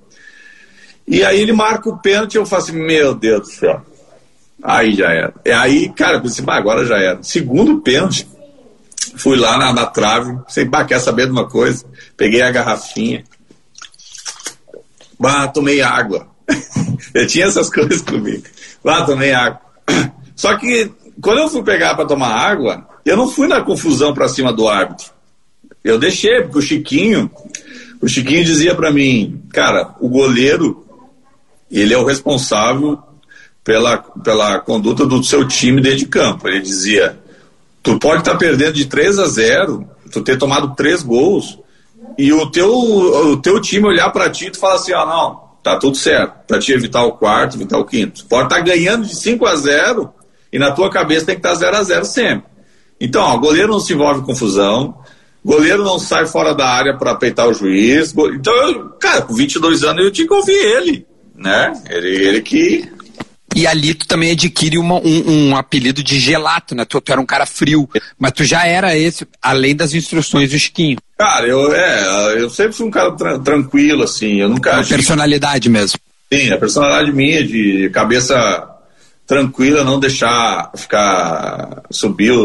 E 1.07 1.23
aí 1.23 1.39
ele 1.39 1.53
marca 1.53 1.89
o 1.89 1.97
pênalti 1.97 2.33
e 2.33 2.37
eu 2.37 2.45
falo 2.45 2.63
assim, 2.63 2.73
meu 2.73 3.15
Deus 3.15 3.41
do 3.41 3.47
céu. 3.47 3.81
Aí 4.61 4.95
já 4.95 5.11
era. 5.11 5.33
E 5.45 5.51
aí, 5.51 5.89
cara, 5.89 6.19
pensei, 6.19 6.43
bah, 6.43 6.55
agora 6.55 6.85
já 6.85 6.97
era. 6.97 7.21
Segundo 7.21 7.81
pênalti, 7.81 8.27
fui 9.15 9.37
lá 9.37 9.57
na, 9.57 9.73
na 9.73 9.85
trave, 9.85 10.37
sei, 10.47 10.65
bah, 10.65 10.85
quer 10.85 10.99
saber 10.99 11.25
de 11.25 11.31
uma 11.31 11.47
coisa? 11.47 11.85
Peguei 12.15 12.41
a 12.41 12.51
garrafinha, 12.51 13.23
bah, 15.19 15.47
tomei 15.47 15.81
água. 15.81 16.27
eu 17.13 17.27
tinha 17.27 17.45
essas 17.45 17.69
coisas 17.73 18.01
comigo. 18.01 18.43
Bah, 18.83 19.05
tomei 19.05 19.33
água. 19.33 19.61
Só 20.35 20.55
que 20.57 20.91
quando 21.21 21.39
eu 21.39 21.49
fui 21.49 21.63
pegar 21.63 21.95
para 21.95 22.05
tomar 22.05 22.29
água, 22.29 22.87
eu 23.05 23.17
não 23.17 23.27
fui 23.27 23.47
na 23.47 23.61
confusão 23.61 24.13
para 24.13 24.27
cima 24.27 24.51
do 24.53 24.67
árbitro. 24.67 25.11
Eu 25.83 25.97
deixei, 25.97 26.41
porque 26.41 26.59
o 26.59 26.61
Chiquinho, 26.61 27.31
o 28.01 28.07
Chiquinho 28.07 28.43
dizia 28.43 28.75
para 28.75 28.91
mim, 28.91 29.41
cara, 29.51 29.95
o 29.99 30.09
goleiro, 30.09 30.85
ele 31.71 31.93
é 31.93 31.97
o 31.97 32.05
responsável 32.05 32.99
pela, 33.67 33.97
pela 33.97 34.59
conduta 34.61 35.05
do 35.05 35.21
seu 35.21 35.45
time 35.45 35.81
dentro 35.81 35.99
de 35.99 36.05
campo. 36.05 36.47
Ele 36.47 36.61
dizia, 36.61 37.19
tu 37.83 37.99
pode 37.99 38.19
estar 38.19 38.31
tá 38.31 38.37
perdendo 38.37 38.71
de 38.71 38.85
3 38.85 39.19
a 39.19 39.25
0, 39.25 39.85
tu 40.09 40.21
ter 40.21 40.37
tomado 40.37 40.73
três 40.73 41.03
gols, 41.03 41.59
e 42.17 42.31
o 42.31 42.49
teu, 42.49 42.73
o 42.73 43.35
teu 43.35 43.59
time 43.59 43.85
olhar 43.85 44.09
para 44.11 44.29
ti 44.29 44.45
e 44.45 44.51
tu 44.51 44.57
fala 44.57 44.75
assim, 44.75 44.93
ah, 44.93 45.05
não, 45.05 45.41
tá 45.61 45.77
tudo 45.77 45.97
certo, 45.97 46.47
para 46.47 46.59
ti 46.59 46.71
evitar 46.71 47.03
o 47.03 47.11
quarto, 47.11 47.57
evitar 47.57 47.77
o 47.77 47.83
quinto. 47.83 48.25
Pode 48.27 48.45
estar 48.45 48.55
tá 48.55 48.61
ganhando 48.61 49.05
de 49.05 49.13
5 49.13 49.45
a 49.45 49.57
0 49.57 50.13
e 50.53 50.57
na 50.57 50.71
tua 50.71 50.89
cabeça 50.89 51.25
tem 51.25 51.35
que 51.35 51.45
estar 51.45 51.53
0 51.55 51.75
a 51.75 51.83
0 51.83 52.05
sempre. 52.05 52.49
Então, 53.01 53.21
ó, 53.21 53.37
goleiro 53.37 53.73
não 53.73 53.81
se 53.81 53.91
envolve 53.91 54.21
em 54.21 54.25
confusão, 54.25 54.97
goleiro 55.43 55.83
não 55.83 55.99
sai 55.99 56.25
fora 56.25 56.55
da 56.55 56.69
área 56.69 56.95
para 56.95 57.15
peitar 57.15 57.49
o 57.49 57.53
juiz. 57.53 58.15
Então, 58.33 58.53
eu, 58.53 58.89
cara, 58.91 59.23
com 59.23 59.33
22 59.33 59.83
anos 59.83 60.05
eu 60.05 60.11
tinha 60.11 60.25
que 60.25 60.33
ouvir 60.33 60.55
ele, 60.55 61.05
né? 61.35 61.73
Ele, 61.89 62.15
ele 62.15 62.41
que 62.41 62.95
e 63.57 63.65
ali 63.65 63.95
tu 63.95 64.07
também 64.07 64.33
adquire 64.33 64.77
uma, 64.77 64.99
um, 64.99 65.49
um, 65.49 65.55
apelido 65.55 66.03
de 66.03 66.19
gelato, 66.19 66.75
né? 66.75 66.85
Tu, 66.85 67.01
tu, 67.01 67.11
era 67.11 67.19
um 67.19 67.25
cara 67.25 67.43
frio, 67.43 67.89
mas 68.19 68.31
tu 68.31 68.43
já 68.43 68.67
era 68.67 68.95
esse, 68.95 69.27
além 69.41 69.75
das 69.75 69.95
instruções 69.95 70.51
do 70.51 70.59
Chiquinho. 70.59 70.97
Cara, 71.17 71.47
eu, 71.47 71.73
é, 71.73 72.35
eu 72.39 72.51
sempre 72.51 72.73
fui 72.73 72.85
um 72.85 72.91
cara 72.91 73.11
tra 73.13 73.39
tranquilo, 73.39 74.03
assim, 74.03 74.39
eu 74.39 74.47
nunca... 74.47 74.75
Uma 74.75 74.83
personalidade 74.83 75.69
mesmo. 75.69 75.99
Sim, 76.31 76.51
a 76.51 76.57
personalidade 76.59 77.11
minha, 77.11 77.43
de 77.43 77.89
cabeça 77.91 78.69
tranquila, 79.25 79.83
não 79.83 79.99
deixar 79.99 80.71
ficar 80.75 81.81
subir, 81.89 82.35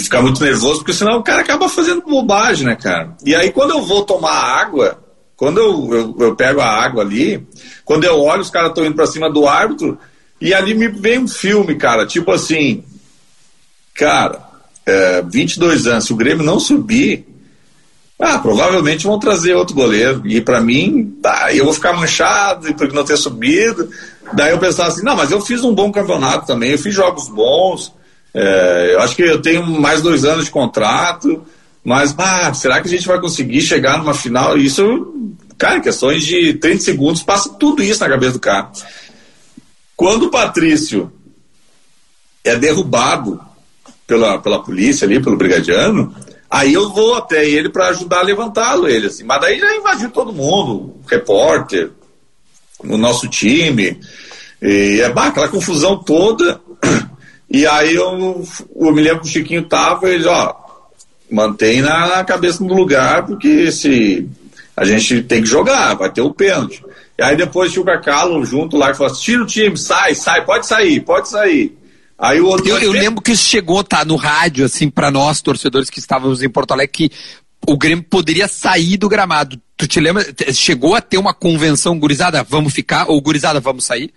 ficar 0.00 0.22
muito 0.22 0.42
nervoso, 0.42 0.78
porque 0.78 0.92
senão 0.92 1.18
o 1.18 1.22
cara 1.22 1.42
acaba 1.42 1.68
fazendo 1.68 2.02
bobagem, 2.02 2.66
né, 2.66 2.74
cara? 2.74 3.14
E 3.24 3.32
aí 3.32 3.52
quando 3.52 3.70
eu 3.70 3.82
vou 3.82 4.04
tomar 4.04 4.32
água, 4.32 5.03
quando 5.44 5.58
eu, 5.58 5.94
eu, 5.94 6.16
eu 6.20 6.34
pego 6.34 6.58
a 6.62 6.66
água 6.66 7.02
ali, 7.02 7.46
quando 7.84 8.04
eu 8.04 8.18
olho, 8.18 8.40
os 8.40 8.48
caras 8.48 8.70
estão 8.70 8.86
indo 8.86 8.94
para 8.94 9.06
cima 9.06 9.30
do 9.30 9.46
árbitro, 9.46 9.98
e 10.40 10.54
ali 10.54 10.72
me 10.72 10.88
vem 10.88 11.18
um 11.18 11.28
filme, 11.28 11.74
cara, 11.74 12.06
tipo 12.06 12.32
assim, 12.32 12.82
cara, 13.92 14.40
é, 14.86 15.20
22 15.20 15.86
anos, 15.86 16.06
se 16.06 16.14
o 16.14 16.16
Grêmio 16.16 16.42
não 16.42 16.58
subir, 16.58 17.26
ah, 18.18 18.38
provavelmente 18.38 19.04
vão 19.06 19.18
trazer 19.18 19.52
outro 19.52 19.74
goleiro. 19.74 20.22
E 20.24 20.40
para 20.40 20.62
mim, 20.62 21.18
tá, 21.20 21.52
eu 21.52 21.66
vou 21.66 21.74
ficar 21.74 21.92
manchado 21.92 22.72
por 22.72 22.90
não 22.90 23.04
ter 23.04 23.18
subido. 23.18 23.90
Daí 24.32 24.52
eu 24.52 24.58
pensava 24.58 24.88
assim, 24.88 25.04
não, 25.04 25.14
mas 25.14 25.30
eu 25.30 25.42
fiz 25.42 25.62
um 25.62 25.74
bom 25.74 25.92
campeonato 25.92 26.46
também, 26.46 26.70
eu 26.70 26.78
fiz 26.78 26.94
jogos 26.94 27.28
bons. 27.28 27.92
É, 28.32 28.94
eu 28.94 29.00
acho 29.00 29.14
que 29.14 29.22
eu 29.22 29.42
tenho 29.42 29.62
mais 29.66 30.00
dois 30.00 30.24
anos 30.24 30.46
de 30.46 30.50
contrato, 30.50 31.44
mas 31.84 32.14
será 32.54 32.80
que 32.80 32.88
a 32.88 32.90
gente 32.90 33.06
vai 33.06 33.20
conseguir 33.20 33.60
chegar 33.60 33.98
numa 33.98 34.14
final? 34.14 34.56
Isso, 34.56 35.14
cara, 35.58 35.80
questões 35.80 36.24
de 36.24 36.54
30 36.54 36.82
segundos, 36.82 37.22
passa 37.22 37.50
tudo 37.50 37.82
isso 37.82 38.00
na 38.00 38.08
cabeça 38.08 38.32
do 38.32 38.40
cara. 38.40 38.70
Quando 39.94 40.24
o 40.24 40.30
Patrício 40.30 41.12
é 42.42 42.56
derrubado 42.56 43.40
pela, 44.06 44.38
pela 44.38 44.62
polícia 44.62 45.06
ali, 45.06 45.22
pelo 45.22 45.36
brigadiano, 45.36 46.14
Aí 46.54 46.72
eu 46.72 46.88
vou 46.90 47.16
até 47.16 47.44
ele 47.44 47.68
para 47.68 47.88
ajudar 47.88 48.20
a 48.20 48.22
levantá-lo, 48.22 48.88
ele 48.88 49.08
assim. 49.08 49.24
Mas 49.24 49.40
daí 49.40 49.58
já 49.58 49.74
invadiu 49.74 50.08
todo 50.08 50.32
mundo, 50.32 50.72
o 50.72 51.00
repórter, 51.04 51.90
o 52.78 52.96
nosso 52.96 53.28
time. 53.28 53.98
E 54.62 55.00
é 55.00 55.10
bah, 55.10 55.26
aquela 55.26 55.48
confusão 55.48 55.96
toda. 55.98 56.60
E 57.46 57.66
aí 57.66 57.94
eu, 57.94 58.42
eu 58.74 58.92
me 58.92 59.00
lembro 59.00 59.20
que 59.20 59.28
o 59.28 59.30
Chiquinho 59.30 59.68
tava, 59.68 60.08
ele, 60.08 60.26
ó, 60.26 60.52
mantém 61.34 61.82
na, 61.82 62.22
cabeça 62.24 62.62
do 62.62 62.72
lugar, 62.72 63.26
porque 63.26 63.70
se 63.72 64.28
a 64.76 64.84
gente 64.84 65.22
tem 65.22 65.42
que 65.42 65.48
jogar, 65.48 65.94
vai 65.94 66.10
ter 66.10 66.20
o 66.20 66.32
pênalti. 66.32 66.82
E 67.18 67.22
aí 67.22 67.36
depois 67.36 67.76
o 67.76 67.84
Cacalo 67.84 68.44
junto 68.44 68.76
lá 68.76 68.90
e 68.90 68.94
falou 68.94 69.12
assim, 69.12 69.22
tira 69.22 69.42
o 69.42 69.46
time, 69.46 69.76
sai, 69.76 70.14
sai, 70.14 70.44
pode 70.44 70.66
sair, 70.66 71.00
pode 71.00 71.28
sair. 71.28 71.76
Aí 72.16 72.40
o 72.40 72.46
outro 72.46 72.68
eu, 72.68 72.78
eu 72.78 72.92
lembro 72.92 73.20
que 73.20 73.32
isso 73.32 73.48
chegou, 73.48 73.82
tá, 73.82 74.04
no 74.04 74.16
rádio, 74.16 74.64
assim, 74.64 74.88
para 74.88 75.10
nós, 75.10 75.40
torcedores 75.40 75.90
que 75.90 75.98
estávamos 75.98 76.42
em 76.42 76.48
Porto 76.48 76.72
Alegre, 76.72 76.92
que 76.92 77.12
o 77.66 77.76
Grêmio 77.76 78.04
poderia 78.04 78.46
sair 78.46 78.96
do 78.96 79.08
gramado. 79.08 79.60
Tu 79.76 79.88
te 79.88 79.98
lembra? 79.98 80.24
Chegou 80.52 80.94
a 80.94 81.00
ter 81.00 81.18
uma 81.18 81.34
convenção 81.34 81.98
gurizada, 81.98 82.44
vamos 82.44 82.72
ficar, 82.72 83.06
ou 83.08 83.20
gurizada, 83.20 83.58
vamos 83.58 83.84
sair? 83.84 84.12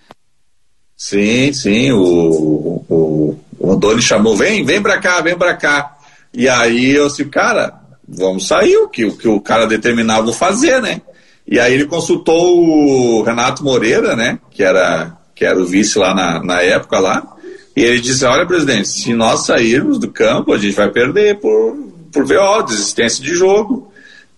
Sim, 0.95 1.51
sim, 1.53 1.91
o, 1.91 2.83
o, 2.87 3.39
o 3.59 4.01
chamou, 4.01 4.35
vem, 4.35 4.63
vem 4.63 4.81
pra 4.81 4.99
cá, 4.99 5.21
vem 5.21 5.37
pra 5.37 5.55
cá. 5.55 5.96
E 6.33 6.47
aí 6.47 6.91
eu 6.91 7.07
disse, 7.07 7.25
cara, 7.25 7.73
vamos 8.07 8.47
sair, 8.47 8.77
o 8.77 8.87
que, 8.87 9.05
o 9.05 9.17
que 9.17 9.27
o 9.27 9.41
cara 9.41 9.67
determinar, 9.67 10.21
vou 10.21 10.33
fazer, 10.33 10.81
né? 10.81 11.01
E 11.47 11.59
aí 11.59 11.73
ele 11.73 11.85
consultou 11.85 12.59
o 12.59 13.23
Renato 13.23 13.63
Moreira, 13.63 14.15
né, 14.15 14.37
que 14.51 14.61
era, 14.61 15.17
que 15.33 15.45
era 15.45 15.57
o 15.57 15.65
vice 15.65 15.97
lá 15.97 16.13
na, 16.13 16.43
na 16.43 16.61
época 16.61 16.99
lá, 16.99 17.35
E 17.75 17.83
ele 17.83 18.01
disse: 18.01 18.25
Olha, 18.25 18.45
presidente, 18.45 18.89
se 18.89 19.13
nós 19.13 19.45
sairmos 19.45 19.97
do 19.97 20.11
campo, 20.11 20.51
a 20.51 20.57
gente 20.57 20.75
vai 20.75 20.89
perder 20.91 21.39
por, 21.39 21.77
por 22.11 22.25
VO, 22.25 22.63
desistência 22.63 23.23
de 23.23 23.33
jogo. 23.33 23.91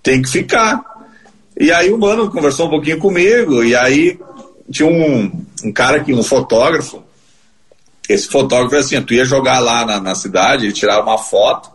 Tem 0.03 0.21
que 0.21 0.29
ficar. 0.29 0.83
E 1.59 1.71
aí 1.71 1.91
o 1.91 1.97
mano 1.97 2.29
conversou 2.29 2.67
um 2.67 2.69
pouquinho 2.69 2.99
comigo, 2.99 3.63
e 3.63 3.75
aí 3.75 4.19
tinha 4.71 4.87
um, 4.87 5.31
um 5.63 5.71
cara 5.71 5.97
aqui, 5.97 6.13
um 6.13 6.23
fotógrafo. 6.23 7.01
Esse 8.07 8.27
fotógrafo 8.27 8.75
assim: 8.75 9.01
tu 9.01 9.13
ia 9.13 9.25
jogar 9.25 9.59
lá 9.59 9.85
na, 9.85 9.99
na 9.99 10.15
cidade, 10.15 10.65
ele 10.65 10.73
tirava 10.73 11.09
uma 11.09 11.17
foto, 11.17 11.71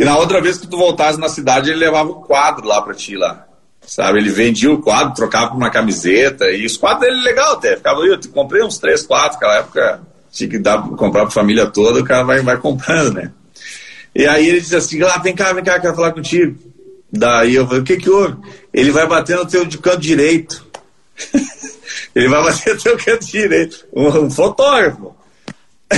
e 0.00 0.04
na 0.04 0.16
outra 0.16 0.40
vez 0.40 0.56
que 0.56 0.66
tu 0.66 0.78
voltasse 0.78 1.20
na 1.20 1.28
cidade, 1.28 1.68
ele 1.68 1.78
levava 1.78 2.08
um 2.08 2.22
quadro 2.22 2.66
lá 2.66 2.80
pra 2.80 2.94
ti 2.94 3.16
lá. 3.16 3.46
Sabe, 3.86 4.18
ele 4.18 4.30
vendia 4.30 4.72
o 4.72 4.80
quadro, 4.80 5.12
trocava 5.12 5.48
por 5.48 5.58
uma 5.58 5.68
camiseta, 5.68 6.50
e 6.50 6.64
os 6.64 6.78
quadros 6.78 7.06
dele 7.06 7.20
legal 7.22 7.52
até. 7.52 7.76
Ficava, 7.76 8.00
eu 8.00 8.18
comprei 8.32 8.62
uns 8.62 8.78
três, 8.78 9.02
quatro, 9.02 9.34
naquela 9.34 9.58
época 9.58 10.00
tinha 10.32 10.48
que 10.48 10.58
dar, 10.58 10.80
comprar 10.96 11.24
pra 11.24 11.30
família 11.30 11.66
toda, 11.66 12.00
o 12.00 12.04
cara 12.04 12.24
vai, 12.24 12.40
vai 12.40 12.56
comprando, 12.56 13.12
né? 13.12 13.30
E 14.14 14.26
aí 14.26 14.48
ele 14.48 14.62
diz 14.62 14.72
assim, 14.72 15.00
lá, 15.00 15.18
vem 15.18 15.34
cá, 15.34 15.52
vem 15.52 15.62
cá, 15.62 15.78
quero 15.78 15.94
falar 15.94 16.12
contigo. 16.12 16.56
Daí 17.12 17.56
eu 17.56 17.66
falei, 17.66 17.82
o 17.82 17.84
que 17.84 17.98
que 17.98 18.08
houve? 18.08 18.38
Ele 18.72 18.90
vai 18.92 19.06
bater 19.06 19.36
no 19.36 19.44
teu 19.44 19.68
canto 19.82 20.00
direito. 20.00 20.64
ele 22.16 22.28
vai 22.28 22.42
bater 22.42 22.74
no 22.74 22.80
teu 22.80 22.96
canto 22.96 23.26
direito. 23.26 23.86
Um, 23.92 24.06
um, 24.06 24.30
fotógrafo. 24.30 25.14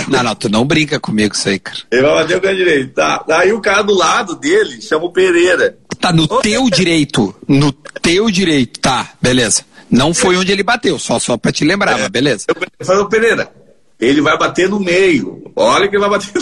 Não, 0.09 0.22
não, 0.22 0.34
tu 0.34 0.49
não 0.49 0.64
brinca 0.64 0.99
comigo 0.99 1.34
isso 1.34 1.49
aí, 1.49 1.59
cara. 1.59 1.78
Ele 1.90 2.03
vai 2.03 2.14
bater 2.14 2.34
no 2.36 2.40
canto 2.40 2.57
direito, 2.57 2.95
tá. 2.95 3.24
Daí 3.26 3.53
o 3.53 3.61
cara 3.61 3.82
do 3.82 3.95
lado 3.95 4.34
dele 4.36 4.80
chama 4.80 5.05
o 5.05 5.12
Pereira. 5.12 5.76
Tá 6.01 6.12
no 6.12 6.24
Ô, 6.24 6.40
teu 6.40 6.68
direito. 6.70 7.34
No 7.47 7.72
teu 7.72 8.30
direito, 8.30 8.80
tá, 8.80 9.11
beleza. 9.20 9.64
Não 9.90 10.14
foi 10.14 10.36
onde 10.36 10.51
ele 10.51 10.62
bateu, 10.62 10.99
só, 10.99 11.18
só 11.18 11.36
pra 11.36 11.53
te 11.53 11.64
lembrar, 11.64 11.99
é, 11.99 12.03
mas 12.03 12.09
beleza. 12.09 12.47
Eu 12.49 12.86
falei, 12.86 13.05
Pereira, 13.07 13.53
ele 14.01 14.22
vai 14.22 14.38
bater 14.38 14.68
no 14.68 14.80
meio. 14.80 15.53
Olha 15.55 15.86
que 15.88 15.95
ele 15.95 16.01
vai 16.01 16.11
bater 16.11 16.32
no 16.34 16.40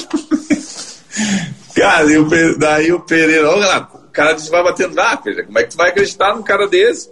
meio. 0.48 0.62
Cara, 1.74 2.12
e 2.12 2.18
o, 2.18 2.59
daí 2.59 2.92
o 2.92 3.01
Pereira, 3.01 3.51
olha 3.51 3.88
o 4.11 4.12
cara 4.12 4.32
disse 4.32 4.51
vai 4.51 4.62
bater 4.62 4.88
no 4.88 5.01
ah, 5.01 5.16
Pereira, 5.16 5.46
como 5.46 5.59
é 5.59 5.62
que 5.62 5.70
tu 5.70 5.76
vai 5.76 5.90
acreditar 5.90 6.34
num 6.34 6.42
cara 6.42 6.66
desse? 6.66 7.11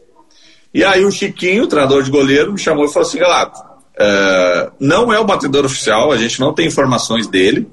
E 0.75 0.85
aí 0.85 1.05
o 1.05 1.11
Chiquinho, 1.11 1.65
o 1.65 1.67
treinador 1.67 2.03
de 2.03 2.11
goleiro, 2.11 2.53
me 2.53 2.59
chamou 2.59 2.85
e 2.85 2.93
falou 2.93 3.09
assim, 3.09 3.19
Galato, 3.19 3.61
uh, 3.99 4.73
não 4.79 5.13
é 5.13 5.19
o 5.19 5.25
batedor 5.25 5.65
oficial, 5.65 6.13
a 6.13 6.17
gente 6.17 6.41
não 6.41 6.55
tem 6.55 6.67
informações 6.67 7.27
dele, 7.27 7.69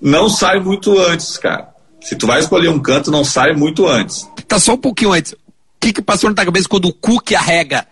não 0.00 0.28
sai 0.28 0.58
muito 0.58 0.98
antes, 0.98 1.38
cara. 1.38 1.68
Se 2.00 2.16
tu 2.16 2.26
vai 2.26 2.40
escolher 2.40 2.68
um 2.68 2.80
canto, 2.80 3.10
não 3.10 3.24
sai 3.24 3.52
muito 3.52 3.86
antes. 3.86 4.28
Tá 4.48 4.58
só 4.58 4.74
um 4.74 4.78
pouquinho 4.78 5.12
antes. 5.12 5.32
O 5.32 5.36
que 5.80 5.92
que 5.92 6.02
passou 6.02 6.28
na 6.28 6.34
tua 6.34 6.44
cabeça 6.44 6.68
quando 6.68 6.86
o 6.86 6.92
Cook 6.92 7.32
arrega? 7.32 7.86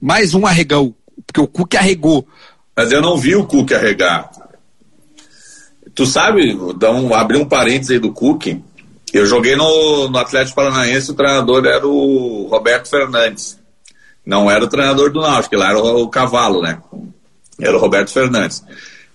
Mais 0.00 0.34
um 0.34 0.46
arregão, 0.46 0.94
porque 1.26 1.40
o 1.40 1.46
Cook 1.46 1.74
arregou. 1.74 2.26
Mas 2.74 2.90
eu 2.90 3.02
não 3.02 3.18
vi 3.18 3.36
o 3.36 3.44
Cook 3.44 3.72
arregar. 3.72 4.30
Tu 5.94 6.06
sabe, 6.06 6.54
um, 6.54 7.14
abrir 7.14 7.36
um 7.36 7.44
parênteses 7.44 7.90
aí 7.90 7.98
do 7.98 8.12
Cook. 8.12 8.46
Eu 9.12 9.26
joguei 9.26 9.54
no, 9.54 10.08
no 10.08 10.18
Atlético 10.18 10.56
Paranaense, 10.56 11.10
o 11.10 11.14
treinador 11.14 11.66
era 11.66 11.86
o 11.86 12.48
Roberto 12.50 12.88
Fernandes. 12.88 13.58
Não 14.24 14.50
era 14.50 14.64
o 14.64 14.68
treinador 14.68 15.10
do 15.10 15.20
Náutico, 15.20 15.54
ele 15.54 15.64
era 15.64 15.78
o, 15.78 16.02
o 16.02 16.08
cavalo, 16.08 16.62
né? 16.62 16.78
Era 17.60 17.76
o 17.76 17.80
Roberto 17.80 18.10
Fernandes. 18.10 18.64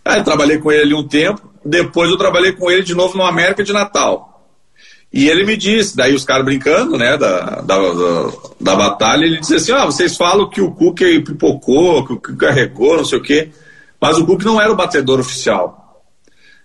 Aí 0.04 0.24
trabalhei 0.24 0.58
com 0.58 0.72
ele 0.72 0.82
ali 0.84 0.94
um 0.94 1.08
tempo, 1.08 1.42
depois 1.64 2.10
eu 2.10 2.18
trabalhei 2.18 2.52
com 2.54 2.70
ele 2.70 2.84
de 2.84 2.96
novo 2.96 3.18
no 3.18 3.26
América 3.26 3.64
de 3.64 3.74
Natal. 3.74 4.38
E 5.12 5.30
ele 5.30 5.46
me 5.46 5.56
disse, 5.56 5.96
daí 5.96 6.14
os 6.14 6.26
caras 6.26 6.46
brincando, 6.46 6.98
né, 6.98 7.18
da, 7.18 7.62
da, 7.62 7.78
da, 7.78 8.32
da, 8.60 8.76
batalha, 8.76 9.26
ele 9.26 9.40
disse 9.40 9.56
assim, 9.56 9.72
ah, 9.72 9.86
vocês 9.86 10.18
falam 10.18 10.50
que 10.50 10.60
o 10.60 10.72
Cook 10.72 11.00
pipocou, 11.00 12.06
que 12.06 12.14
o 12.14 12.18
Cook 12.18 12.38
carregou, 12.38 12.98
não 12.98 13.06
sei 13.06 13.18
o 13.18 13.24
quê, 13.24 13.50
mas 14.00 14.18
o 14.18 14.26
Cook 14.26 14.44
não 14.44 14.62
era 14.62 14.72
o 14.72 14.76
batedor 14.76 15.20
oficial. 15.20 16.04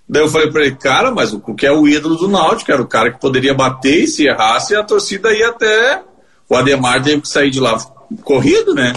Daí 0.08 0.22
eu 0.22 0.28
falei 0.28 0.50
para 0.50 0.66
ele, 0.66 0.74
cara, 0.74 1.12
mas 1.12 1.32
o 1.32 1.40
Cook 1.40 1.62
é 1.62 1.72
o 1.72 1.86
ídolo 1.86 2.16
do 2.16 2.28
Náutico, 2.28 2.72
era 2.72 2.82
o 2.82 2.86
cara 2.86 3.12
que 3.12 3.20
poderia 3.20 3.54
bater 3.54 4.02
e 4.02 4.08
se 4.08 4.26
errasse, 4.26 4.74
a 4.74 4.82
torcida 4.84 5.32
ia 5.32 5.48
até... 5.48 6.02
O 6.48 6.56
Ademar 6.56 7.02
teve 7.02 7.22
que 7.22 7.28
sair 7.28 7.50
de 7.50 7.58
lá 7.58 7.78
corrido, 8.22 8.74
né? 8.74 8.92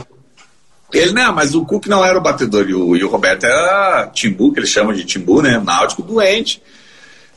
Ele, 0.93 1.13
né, 1.13 1.31
mas 1.35 1.55
o 1.55 1.65
Cook 1.65 1.87
não 1.87 2.05
era 2.05 2.17
o 2.17 2.21
batedor, 2.21 2.69
e 2.69 2.73
o, 2.73 2.95
e 2.95 3.03
o 3.03 3.09
Roberto 3.09 3.45
era 3.45 4.07
Timbu, 4.13 4.53
que 4.53 4.59
eles 4.59 4.69
chamam 4.69 4.93
de 4.93 5.03
Timbu, 5.03 5.41
né, 5.41 5.61
Náutico 5.63 6.01
doente. 6.01 6.61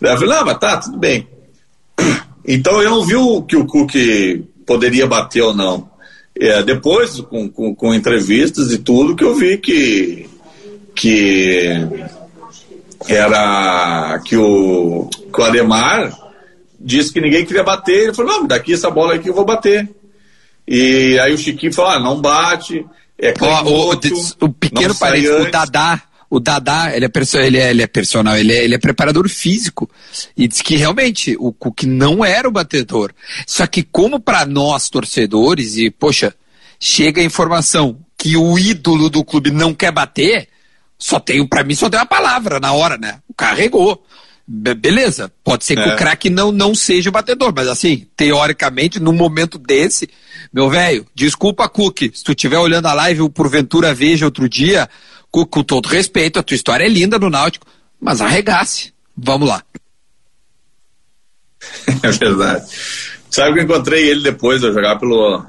Eu 0.01 0.17
falei, 0.17 0.35
não, 0.37 0.45
mas 0.45 0.59
tá, 0.59 0.77
tudo 0.77 0.99
bem. 0.99 1.27
Então 2.51 2.81
eu 2.81 2.89
não 2.89 3.05
vi 3.05 3.15
o, 3.15 3.43
que 3.43 3.55
o 3.59 3.67
Cook 3.67 3.93
poderia 4.65 5.07
bater 5.07 5.43
ou 5.43 5.53
não. 5.53 5.91
É, 6.35 6.63
depois, 6.63 7.21
com, 7.21 7.47
com, 7.47 7.75
com, 7.75 7.93
entrevistas 7.93 8.73
e 8.73 8.79
tudo, 8.79 9.15
que 9.15 9.23
eu 9.23 9.35
vi 9.35 9.59
que, 9.59 10.27
que 10.95 11.87
era 13.07 14.19
que 14.25 14.35
o, 14.35 15.11
que 15.11 15.41
o 15.43 15.45
Ademar 15.45 16.17
disse 16.81 17.13
que 17.13 17.21
ninguém 17.21 17.45
queria 17.45 17.63
bater. 17.63 18.05
Ele 18.05 18.15
falou, 18.15 18.33
não, 18.33 18.47
daqui 18.47 18.73
essa 18.73 18.91
bola 18.91 19.17
aqui 19.17 19.29
eu 19.29 19.35
vou 19.35 19.45
bater. 19.45 19.87
E 20.71 21.19
aí 21.19 21.33
o 21.33 21.39
Chiquinho 21.39 21.73
falou, 21.73 21.93
ah, 21.93 21.99
não 21.99 22.21
bate. 22.21 22.85
É 23.19 23.33
o, 23.41 23.93
o, 23.95 24.47
o, 24.47 24.53
pequeno 24.53 24.95
parente, 24.95 25.29
o 25.29 25.51
Dadá, 25.51 26.03
o 26.31 26.39
Dadá, 26.39 26.95
ele 26.95 27.07
é, 27.07 27.47
ele 27.47 27.59
é, 27.59 27.71
ele 27.71 27.83
é 27.83 27.87
personal, 27.87 28.37
ele 28.37 28.53
é, 28.53 28.65
ele 28.65 28.75
é 28.75 28.79
preparador 28.79 29.29
físico. 29.31 29.91
E 30.37 30.47
diz 30.47 30.61
que 30.61 30.77
realmente 30.77 31.35
o 31.41 31.51
Cook 31.53 31.85
não 31.85 32.23
era 32.23 32.47
o 32.47 32.53
batedor. 32.53 33.13
Só 33.47 33.67
que 33.67 33.83
como 33.83 34.21
para 34.21 34.45
nós 34.45 34.91
torcedores, 34.91 35.79
e 35.79 35.91
poxa, 35.91 36.35
chega 36.79 37.23
a 37.23 37.25
informação 37.25 37.99
que 38.17 38.37
o 38.37 38.59
ídolo 38.59 39.09
do 39.09 39.25
clube 39.25 39.51
não 39.51 39.73
quer 39.73 39.91
bater, 39.91 40.49
só 40.99 41.19
tem, 41.19 41.47
para 41.47 41.65
mim 41.65 41.75
só 41.75 41.89
tem 41.89 41.99
uma 41.99 42.05
palavra 42.05 42.61
na 42.61 42.73
hora, 42.73 42.99
né? 42.99 43.21
Carregou. 43.35 44.05
Be 44.51 44.75
beleza, 44.75 45.31
pode 45.45 45.63
ser 45.63 45.77
que 45.77 45.83
é. 45.83 45.93
o 45.93 45.97
craque 45.97 46.31
não, 46.31 46.51
não 46.51 46.75
seja 46.75 47.11
o 47.11 47.13
batedor, 47.13 47.53
mas 47.55 47.69
assim, 47.69 48.07
teoricamente, 48.17 48.99
num 48.99 49.13
momento 49.13 49.59
desse, 49.59 50.09
meu 50.51 50.71
velho, 50.71 51.07
desculpa, 51.15 51.69
Cook, 51.69 52.11
se 52.15 52.25
tu 52.25 52.33
estiver 52.33 52.59
olhando 52.59 52.87
a 52.87 52.95
live 52.95 53.21
ou 53.21 53.29
porventura 53.29 53.93
veja 53.93 54.25
outro 54.25 54.49
dia, 54.49 54.89
com, 55.31 55.45
com 55.45 55.63
todo 55.63 55.87
respeito, 55.87 56.39
a 56.39 56.43
tua 56.43 56.55
história 56.55 56.85
é 56.85 56.89
linda 56.89 57.19
no 57.19 57.29
Náutico, 57.29 57.67
mas 58.01 58.23
arregasse. 58.23 58.93
Vamos 59.17 59.49
lá. 59.49 59.63
É 62.03 62.11
verdade. 62.13 62.71
Sabe 63.31 63.55
que 63.55 63.59
eu 63.61 63.65
encontrei 63.65 64.09
ele 64.09 64.23
depois 64.23 64.61
de 64.61 64.73
jogar 64.73 64.97
pelo, 64.97 65.45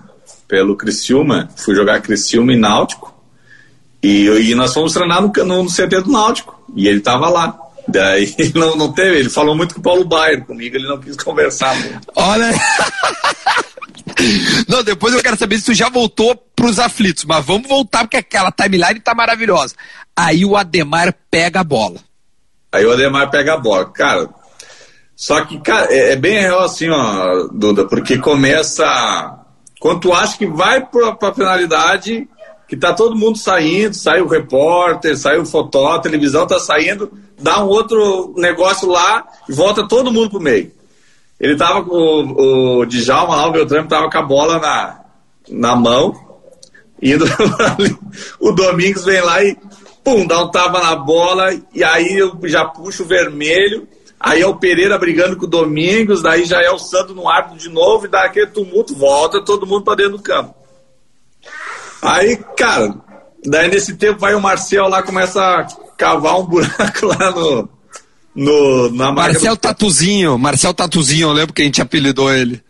pelo 0.47 0.75
Criciúma? 0.75 1.47
Fui 1.55 1.75
jogar 1.75 2.01
Criciúma 2.01 2.51
e 2.51 2.57
Náutico. 2.57 3.13
E, 4.01 4.25
e 4.25 4.55
nós 4.55 4.73
fomos 4.73 4.93
treinar 4.93 5.21
no, 5.21 5.31
no, 5.45 5.63
no 5.63 5.69
CT 5.69 6.01
do 6.01 6.11
Náutico. 6.11 6.59
E 6.75 6.87
ele 6.87 6.99
tava 6.99 7.29
lá. 7.29 7.57
Daí 7.87 8.33
não, 8.55 8.75
não 8.75 8.93
teve, 8.93 9.19
ele 9.19 9.29
falou 9.29 9.55
muito 9.55 9.75
com 9.75 9.79
o 9.79 9.83
Paulo 9.83 10.05
Baier 10.05 10.45
comigo, 10.45 10.75
ele 10.75 10.87
não 10.87 10.99
quis 10.99 11.15
conversar. 11.17 11.75
Muito. 11.75 12.07
Olha. 12.15 12.51
Não, 14.67 14.83
depois 14.83 15.13
eu 15.13 15.21
quero 15.21 15.37
saber 15.37 15.57
se 15.59 15.65
tu 15.65 15.73
já 15.73 15.87
voltou 15.87 16.35
pros 16.55 16.77
aflitos, 16.77 17.23
mas 17.23 17.45
vamos 17.45 17.69
voltar 17.69 18.01
porque 18.01 18.17
aquela 18.17 18.51
timeline 18.51 18.99
tá 18.99 19.13
maravilhosa. 19.15 19.75
Aí 20.15 20.43
o 20.43 20.57
Ademar 20.57 21.15
pega 21.31 21.61
a 21.61 21.63
bola. 21.63 21.99
Aí 22.71 22.85
o 22.85 22.91
Ademar 22.91 23.29
pega 23.29 23.53
a 23.53 23.57
bola. 23.57 23.89
Cara, 23.91 24.29
só 25.15 25.43
que, 25.45 25.59
cara, 25.59 25.93
é, 25.93 26.11
é 26.11 26.15
bem 26.15 26.39
real 26.39 26.63
assim, 26.63 26.89
ó, 26.89 27.47
Duda, 27.51 27.85
porque 27.87 28.17
começa. 28.17 29.37
Quando 29.79 30.01
tu 30.01 30.13
acha 30.13 30.37
que 30.37 30.45
vai 30.45 30.85
pra, 30.85 31.13
pra 31.13 31.31
penalidade, 31.31 32.27
que 32.69 32.77
tá 32.77 32.93
todo 32.93 33.15
mundo 33.15 33.35
saindo, 33.35 33.95
sai 33.95 34.21
o 34.21 34.27
repórter, 34.27 35.17
sai 35.17 35.39
o 35.39 35.45
fotógrafo, 35.45 35.97
a 35.97 36.01
televisão 36.01 36.45
tá 36.45 36.59
saindo, 36.59 37.11
dá 37.39 37.65
um 37.65 37.67
outro 37.67 38.31
negócio 38.37 38.87
lá 38.87 39.27
e 39.49 39.53
volta 39.53 39.87
todo 39.87 40.11
mundo 40.11 40.29
pro 40.29 40.39
meio. 40.39 40.71
Ele 41.39 41.57
tava 41.57 41.83
com 41.83 41.95
o, 41.95 42.81
o 42.81 42.85
Djalma 42.85 43.35
lá, 43.35 43.47
o 43.47 43.51
Beltrame 43.51 43.87
tava 43.87 44.07
com 44.07 44.17
a 44.19 44.21
bola 44.21 44.59
na, 44.59 44.99
na 45.49 45.75
mão, 45.75 46.13
indo. 47.01 47.25
O 48.39 48.51
Domingos 48.51 49.05
vem 49.05 49.21
lá 49.21 49.43
e 49.43 49.57
pum, 50.03 50.27
dá 50.27 50.43
um 50.43 50.51
tapa 50.51 50.79
na 50.79 50.95
bola, 50.95 51.49
e 51.73 51.83
aí 51.83 52.17
eu 52.17 52.37
já 52.43 52.65
puxo 52.65 53.03
o 53.03 53.07
vermelho, 53.07 53.87
aí 54.19 54.41
é 54.41 54.47
o 54.47 54.55
Pereira 54.55 54.97
brigando 54.97 55.37
com 55.37 55.45
o 55.45 55.49
Domingos, 55.49 56.21
daí 56.21 56.45
já 56.45 56.61
é 56.61 56.69
o 56.69 56.77
Santo 56.77 57.15
no 57.15 57.27
árbitro 57.27 57.57
de 57.57 57.69
novo, 57.69 58.05
e 58.05 58.09
dá 58.09 58.25
aquele 58.25 58.47
tumulto, 58.47 58.93
volta 58.93 59.43
todo 59.43 59.65
mundo 59.65 59.83
para 59.83 59.95
dentro 59.95 60.17
do 60.17 60.23
campo. 60.23 60.58
Aí, 62.01 62.37
cara, 62.57 62.95
daí 63.45 63.69
nesse 63.69 63.95
tempo 63.95 64.19
vai 64.19 64.33
o 64.33 64.41
Marcel 64.41 64.87
lá, 64.87 65.03
começa 65.03 65.41
a 65.41 65.67
cavar 65.97 66.39
um 66.39 66.45
buraco 66.45 67.05
lá 67.07 67.31
no, 67.31 67.69
no, 68.33 68.91
na 68.91 69.11
Marcel 69.11 69.55
do... 69.55 69.59
Tatuzinho, 69.59 70.37
Marcel 70.37 70.73
Tatuzinho, 70.73 71.29
eu 71.29 71.33
lembro 71.33 71.53
que 71.53 71.61
a 71.61 71.65
gente 71.65 71.81
apelidou 71.81 72.33
ele. 72.33 72.61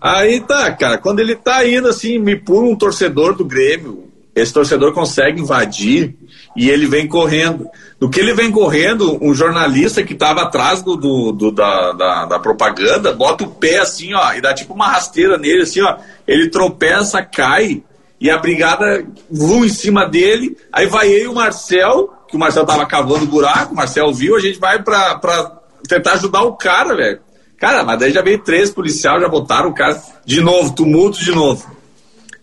Aí 0.00 0.40
tá, 0.40 0.70
cara, 0.72 0.98
quando 0.98 1.20
ele 1.20 1.34
tá 1.34 1.66
indo 1.66 1.88
assim, 1.88 2.18
me 2.18 2.36
pula 2.36 2.68
um 2.68 2.76
torcedor 2.76 3.34
do 3.34 3.44
Grêmio, 3.44 4.08
esse 4.34 4.52
torcedor 4.52 4.92
consegue 4.92 5.40
invadir 5.40 6.16
e 6.56 6.70
ele 6.70 6.86
vem 6.86 7.08
correndo. 7.08 7.66
Do 7.98 8.08
que 8.08 8.20
ele 8.20 8.32
vem 8.32 8.52
correndo, 8.52 9.18
um 9.20 9.34
jornalista 9.34 10.04
que 10.04 10.14
tava 10.14 10.42
atrás 10.42 10.82
do, 10.82 10.94
do, 10.94 11.32
do 11.32 11.50
da, 11.50 11.92
da, 11.92 12.26
da, 12.26 12.38
propaganda, 12.38 13.12
bota 13.12 13.42
o 13.42 13.50
pé 13.50 13.80
assim, 13.80 14.14
ó, 14.14 14.32
e 14.34 14.40
dá 14.40 14.54
tipo 14.54 14.72
uma 14.72 14.86
rasteira 14.86 15.36
nele, 15.36 15.62
assim, 15.62 15.80
ó. 15.80 15.96
Ele 16.26 16.48
tropeça, 16.48 17.20
cai 17.22 17.82
e 18.20 18.30
a 18.30 18.38
brigada 18.38 19.06
voou 19.30 19.64
em 19.64 19.68
cima 19.68 20.04
dele, 20.06 20.56
aí 20.72 20.86
vai 20.86 21.08
eu 21.08 21.24
e 21.24 21.28
o 21.28 21.34
Marcel, 21.34 22.12
que 22.28 22.36
o 22.36 22.38
Marcel 22.38 22.66
tava 22.66 22.84
cavando 22.86 23.26
buraco, 23.26 23.72
o 23.72 23.76
Marcel 23.76 24.12
viu, 24.12 24.36
a 24.36 24.40
gente 24.40 24.58
vai 24.58 24.82
pra, 24.82 25.18
pra 25.18 25.58
tentar 25.88 26.14
ajudar 26.14 26.42
o 26.42 26.56
cara, 26.56 26.96
velho. 26.96 27.20
Cara, 27.58 27.82
mas 27.82 27.98
daí 27.98 28.12
já 28.12 28.22
veio 28.22 28.38
três 28.38 28.70
policiais, 28.70 29.20
já 29.20 29.28
botaram 29.28 29.70
o 29.70 29.74
cara 29.74 30.00
de 30.24 30.40
novo, 30.40 30.74
tumulto 30.74 31.18
de 31.18 31.32
novo. 31.32 31.68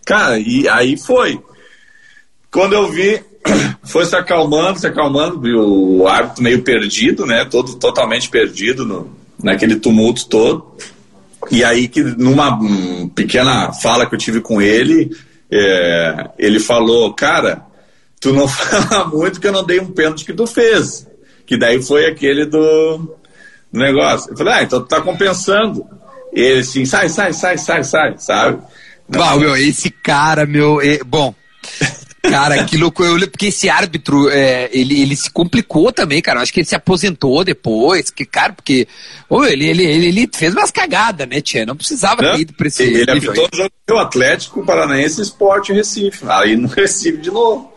Cara, 0.04 0.38
e 0.38 0.68
aí 0.68 0.96
foi. 0.96 1.40
Quando 2.50 2.74
eu 2.74 2.90
vi, 2.90 3.22
foi 3.84 4.04
se 4.04 4.14
acalmando, 4.14 4.78
se 4.78 4.86
acalmando, 4.86 5.40
o 5.42 6.06
árbitro 6.06 6.42
meio 6.42 6.62
perdido, 6.62 7.24
né? 7.24 7.44
Todo 7.46 7.76
totalmente 7.76 8.28
perdido 8.28 8.84
no, 8.84 9.10
naquele 9.42 9.76
tumulto 9.76 10.28
todo. 10.28 10.76
E 11.50 11.64
aí 11.64 11.88
que 11.88 12.02
numa 12.02 12.54
um, 12.54 13.08
pequena 13.08 13.72
fala 13.72 14.06
que 14.06 14.14
eu 14.14 14.18
tive 14.18 14.40
com 14.40 14.60
ele, 14.60 15.10
é, 15.50 16.30
ele 16.38 16.60
falou, 16.60 17.12
cara, 17.14 17.62
tu 18.20 18.32
não 18.32 18.46
fala 18.48 19.06
muito 19.06 19.40
que 19.40 19.46
eu 19.46 19.52
não 19.52 19.64
dei 19.64 19.80
um 19.80 19.92
pênalti 19.92 20.24
que 20.24 20.32
tu 20.32 20.46
fez. 20.46 21.06
Que 21.46 21.56
daí 21.56 21.80
foi 21.80 22.06
aquele 22.06 22.44
do, 22.44 23.16
negócio. 23.72 24.32
Eu 24.32 24.36
falei, 24.36 24.54
ah, 24.54 24.62
então 24.62 24.80
tu 24.80 24.88
tá 24.88 25.00
compensando. 25.00 25.86
Ele 26.32 26.60
assim, 26.60 26.84
sai, 26.84 27.08
sai, 27.08 27.32
sai, 27.32 27.56
sai, 27.58 27.84
sai, 27.84 28.14
sabe? 28.18 28.62
Não, 29.08 29.38
meu, 29.38 29.56
esse 29.56 29.90
cara, 29.90 30.44
meu, 30.44 30.78
bom, 31.06 31.34
Cara, 32.30 32.64
que 32.64 32.76
loucura. 32.76 33.08
Eu, 33.08 33.30
porque 33.30 33.46
esse 33.46 33.68
árbitro, 33.68 34.28
é, 34.30 34.68
ele, 34.72 35.00
ele 35.00 35.16
se 35.16 35.30
complicou 35.30 35.92
também, 35.92 36.20
cara. 36.20 36.38
Eu 36.38 36.42
acho 36.42 36.52
que 36.52 36.60
ele 36.60 36.66
se 36.66 36.74
aposentou 36.74 37.44
depois. 37.44 38.10
Que, 38.10 38.24
cara, 38.24 38.52
porque 38.52 38.86
oh, 39.28 39.44
ele, 39.44 39.68
ele, 39.68 39.84
ele, 39.84 40.06
ele 40.06 40.30
fez 40.34 40.52
umas 40.52 40.70
cagadas, 40.70 41.28
né, 41.28 41.40
Tia? 41.40 41.66
Não 41.66 41.76
precisava 41.76 42.22
Não, 42.22 42.32
ter 42.32 42.40
ido 42.40 42.52
pra 42.52 42.66
esse 42.66 42.82
Ele 42.82 43.10
apitou 43.10 43.48
o 43.52 43.56
jogo 43.56 43.70
do 43.86 43.98
Atlético 43.98 44.64
Paranaense 44.64 45.20
Esporte 45.20 45.72
Recife. 45.72 46.24
Aí 46.28 46.56
no 46.56 46.68
Recife 46.72 47.18
de 47.18 47.30
novo. 47.30 47.74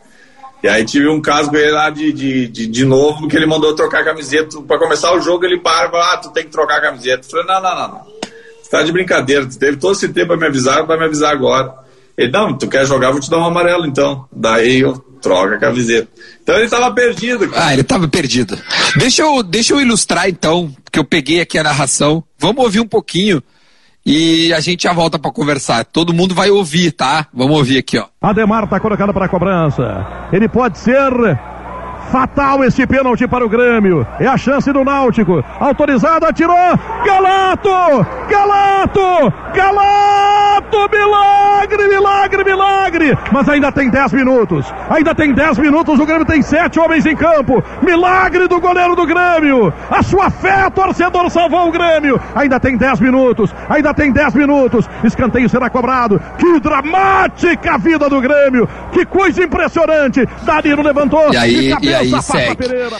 E 0.62 0.68
aí 0.68 0.84
tive 0.84 1.08
um 1.08 1.22
caso 1.22 1.50
com 1.50 1.56
ele 1.56 1.72
lá 1.72 1.90
de, 1.90 2.12
de, 2.12 2.48
de, 2.48 2.68
de 2.68 2.86
novo, 2.86 3.30
que 3.30 3.36
ele 3.38 3.46
mandou 3.46 3.74
trocar 3.74 4.02
a 4.02 4.06
camiseta. 4.06 4.62
Pra 4.62 4.78
começar 4.78 5.14
o 5.14 5.22
jogo, 5.22 5.46
ele 5.46 5.60
para 5.60 5.88
e 5.88 5.92
fala, 5.92 6.14
ah, 6.14 6.18
tu 6.18 6.32
tem 6.32 6.44
que 6.44 6.50
trocar 6.50 6.80
a 6.80 6.82
camiseta. 6.82 7.26
Eu 7.26 7.30
falei, 7.30 7.46
não, 7.46 7.62
não, 7.62 7.76
não, 7.76 7.88
não. 7.88 8.20
Você 8.62 8.70
tá 8.70 8.84
de 8.84 8.92
brincadeira, 8.92 9.46
tu 9.48 9.58
teve 9.58 9.78
todo 9.78 9.94
esse 9.94 10.10
tempo 10.10 10.28
pra 10.28 10.38
me 10.38 10.48
avisar, 10.48 10.86
vai 10.86 10.98
me 10.98 11.06
avisar 11.06 11.32
agora. 11.32 11.74
Ele, 12.20 12.34
não, 12.34 12.54
tu 12.58 12.68
quer 12.68 12.86
jogar, 12.86 13.12
vou 13.12 13.22
te 13.22 13.30
dar 13.30 13.38
um 13.38 13.46
amarelo 13.46 13.86
então. 13.86 14.26
Daí 14.30 14.82
eu 14.82 14.98
troco 15.22 15.54
a 15.54 15.58
camiseta. 15.58 16.10
Então 16.44 16.58
ele 16.58 16.68
tava 16.68 16.92
perdido. 16.94 17.48
cara. 17.48 17.68
Ah, 17.68 17.74
ele 17.74 17.84
tava 17.84 18.10
perdido. 18.10 18.58
Deixa 18.98 19.22
eu, 19.22 19.42
deixa 19.42 19.74
eu 19.74 19.80
ilustrar 19.80 20.28
então, 20.28 20.70
porque 20.84 21.00
eu 21.00 21.06
peguei 21.06 21.40
aqui 21.40 21.58
a 21.58 21.64
narração. 21.64 22.22
Vamos 22.38 22.62
ouvir 22.62 22.82
um 22.82 22.88
pouquinho 22.88 23.42
e 24.06 24.52
a 24.52 24.60
gente 24.60 24.84
já 24.84 24.92
volta 24.92 25.18
pra 25.18 25.32
conversar. 25.32 25.86
Todo 25.86 26.14
mundo 26.14 26.36
vai 26.36 26.50
ouvir, 26.50 26.92
tá? 26.92 27.26
Vamos 27.34 27.56
ouvir 27.58 27.78
aqui, 27.78 27.98
ó. 27.98 28.08
Ademar 28.22 28.66
está 28.66 28.82
colocado 28.82 29.14
para 29.14 29.26
a 29.26 29.30
cobrança. 29.30 30.06
Ele 30.34 30.50
pode 30.50 30.78
ser 30.78 31.10
fatal 32.12 32.66
este 32.66 32.86
pênalti 32.86 33.26
para 33.30 33.46
o 33.46 33.50
Grêmio. 33.50 34.06
É 34.20 34.28
a 34.28 34.38
chance 34.38 34.70
do 34.74 34.84
Náutico. 34.84 35.42
Autorizado, 35.58 36.26
atirou. 36.26 36.54
Galato! 37.06 37.70
Galato! 38.30 39.34
Galato! 39.56 40.49
Milagre, 40.92 41.88
milagre, 41.88 42.44
milagre! 42.44 43.18
Mas 43.32 43.50
ainda 43.50 43.72
tem 43.72 43.90
10 43.90 44.14
minutos. 44.14 44.66
Ainda 44.90 45.14
tem 45.16 45.34
10 45.34 45.58
minutos. 45.58 46.00
O 46.00 46.06
Grêmio 46.06 46.26
tem 46.26 46.42
sete 46.42 46.80
homens 46.80 47.06
em 47.06 47.16
campo. 47.16 47.64
Milagre 47.82 48.48
do 48.48 48.60
goleiro 48.60 48.96
do 48.96 49.06
Grêmio. 49.06 49.74
A 49.90 50.02
sua 50.04 50.30
fé, 50.30 50.70
torcedor, 50.70 51.30
salvou 51.30 51.68
o 51.68 51.72
Grêmio. 51.72 52.20
Ainda 52.36 52.60
tem 52.60 52.78
10 52.78 53.00
minutos. 53.00 53.54
Ainda 53.70 53.94
tem 53.94 54.12
10 54.12 54.34
minutos. 54.36 54.88
Escanteio 55.04 55.50
será 55.50 55.70
cobrado. 55.70 56.22
Que 56.38 56.60
dramática 56.60 57.78
vida 57.78 58.08
do 58.10 58.22
Grêmio. 58.22 58.68
Que 58.92 59.06
coisa 59.06 59.44
impressionante. 59.44 60.26
Danilo 60.44 60.82
levantou. 60.84 61.34
E 61.34 61.38
aí- 61.38 61.60
de 61.62 61.70
cabeça, 61.70 61.92
e 61.92 61.96
aí 61.96 62.22
segue. 62.22 62.56
Pereira. 62.56 62.98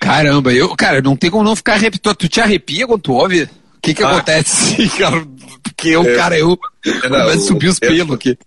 Caramba, 0.00 0.52
eu, 0.52 0.74
cara, 0.76 1.00
não 1.00 1.16
tem 1.16 1.30
como 1.30 1.44
não 1.44 1.56
ficar 1.56 1.74
arrepiado. 1.74 2.14
Tu 2.16 2.28
te 2.28 2.40
arrepia 2.40 2.86
quando 2.86 3.00
tu 3.02 3.12
ouve? 3.12 3.48
O 3.84 3.86
que 3.86 3.94
que 3.94 4.02
Ah. 4.02 4.10
acontece, 4.12 4.88
cara? 4.96 5.22
Porque 5.62 5.90
eu, 5.90 6.02
É. 6.02 6.14
cara, 6.16 6.38
eu 6.38 6.56
começo 7.02 7.30
a 7.30 7.38
subir 7.38 7.68
os 7.68 7.78
pelos 7.78 8.10
aqui. 8.14 8.38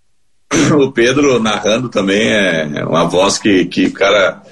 o 0.76 0.90
Pedro 0.90 1.38
narrando 1.38 1.88
também 1.88 2.28
é 2.32 2.84
uma 2.84 3.04
voz 3.04 3.38
que, 3.38 3.64
que 3.66 3.86
o 3.86 3.92
cara 3.92 4.42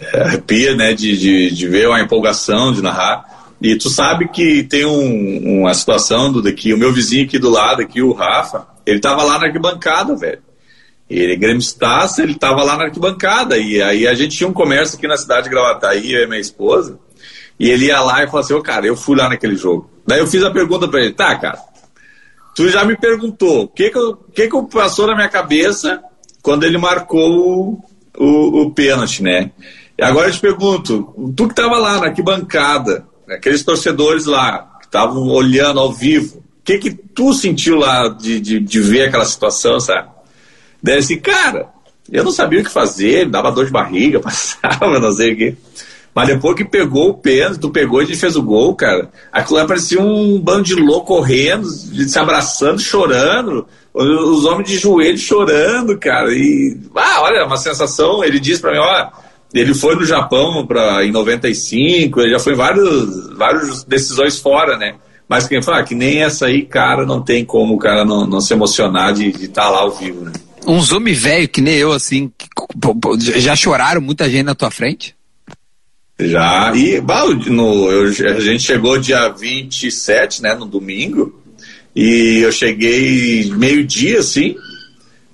é, 0.00 0.20
arrepia, 0.20 0.74
né, 0.76 0.92
de, 0.92 1.16
de, 1.16 1.50
de 1.50 1.68
ver 1.68 1.88
uma 1.88 2.00
empolgação 2.00 2.70
de 2.72 2.82
narrar. 2.82 3.24
E 3.62 3.76
tu 3.76 3.88
sabe 3.88 4.28
que 4.28 4.62
tem 4.64 4.84
um- 4.84 5.60
uma 5.62 5.72
situação 5.72 6.30
do 6.30 6.42
daqui, 6.42 6.74
o 6.74 6.78
meu 6.78 6.92
vizinho 6.92 7.24
aqui 7.24 7.38
do 7.38 7.48
lado, 7.48 7.80
aqui, 7.80 8.02
o 8.02 8.12
Rafa, 8.12 8.66
ele 8.84 9.00
tava 9.00 9.22
lá 9.22 9.38
na 9.38 9.46
arquibancada, 9.46 10.14
velho. 10.14 10.40
Ele 11.08 11.32
é 11.32 11.36
gremistaço, 11.36 12.20
ele 12.20 12.34
tava 12.34 12.62
lá 12.62 12.76
na 12.76 12.84
arquibancada. 12.84 13.56
E 13.56 13.80
aí 13.80 14.06
a 14.06 14.12
gente 14.14 14.36
tinha 14.36 14.48
um 14.48 14.52
comércio 14.52 14.98
aqui 14.98 15.06
na 15.08 15.16
cidade 15.16 15.44
de 15.44 15.50
Gravataí, 15.50 16.12
eu 16.12 16.24
e 16.24 16.26
minha 16.26 16.40
esposa. 16.40 16.98
E 17.58 17.70
ele 17.70 17.86
ia 17.86 18.00
lá 18.02 18.22
e 18.22 18.26
falou 18.26 18.40
assim, 18.40 18.52
ô 18.52 18.60
cara, 18.60 18.86
eu 18.86 18.96
fui 18.96 19.16
lá 19.16 19.28
naquele 19.30 19.56
jogo. 19.56 19.88
Daí 20.06 20.20
eu 20.20 20.26
fiz 20.26 20.42
a 20.42 20.50
pergunta 20.50 20.86
pra 20.86 21.00
ele, 21.00 21.12
tá, 21.12 21.36
cara, 21.36 21.58
tu 22.54 22.68
já 22.68 22.84
me 22.84 22.96
perguntou 22.96 23.64
o 23.64 23.68
que 23.68 23.90
que, 23.90 23.98
que 24.34 24.48
que 24.48 24.62
passou 24.72 25.06
na 25.06 25.14
minha 25.14 25.28
cabeça 25.28 26.00
quando 26.42 26.64
ele 26.64 26.78
marcou 26.78 27.30
o, 27.30 27.84
o, 28.16 28.62
o 28.62 28.70
pênalti, 28.70 29.22
né? 29.22 29.50
E 29.98 30.02
agora 30.04 30.28
eu 30.28 30.32
te 30.32 30.40
pergunto, 30.40 31.32
tu 31.36 31.48
que 31.48 31.54
tava 31.54 31.76
lá 31.78 31.98
na 31.98 32.06
arquibancada, 32.06 33.06
aqueles 33.28 33.64
torcedores 33.64 34.26
lá, 34.26 34.76
que 34.78 34.86
estavam 34.86 35.26
olhando 35.28 35.80
ao 35.80 35.92
vivo, 35.92 36.38
o 36.38 36.42
que 36.64 36.78
que 36.78 36.90
tu 36.90 37.32
sentiu 37.32 37.76
lá 37.76 38.08
de, 38.08 38.38
de, 38.38 38.60
de 38.60 38.80
ver 38.80 39.08
aquela 39.08 39.24
situação, 39.24 39.80
sabe? 39.80 40.08
Daí 40.82 41.16
cara, 41.16 41.70
eu 42.12 42.22
não 42.22 42.30
sabia 42.30 42.60
o 42.60 42.64
que 42.64 42.70
fazer, 42.70 43.28
dava 43.28 43.50
dor 43.50 43.66
de 43.66 43.72
barriga, 43.72 44.20
passava, 44.20 45.00
não 45.00 45.12
sei 45.12 45.32
o 45.32 45.36
quê. 45.36 45.56
Mas 46.16 46.28
depois 46.28 46.56
que 46.56 46.64
pegou 46.64 47.10
o 47.10 47.14
pênalti, 47.14 47.60
tu 47.60 47.68
pegou 47.68 48.00
e 48.00 48.16
fez 48.16 48.36
o 48.36 48.42
gol, 48.42 48.74
cara, 48.74 49.10
aquilo 49.30 49.58
lá 49.58 49.66
parecia 49.66 50.00
um 50.00 50.40
bando 50.40 50.62
de 50.62 50.74
louco 50.74 51.08
correndo, 51.08 51.68
se 51.68 52.18
abraçando, 52.18 52.80
chorando, 52.80 53.66
os 53.92 54.46
homens 54.46 54.70
de 54.70 54.78
joelho 54.78 55.18
chorando, 55.18 55.98
cara. 55.98 56.32
E, 56.32 56.74
ah, 56.96 57.20
olha, 57.20 57.44
uma 57.44 57.58
sensação, 57.58 58.24
ele 58.24 58.40
disse 58.40 58.62
pra 58.62 58.72
mim, 58.72 58.78
ó, 58.78 59.10
ele 59.52 59.74
foi 59.74 59.94
no 59.94 60.06
Japão 60.06 60.66
pra, 60.66 61.04
em 61.04 61.12
95, 61.12 62.18
ele 62.22 62.30
já 62.30 62.38
foi 62.38 62.54
em 62.54 62.56
vários, 62.56 63.36
várias 63.36 63.84
decisões 63.84 64.38
fora, 64.38 64.78
né? 64.78 64.94
Mas 65.28 65.46
quem 65.46 65.60
fala, 65.60 65.80
ah, 65.80 65.84
que 65.84 65.94
nem 65.94 66.22
essa 66.22 66.46
aí, 66.46 66.62
cara, 66.62 67.04
não 67.04 67.20
tem 67.20 67.44
como 67.44 67.74
o 67.74 67.78
cara 67.78 68.06
não, 68.06 68.26
não 68.26 68.40
se 68.40 68.54
emocionar 68.54 69.12
de 69.12 69.28
estar 69.28 69.68
lá 69.68 69.80
ao 69.80 69.90
vivo, 69.90 70.24
né? 70.24 70.32
Uns 70.66 70.92
homens 70.92 71.18
velho 71.18 71.46
que 71.46 71.60
nem 71.60 71.74
eu, 71.74 71.92
assim, 71.92 72.32
já 73.18 73.54
choraram 73.54 74.00
muita 74.00 74.30
gente 74.30 74.44
na 74.44 74.54
tua 74.54 74.70
frente? 74.70 75.15
Já. 76.18 76.72
E 76.74 77.00
bah, 77.00 77.24
no, 77.46 77.90
eu- 77.90 78.08
a 78.36 78.40
gente 78.40 78.62
chegou 78.62 78.98
dia 78.98 79.28
27, 79.28 80.42
né, 80.42 80.54
no 80.54 80.64
domingo, 80.66 81.40
e 81.94 82.40
eu 82.42 82.52
cheguei 82.52 83.50
meio-dia, 83.54 84.20
assim, 84.20 84.56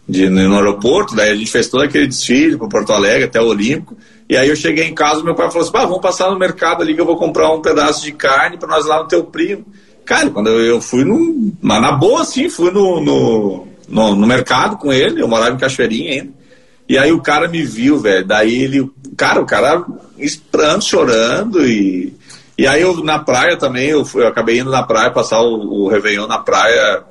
de, 0.08 0.28
no 0.28 0.56
aeroporto, 0.56 1.14
daí 1.14 1.30
a 1.30 1.34
gente 1.36 1.50
fez 1.50 1.68
todo 1.68 1.82
aquele 1.84 2.06
desfile 2.08 2.56
para 2.56 2.68
Porto 2.68 2.92
Alegre 2.92 3.24
até 3.24 3.40
o 3.40 3.46
Olímpico. 3.46 3.96
E 4.28 4.36
aí 4.36 4.48
eu 4.48 4.56
cheguei 4.56 4.86
em 4.86 4.94
casa, 4.94 5.22
meu 5.22 5.34
pai 5.34 5.48
falou 5.48 5.62
assim: 5.62 5.72
bah, 5.72 5.84
vamos 5.84 6.00
passar 6.00 6.30
no 6.30 6.38
mercado 6.38 6.82
ali 6.82 6.94
que 6.94 7.00
eu 7.00 7.06
vou 7.06 7.16
comprar 7.16 7.50
um 7.52 7.60
pedaço 7.62 8.02
de 8.04 8.12
carne 8.12 8.58
para 8.58 8.68
nós 8.68 8.86
lá 8.86 9.02
no 9.02 9.08
teu 9.08 9.24
primo. 9.24 9.64
Cara, 10.04 10.30
quando 10.30 10.48
eu, 10.48 10.60
eu 10.60 10.80
fui 10.80 11.04
no. 11.04 11.52
Mas 11.60 11.80
na 11.80 11.92
boa, 11.92 12.22
assim, 12.22 12.48
fui 12.48 12.70
no, 12.70 13.00
no, 13.00 13.68
no, 13.88 14.16
no 14.16 14.26
mercado 14.26 14.76
com 14.78 14.92
ele, 14.92 15.20
eu 15.22 15.28
morava 15.28 15.54
em 15.54 15.58
Cachoeirinha 15.58 16.12
ainda. 16.12 16.32
E 16.88 16.98
aí 16.98 17.12
o 17.12 17.20
cara 17.22 17.48
me 17.48 17.62
viu, 17.64 17.98
velho. 17.98 18.24
Daí 18.26 18.62
ele. 18.62 18.90
Cara, 19.16 19.40
o 19.40 19.46
cara 19.46 19.84
esperando, 20.18 20.82
chorando. 20.82 21.66
E, 21.66 22.12
e 22.58 22.66
aí 22.66 22.82
eu 22.82 23.02
na 23.02 23.18
praia 23.18 23.56
também, 23.56 23.88
eu, 23.88 24.04
fui- 24.04 24.22
eu 24.22 24.28
acabei 24.28 24.58
indo 24.60 24.70
na 24.70 24.82
praia, 24.82 25.10
passar 25.10 25.40
o, 25.40 25.84
o 25.84 25.88
Réveillon 25.88 26.26
na 26.26 26.38
praia. 26.38 27.02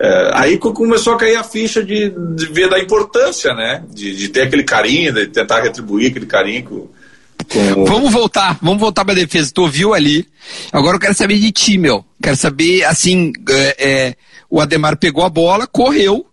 É, 0.00 0.30
aí 0.34 0.58
co- 0.58 0.72
começou 0.72 1.14
a 1.14 1.18
cair 1.18 1.36
a 1.36 1.42
ficha 1.44 1.82
de, 1.84 2.10
de 2.36 2.46
ver 2.46 2.68
da 2.70 2.78
importância, 2.78 3.52
né? 3.54 3.84
De, 3.90 4.16
de 4.16 4.28
ter 4.28 4.42
aquele 4.42 4.62
carinho, 4.64 5.12
de 5.12 5.26
tentar 5.26 5.60
retribuir 5.62 6.10
aquele 6.10 6.26
carinho 6.26 6.64
com. 6.64 6.88
Vamos 7.86 8.12
voltar, 8.12 8.58
vamos 8.60 8.80
voltar 8.80 9.04
pra 9.04 9.14
defesa. 9.14 9.50
Tu 9.54 9.62
ouviu 9.62 9.94
ali. 9.94 10.26
Agora 10.72 10.96
eu 10.96 11.00
quero 11.00 11.14
saber 11.14 11.38
de 11.38 11.50
ti, 11.52 11.78
meu. 11.78 12.04
Quero 12.22 12.36
saber, 12.36 12.84
assim, 12.84 13.32
é, 13.48 13.76
é, 13.78 14.14
o 14.50 14.60
Ademar 14.60 14.96
pegou 14.98 15.24
a 15.24 15.28
bola, 15.30 15.66
correu, 15.66 16.26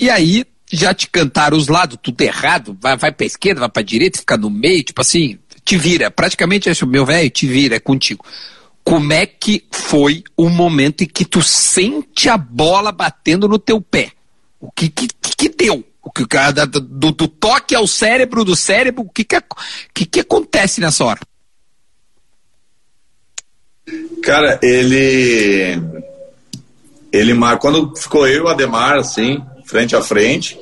e 0.00 0.10
aí 0.10 0.44
já 0.70 0.94
te 0.94 1.08
cantaram 1.08 1.56
os 1.56 1.68
lados, 1.68 1.98
tudo 2.00 2.20
errado, 2.20 2.76
vai, 2.80 2.96
vai 2.96 3.12
pra 3.12 3.26
esquerda, 3.26 3.60
vai 3.60 3.68
pra 3.68 3.82
direita, 3.82 4.18
fica 4.18 4.36
no 4.36 4.48
meio, 4.48 4.84
tipo 4.84 5.00
assim, 5.00 5.38
te 5.64 5.76
vira. 5.76 6.10
Praticamente, 6.10 6.70
acho, 6.70 6.86
meu 6.86 7.04
velho, 7.04 7.28
te 7.30 7.46
vira, 7.46 7.76
é 7.76 7.80
contigo. 7.80 8.24
Como 8.84 9.12
é 9.12 9.26
que 9.26 9.64
foi 9.70 10.24
o 10.36 10.48
momento 10.48 11.02
em 11.02 11.06
que 11.06 11.24
tu 11.24 11.42
sente 11.42 12.28
a 12.28 12.36
bola 12.36 12.92
batendo 12.92 13.48
no 13.48 13.58
teu 13.58 13.80
pé? 13.80 14.12
O 14.60 14.70
que 14.70 14.88
que, 14.88 15.08
que, 15.36 15.48
deu? 15.48 15.84
O 16.02 16.10
que, 16.10 16.24
do, 16.66 17.12
do 17.12 17.28
toque 17.28 17.74
ao 17.74 17.86
cérebro, 17.86 18.44
do 18.44 18.56
cérebro, 18.56 19.02
o 19.02 19.10
que 19.10 19.24
que, 19.24 19.36
que 19.92 20.06
que 20.06 20.20
acontece 20.20 20.80
nessa 20.80 21.04
hora? 21.04 21.20
Cara, 24.22 24.58
ele. 24.62 25.80
Ele 27.12 27.34
quando 27.60 27.94
ficou 27.96 28.26
eu 28.26 28.34
e 28.34 28.40
o 28.42 28.48
Ademar, 28.48 28.98
assim, 28.98 29.42
frente 29.70 29.96
a 29.96 30.02
frente, 30.02 30.58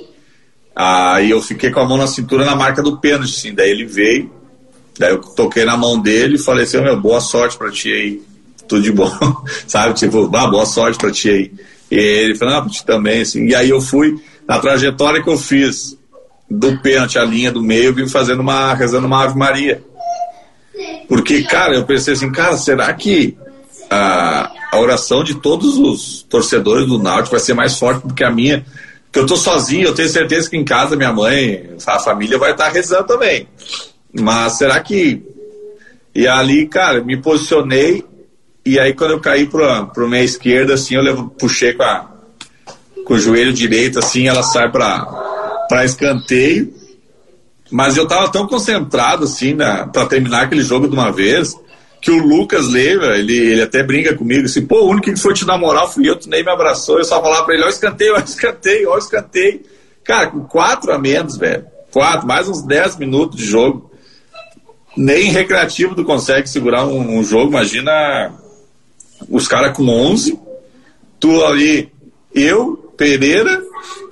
Aí 0.81 1.31
eu 1.31 1.43
fiquei 1.43 1.73
com 1.73 1.81
a 1.81 1.85
mão 1.85 1.99
na 1.99 2.07
cintura 2.07 2.45
na 2.45 2.55
marca 2.55 2.81
do 2.81 2.99
pênalti, 2.99 3.35
assim. 3.37 3.53
Daí 3.53 3.69
ele 3.69 3.85
veio, 3.85 4.31
daí 4.97 5.11
eu 5.11 5.19
toquei 5.19 5.65
na 5.65 5.77
mão 5.77 5.99
dele 5.99 6.37
e 6.37 6.39
falei 6.39 6.63
assim, 6.63 6.81
meu, 6.81 7.01
boa 7.01 7.21
sorte 7.21 7.59
pra 7.59 7.69
ti 7.69 7.93
aí. 7.93 8.23
Tudo 8.69 8.83
de 8.83 8.93
bom, 8.93 9.11
sabe? 9.67 9.95
Tipo, 9.95 10.31
ah, 10.37 10.47
boa 10.47 10.65
sorte 10.65 10.97
pra 10.97 11.11
ti 11.11 11.31
aí. 11.31 11.53
E 11.91 11.97
ele 11.97 12.37
falou, 12.37 12.55
não, 12.55 12.63
pra 12.63 12.71
ti 12.71 12.85
também, 12.85 13.23
assim. 13.23 13.49
E 13.49 13.57
aí 13.57 13.71
eu 13.71 13.81
fui, 13.81 14.23
na 14.47 14.61
trajetória 14.61 15.21
que 15.21 15.29
eu 15.29 15.37
fiz 15.37 15.99
do 16.49 16.81
pênalti 16.81 17.19
à 17.19 17.25
linha 17.25 17.51
do 17.51 17.61
meio, 17.61 17.87
eu 17.87 17.95
vim 17.95 18.07
fazendo 18.07 18.39
uma, 18.39 18.73
rezando 18.73 19.09
uma 19.09 19.25
Ave 19.25 19.37
Maria. 19.37 19.83
Porque, 21.09 21.43
cara, 21.43 21.75
eu 21.75 21.85
pensei 21.87 22.15
assim, 22.15 22.31
cara, 22.31 22.57
será 22.57 22.93
que 22.93 23.37
a, 23.91 24.53
a 24.71 24.79
oração 24.79 25.25
de 25.25 25.35
todos 25.35 25.77
os 25.77 26.23
torcedores 26.23 26.87
do 26.87 27.01
Náutico 27.01 27.33
vai 27.33 27.41
ser 27.41 27.55
mais 27.55 27.77
forte 27.77 28.07
do 28.07 28.15
que 28.15 28.23
a 28.23 28.31
minha? 28.31 28.65
Porque 29.09 29.21
eu 29.21 29.27
tô 29.27 29.37
sozinho, 29.37 29.89
eu 29.89 29.95
tenho 29.95 30.09
certeza 30.09 30.51
que 30.51 30.57
em 30.57 30.65
casa 30.65 30.95
minha 30.95 31.13
mãe, 31.13 31.71
a 31.87 31.99
família 31.99 32.39
vai 32.39 32.53
estar 32.53 32.69
rezando 32.69 33.07
também. 33.07 33.49
Mas 34.13 34.59
será 34.59 34.79
que. 34.81 35.23
E 36.15 36.27
ali, 36.27 36.67
cara, 36.67 37.03
me 37.03 37.17
posicionei, 37.17 38.05
e 38.65 38.79
aí 38.79 38.93
quando 38.93 39.13
eu 39.13 39.21
caí 39.21 39.47
pra, 39.47 39.87
pra 39.87 40.07
minha 40.07 40.23
esquerda, 40.23 40.75
assim, 40.75 40.95
eu 40.95 41.03
levo, 41.03 41.31
puxei 41.39 41.73
com, 41.73 41.83
a, 41.83 42.07
com 43.05 43.15
o 43.15 43.19
joelho 43.19 43.53
direito, 43.53 43.99
assim, 43.99 44.29
ela 44.29 44.43
sai 44.43 44.71
pra, 44.71 45.05
pra 45.69 45.85
escanteio. 45.85 46.75
Mas 47.71 47.97
eu 47.97 48.07
tava 48.07 48.31
tão 48.31 48.47
concentrado, 48.47 49.25
assim, 49.25 49.57
para 49.57 50.07
terminar 50.07 50.43
aquele 50.43 50.63
jogo 50.63 50.89
de 50.89 50.95
uma 50.95 51.11
vez, 51.11 51.55
que 52.01 52.11
o 52.11 52.25
Lucas 52.25 52.69
Leiva, 52.69 53.17
ele, 53.17 53.37
ele 53.37 53.63
até 53.63 53.83
brinca 53.83 54.15
comigo, 54.15 54.47
assim, 54.47 54.65
pô, 54.65 54.83
o 54.83 54.91
único 54.91 55.11
que 55.11 55.17
foi 55.17 55.35
te 55.35 55.45
dar 55.45 55.59
moral 55.59 55.91
fui 55.91 56.09
eu, 56.09 56.17
tu 56.17 56.29
nem 56.29 56.45
me 56.45 56.51
abraçou, 56.51 56.99
eu 56.99 57.05
só 57.05 57.21
falava 57.21 57.45
pra 57.45 57.55
ele, 57.55 57.65
ó 57.65 57.69
escanteio, 57.69 58.15
ó 58.17 58.19
escanteio, 58.19 58.91
ó 58.91 58.99
escanteio. 58.99 59.63
Cara, 60.05 60.29
com 60.29 60.41
quatro 60.45 60.93
a 60.93 60.99
menos, 60.99 61.37
velho, 61.37 61.67
quatro, 61.93 62.27
mais 62.27 62.49
uns 62.49 62.63
dez 62.63 62.97
minutos 62.97 63.37
de 63.37 63.45
jogo, 63.45 63.91
nem 64.97 65.31
recreativo 65.31 65.95
tu 65.95 66.05
consegue 66.05 66.49
segurar 66.49 66.87
um, 66.87 67.19
um 67.19 67.23
jogo, 67.23 67.51
imagina 67.51 68.33
os 69.29 69.47
caras 69.49 69.77
com 69.77 69.89
onze, 69.89 70.39
tu 71.19 71.45
ali, 71.45 71.93
eu, 72.35 72.77
Pereira, 72.97 73.63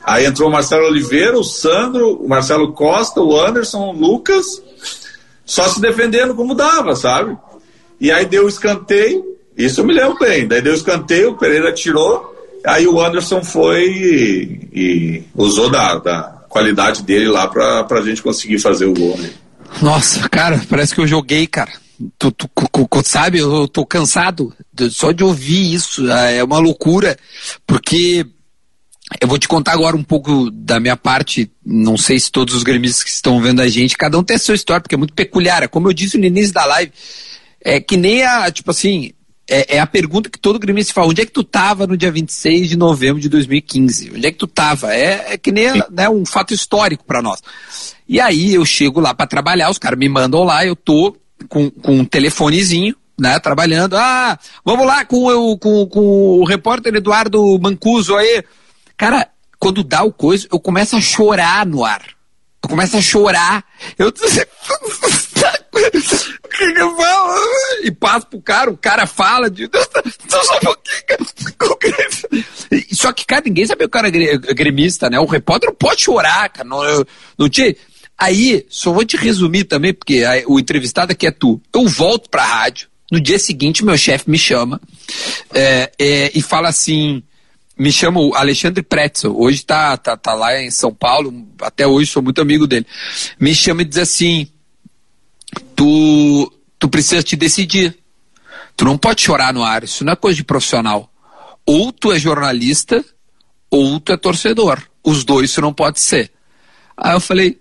aí 0.05 0.26
entrou 0.26 0.49
o 0.49 0.53
Marcelo 0.53 0.87
Oliveira, 0.87 1.39
o 1.39 1.45
Sandro, 1.45 2.14
o 2.14 2.28
Marcelo 2.28 2.72
Costa, 2.72 3.20
o 3.20 3.39
Anderson, 3.39 3.91
o 3.91 3.93
Lucas, 3.93 4.62
só 5.45 5.64
se 5.68 5.80
defendendo 5.80 6.34
como 6.34 6.55
dava, 6.55 6.95
sabe? 6.95 7.37
E 8.01 8.11
aí 8.11 8.26
deu 8.26 8.44
o 8.44 8.49
escanteio, 8.49 9.24
isso 9.57 9.80
eu 9.80 9.86
me 9.86 9.94
lembro 9.94 10.18
bem. 10.18 10.47
Daí 10.47 10.61
deu 10.61 10.72
o 10.72 10.76
escanteio, 10.76 11.30
o 11.30 11.36
Pereira 11.36 11.72
tirou, 11.72 12.34
aí 12.64 12.86
o 12.86 13.01
Anderson 13.01 13.42
foi 13.42 13.84
e, 13.84 14.68
e 14.72 15.22
usou 15.34 15.70
da, 15.70 15.97
da, 15.99 16.36
qualidade 16.49 17.03
dele 17.03 17.28
lá 17.28 17.47
pra, 17.49 17.84
pra 17.84 18.01
gente 18.01 18.22
conseguir 18.22 18.59
fazer 18.59 18.86
o 18.86 18.94
gol. 18.94 19.16
Né? 19.18 19.30
Nossa, 19.82 20.26
cara, 20.28 20.62
parece 20.68 20.94
que 20.94 21.01
eu 21.01 21.07
joguei, 21.07 21.47
cara. 21.47 21.70
Tu, 22.18 22.30
tu, 22.30 22.49
tu, 22.49 23.03
sabe, 23.05 23.38
eu 23.38 23.68
tô 23.68 23.84
cansado 23.84 24.55
só 24.90 25.12
de 25.12 25.24
ouvir 25.24 25.74
isso. 25.74 26.11
É 26.11 26.42
uma 26.42 26.59
loucura, 26.59 27.18
porque 27.66 28.26
eu 29.20 29.28
vou 29.28 29.38
te 29.38 29.49
contar 29.49 29.72
agora 29.72 29.97
um 29.97 30.03
pouco 30.03 30.51
da 30.51 30.80
minha 30.80 30.97
parte. 30.97 31.51
Não 31.64 31.97
sei 31.97 32.18
se 32.18 32.30
todos 32.30 32.55
os 32.55 32.62
gremistas 32.62 33.05
que 33.05 33.11
estão 33.11 33.40
vendo 33.40 33.61
a 33.61 33.68
gente, 33.68 33.97
cada 33.97 34.18
um 34.18 34.22
tem 34.22 34.36
a 34.36 34.40
sua 34.40 34.55
história, 34.55 34.80
porque 34.80 34.94
é 34.94 34.99
muito 34.99 35.14
peculiar. 35.14 35.68
Como 35.68 35.88
eu 35.88 35.92
disse 35.92 36.18
no 36.18 36.24
início 36.24 36.53
da 36.53 36.64
live, 36.64 36.92
é 37.67 37.81
que 37.81 37.97
nem 37.97 38.23
a, 38.23 38.49
tipo 38.49 38.71
assim, 38.71 39.11
é, 39.51 39.77
é, 39.77 39.81
a 39.81 39.87
pergunta 39.87 40.31
que 40.31 40.39
todo 40.39 40.59
gremista 40.59 40.95
fala. 40.95 41.09
Onde 41.09 41.23
é 41.23 41.27
que 41.27 41.33
tu 41.33 41.43
tava 41.43 41.85
no 41.85 41.97
dia 41.97 42.12
26 42.12 42.69
de 42.69 42.77
novembro 42.77 43.21
de 43.21 43.29
2015? 43.29 44.12
Onde 44.14 44.27
é 44.27 44.31
que 44.31 44.39
tu 44.39 44.47
tava? 44.47 44.95
É, 44.95 45.33
é 45.33 45.39
que 45.39 45.51
nem 45.51 45.73
né, 45.91 46.09
um 46.09 46.25
fato 46.25 46.55
histórico 46.55 47.05
para 47.05 47.21
nós. 47.21 47.43
E 48.09 48.21
aí 48.21 48.55
eu 48.55 48.64
chego 48.64 49.01
lá 49.01 49.12
para 49.12 49.27
trabalhar, 49.27 49.69
os 49.69 49.79
caras 49.79 49.99
me 49.99 50.09
mandam 50.09 50.45
lá, 50.45 50.64
eu 50.64 50.77
tô 50.77 51.17
com, 51.49 51.69
com 51.69 51.97
um 51.97 52.05
telefonezinho, 52.05 52.95
né, 53.19 53.37
trabalhando. 53.41 53.97
Ah, 53.97 54.39
vamos 54.64 54.87
lá 54.87 55.05
com, 55.05 55.29
eu, 55.29 55.59
com, 55.59 55.87
com 55.87 56.41
o 56.41 56.45
repórter 56.45 56.95
Eduardo 56.95 57.59
Mancuso 57.61 58.14
aí. 58.14 58.45
Cara, 58.97 59.29
quando 59.59 59.83
dá 59.83 60.05
o 60.05 60.12
coisa, 60.12 60.47
eu 60.53 60.61
começo 60.61 60.95
a 60.95 61.01
chorar 61.01 61.67
no 61.67 61.85
ar. 61.85 62.16
Eu 62.67 62.69
começo 62.69 62.97
a 62.97 63.01
chorar. 63.01 63.64
Eu 63.97 64.11
que 64.11 64.29
que 66.73 66.81
eu 66.81 66.97
falo? 66.97 67.35
E 67.85 67.93
passo 67.93 68.27
pro 68.27 68.41
cara, 68.41 68.71
o 68.71 68.77
cara 68.77 69.07
fala 69.07 69.49
de. 69.49 69.71
Só 72.93 73.12
que, 73.12 73.25
cara, 73.25 73.45
ninguém 73.47 73.67
sabe 73.67 73.85
o 73.85 73.89
cara 73.89 74.11
gremista, 74.11 75.09
né? 75.09 75.21
O 75.21 75.27
repórter 75.27 75.69
não 75.69 75.77
pode 75.77 76.01
chorar, 76.01 76.49
cara. 76.49 76.69
Não, 76.69 76.81
não 77.39 77.49
tinha. 77.49 77.77
Aí, 78.19 78.67
só 78.69 78.93
vou 78.93 79.05
te 79.05 79.17
resumir 79.17 79.64
também, 79.64 79.95
porque 79.95 80.25
o 80.49 80.59
entrevistado 80.59 81.12
aqui 81.12 81.29
é 81.29 81.31
tu. 81.31 81.62
Eu 81.73 81.87
volto 81.87 82.29
pra 82.29 82.45
rádio. 82.45 82.89
No 83.12 83.21
dia 83.21 83.39
seguinte, 83.39 83.85
meu 83.85 83.97
chefe 83.97 84.29
me 84.29 84.37
chama 84.37 84.81
é, 85.55 85.93
é, 85.97 86.33
e 86.35 86.43
fala 86.43 86.69
assim: 86.69 87.23
me 87.79 87.93
chama 87.93 88.20
o 88.20 88.35
Alexandre 88.35 88.83
Pretzel, 88.83 89.39
hoje 89.39 89.64
tá, 89.64 89.97
tá, 89.97 90.16
tá 90.16 90.33
lá 90.33 90.59
em 90.61 90.70
São 90.70 90.95
Paulo, 90.95 91.47
até 91.61 91.87
hoje 91.87 92.11
sou 92.11 92.22
muito 92.22 92.41
amigo 92.41 92.66
dele. 92.66 92.87
Me 93.39 93.55
chama 93.55 93.83
e 93.83 93.85
diz 93.85 93.99
assim: 93.99 94.49
tu, 95.74 96.53
tu 96.79 96.89
precisa 96.89 97.22
te 97.22 97.37
decidir. 97.37 97.97
Tu 98.77 98.85
não 98.85 98.99
pode 98.99 99.22
chorar 99.22 99.55
no 99.55 99.62
ar, 99.62 99.85
isso 99.85 100.05
não 100.05 100.12
é 100.12 100.16
coisa 100.16 100.37
de 100.37 100.45
profissional. 100.45 101.11
Ou 101.64 101.93
tu 101.93 102.12
é 102.12 102.18
jornalista, 102.18 103.05
ou 103.70 103.99
tu 104.01 104.12
é 104.12 104.16
torcedor. 104.16 104.83
Os 105.03 105.24
dois 105.24 105.51
isso 105.51 105.61
não 105.61 105.72
pode 105.72 106.01
ser. 106.01 106.31
Aí 106.97 107.14
eu 107.14 107.20
falei, 107.20 107.59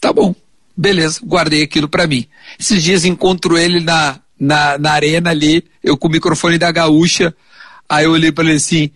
tá 0.00 0.12
bom, 0.12 0.34
beleza, 0.76 1.20
guardei 1.24 1.62
aquilo 1.62 1.88
para 1.88 2.06
mim. 2.06 2.26
Esses 2.58 2.82
dias 2.82 3.04
encontro 3.04 3.56
ele 3.58 3.80
na, 3.80 4.20
na, 4.38 4.78
na 4.78 4.92
arena 4.92 5.30
ali, 5.30 5.64
eu 5.82 5.96
com 5.96 6.08
o 6.08 6.10
microfone 6.10 6.58
da 6.58 6.70
gaúcha, 6.70 7.34
aí 7.88 8.04
eu 8.04 8.12
olhei 8.12 8.32
para 8.32 8.44
ele 8.44 8.56
assim, 8.56 8.90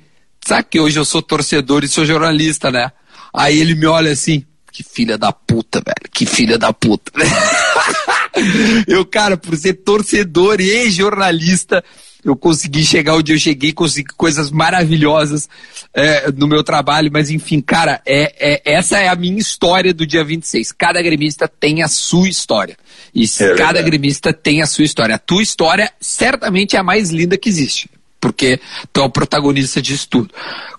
sabe 0.46 0.68
que 0.70 0.80
hoje 0.80 0.98
eu 0.98 1.04
sou 1.04 1.22
torcedor 1.22 1.84
e 1.84 1.88
sou 1.88 2.04
jornalista, 2.04 2.70
né? 2.70 2.90
Aí 3.32 3.58
ele 3.58 3.74
me 3.74 3.86
olha 3.86 4.12
assim, 4.12 4.44
que 4.70 4.82
filha 4.82 5.16
da 5.16 5.32
puta, 5.32 5.80
velho, 5.84 6.10
que 6.12 6.26
filha 6.26 6.58
da 6.58 6.72
puta. 6.72 7.12
eu, 8.86 9.04
cara, 9.04 9.36
por 9.36 9.56
ser 9.56 9.74
torcedor 9.74 10.60
e 10.60 10.90
jornalista, 10.90 11.84
eu 12.24 12.36
consegui 12.36 12.84
chegar 12.84 13.16
onde 13.16 13.32
eu 13.32 13.38
cheguei, 13.38 13.72
consegui 13.72 14.12
coisas 14.16 14.50
maravilhosas 14.50 15.48
é, 15.92 16.30
no 16.30 16.46
meu 16.46 16.62
trabalho, 16.62 17.10
mas 17.12 17.30
enfim, 17.30 17.60
cara, 17.60 18.00
é, 18.06 18.34
é, 18.38 18.62
essa 18.64 18.98
é 18.98 19.08
a 19.08 19.16
minha 19.16 19.38
história 19.38 19.92
do 19.92 20.06
dia 20.06 20.24
26. 20.24 20.72
Cada 20.72 21.02
gremista 21.02 21.48
tem 21.48 21.82
a 21.82 21.88
sua 21.88 22.28
história. 22.28 22.76
E 23.14 23.24
é 23.24 23.54
cada 23.54 23.82
gremista 23.82 24.32
tem 24.32 24.62
a 24.62 24.66
sua 24.66 24.84
história. 24.84 25.16
A 25.16 25.18
tua 25.18 25.42
história 25.42 25.92
certamente 26.00 26.76
é 26.76 26.78
a 26.78 26.84
mais 26.84 27.10
linda 27.10 27.36
que 27.36 27.48
existe, 27.48 27.90
porque 28.22 28.60
tu 28.92 29.00
é 29.00 29.04
o 29.04 29.10
protagonista 29.10 29.82
disso 29.82 30.06
tudo. 30.08 30.32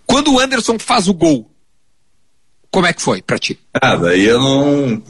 Quando 0.08 0.34
o 0.34 0.40
Anderson 0.40 0.80
faz 0.80 1.10
o 1.10 1.14
gol, 1.14 1.52
como 2.72 2.88
é 2.88 2.94
que 2.94 3.02
foi 3.02 3.22
para 3.22 3.38
ti? 3.38 3.60
Ah, 3.74 3.98
daí 3.98 4.26
eu 4.26 4.40
não. 4.40 5.04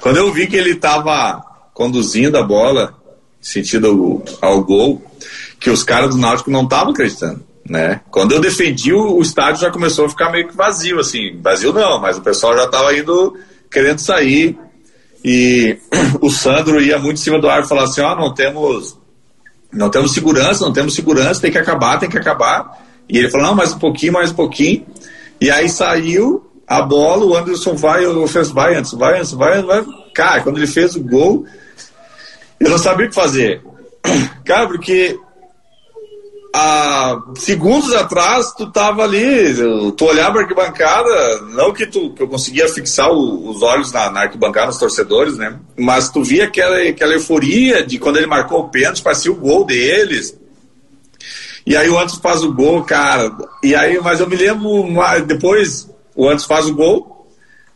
Quando 0.00 0.16
eu 0.16 0.32
vi 0.32 0.48
que 0.48 0.56
ele 0.56 0.74
tava 0.74 1.40
conduzindo 1.72 2.36
a 2.36 2.42
bola 2.42 2.98
sentido 3.40 3.86
ao, 4.40 4.50
ao 4.50 4.64
gol, 4.64 5.02
que 5.60 5.70
os 5.70 5.84
caras 5.84 6.10
do 6.10 6.20
Náutico 6.20 6.50
não 6.50 6.64
estavam 6.64 6.90
acreditando. 6.90 7.42
Né? 7.66 8.00
Quando 8.10 8.32
eu 8.32 8.40
defendi, 8.40 8.92
o, 8.92 9.18
o, 9.18 9.22
estádio 9.22 9.60
já 9.60 9.70
começou 9.70 10.06
a 10.06 10.08
ficar 10.08 10.32
meio 10.32 10.48
que 10.48 10.56
vazio, 10.56 10.98
assim. 10.98 11.38
Vazio 11.40 11.72
não, 11.72 12.00
mas 12.00 12.18
o 12.18 12.22
pessoal 12.22 12.56
já 12.56 12.64
estava 12.64 12.92
indo 12.96 13.38
querendo 13.70 14.00
sair. 14.00 14.58
E 15.24 15.78
o 16.20 16.30
Sandro 16.30 16.80
ia 16.82 16.98
muito 16.98 17.18
em 17.18 17.22
cima 17.22 17.38
do 17.38 17.48
ar 17.48 17.62
e 17.62 17.68
falava 17.68 17.88
assim: 17.88 18.00
ó, 18.00 18.12
oh, 18.12 18.16
não 18.16 18.34
temos, 18.34 18.98
não 19.72 19.90
temos 19.90 20.12
segurança, 20.12 20.64
não 20.64 20.72
temos 20.72 20.94
segurança, 20.94 21.40
tem 21.40 21.50
que 21.50 21.58
acabar, 21.58 21.98
tem 21.98 22.08
que 22.08 22.18
acabar. 22.18 22.78
E 23.08 23.18
ele 23.18 23.30
falou: 23.30 23.48
não, 23.48 23.54
mais 23.54 23.72
um 23.72 23.78
pouquinho, 23.78 24.12
mais 24.12 24.30
um 24.30 24.34
pouquinho. 24.34 24.86
E 25.40 25.50
aí 25.50 25.68
saiu 25.68 26.50
a 26.66 26.82
bola, 26.82 27.24
o 27.24 27.36
Anderson 27.36 27.74
vai, 27.74 28.04
eu 28.04 28.26
fiz, 28.28 28.50
vai 28.50 28.76
antes, 28.76 28.92
vai 28.92 29.18
antes, 29.18 29.32
vai, 29.32 29.62
vai. 29.62 29.84
Cara, 30.14 30.40
quando 30.42 30.58
ele 30.58 30.66
fez 30.66 30.94
o 30.94 31.02
gol, 31.02 31.44
eu 32.60 32.70
não 32.70 32.78
sabia 32.78 33.06
o 33.06 33.08
que 33.08 33.14
fazer. 33.14 33.62
Cara, 34.44 34.68
porque 34.68 35.18
há 36.54 37.22
segundos 37.36 37.94
atrás 37.94 38.52
tu 38.56 38.70
tava 38.70 39.04
ali, 39.04 39.54
tu 39.96 40.04
olhava 40.04 40.38
a 40.38 40.42
arquibancada, 40.42 41.40
não 41.52 41.72
que, 41.72 41.86
tu, 41.86 42.12
que 42.12 42.22
eu 42.22 42.28
conseguia 42.28 42.68
fixar 42.68 43.10
o, 43.10 43.48
os 43.48 43.62
olhos 43.62 43.92
na, 43.92 44.10
na, 44.10 44.20
arquibancada, 44.22 44.66
nos 44.66 44.78
torcedores, 44.78 45.36
né? 45.36 45.58
Mas 45.78 46.10
tu 46.10 46.22
via 46.22 46.44
aquela, 46.44 46.76
aquela 46.82 47.12
euforia 47.14 47.84
de 47.84 47.98
quando 47.98 48.16
ele 48.16 48.26
marcou 48.26 48.60
o 48.60 48.68
pênalti, 48.68 49.02
parecia 49.02 49.30
o 49.30 49.36
gol 49.36 49.64
deles. 49.64 50.36
E 51.66 51.76
aí 51.76 51.88
o 51.88 51.98
Anderson 51.98 52.20
faz 52.20 52.42
o 52.42 52.52
gol, 52.52 52.82
cara. 52.82 53.30
E 53.62 53.74
aí, 53.74 54.00
mas 54.00 54.18
eu 54.18 54.28
me 54.28 54.36
lembro, 54.36 54.86
depois 55.26 55.88
o 56.16 56.26
Anderson 56.26 56.48
faz 56.48 56.66
o 56.66 56.74
gol, 56.74 57.28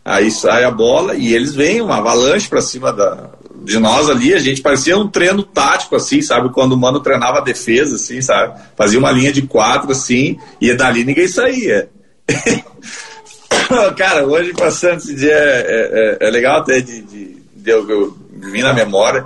aí 0.05 0.31
sai 0.31 0.65
a 0.65 0.71
bola 0.71 1.15
e 1.15 1.35
eles 1.35 1.55
vêm, 1.55 1.81
uma 1.81 1.99
avalanche 1.99 2.49
para 2.49 2.61
cima 2.61 2.93
da, 2.93 3.31
de 3.65 3.79
nós 3.79 4.11
ali, 4.11 4.35
a 4.35 4.39
gente 4.39 4.61
parecia 4.61 4.97
um 4.97 5.09
treino 5.09 5.43
tático, 5.43 5.97
assim, 5.97 6.21
sabe? 6.21 6.51
Quando 6.51 6.73
o 6.73 6.77
mano 6.77 7.01
treinava 7.01 7.39
a 7.39 7.43
defesa, 7.43 7.97
assim, 7.97 8.21
sabe? 8.21 8.61
Fazia 8.77 8.99
uma 8.99 9.11
linha 9.11 9.33
de 9.33 9.43
quatro, 9.43 9.91
assim, 9.91 10.39
e 10.61 10.73
dali 10.75 11.05
ninguém 11.05 11.27
saía. 11.27 11.89
Cara, 13.97 14.27
hoje 14.27 14.53
passando 14.53 14.99
esse 14.99 15.15
dia 15.15 15.33
é, 15.33 16.19
é, 16.21 16.29
é 16.29 16.31
legal 16.31 16.61
até 16.61 16.81
de, 16.81 17.03
de, 17.03 17.37
de 17.57 17.71
eu, 17.71 17.89
eu 17.89 18.17
vir 18.33 18.63
na 18.63 18.73
memória, 18.73 19.25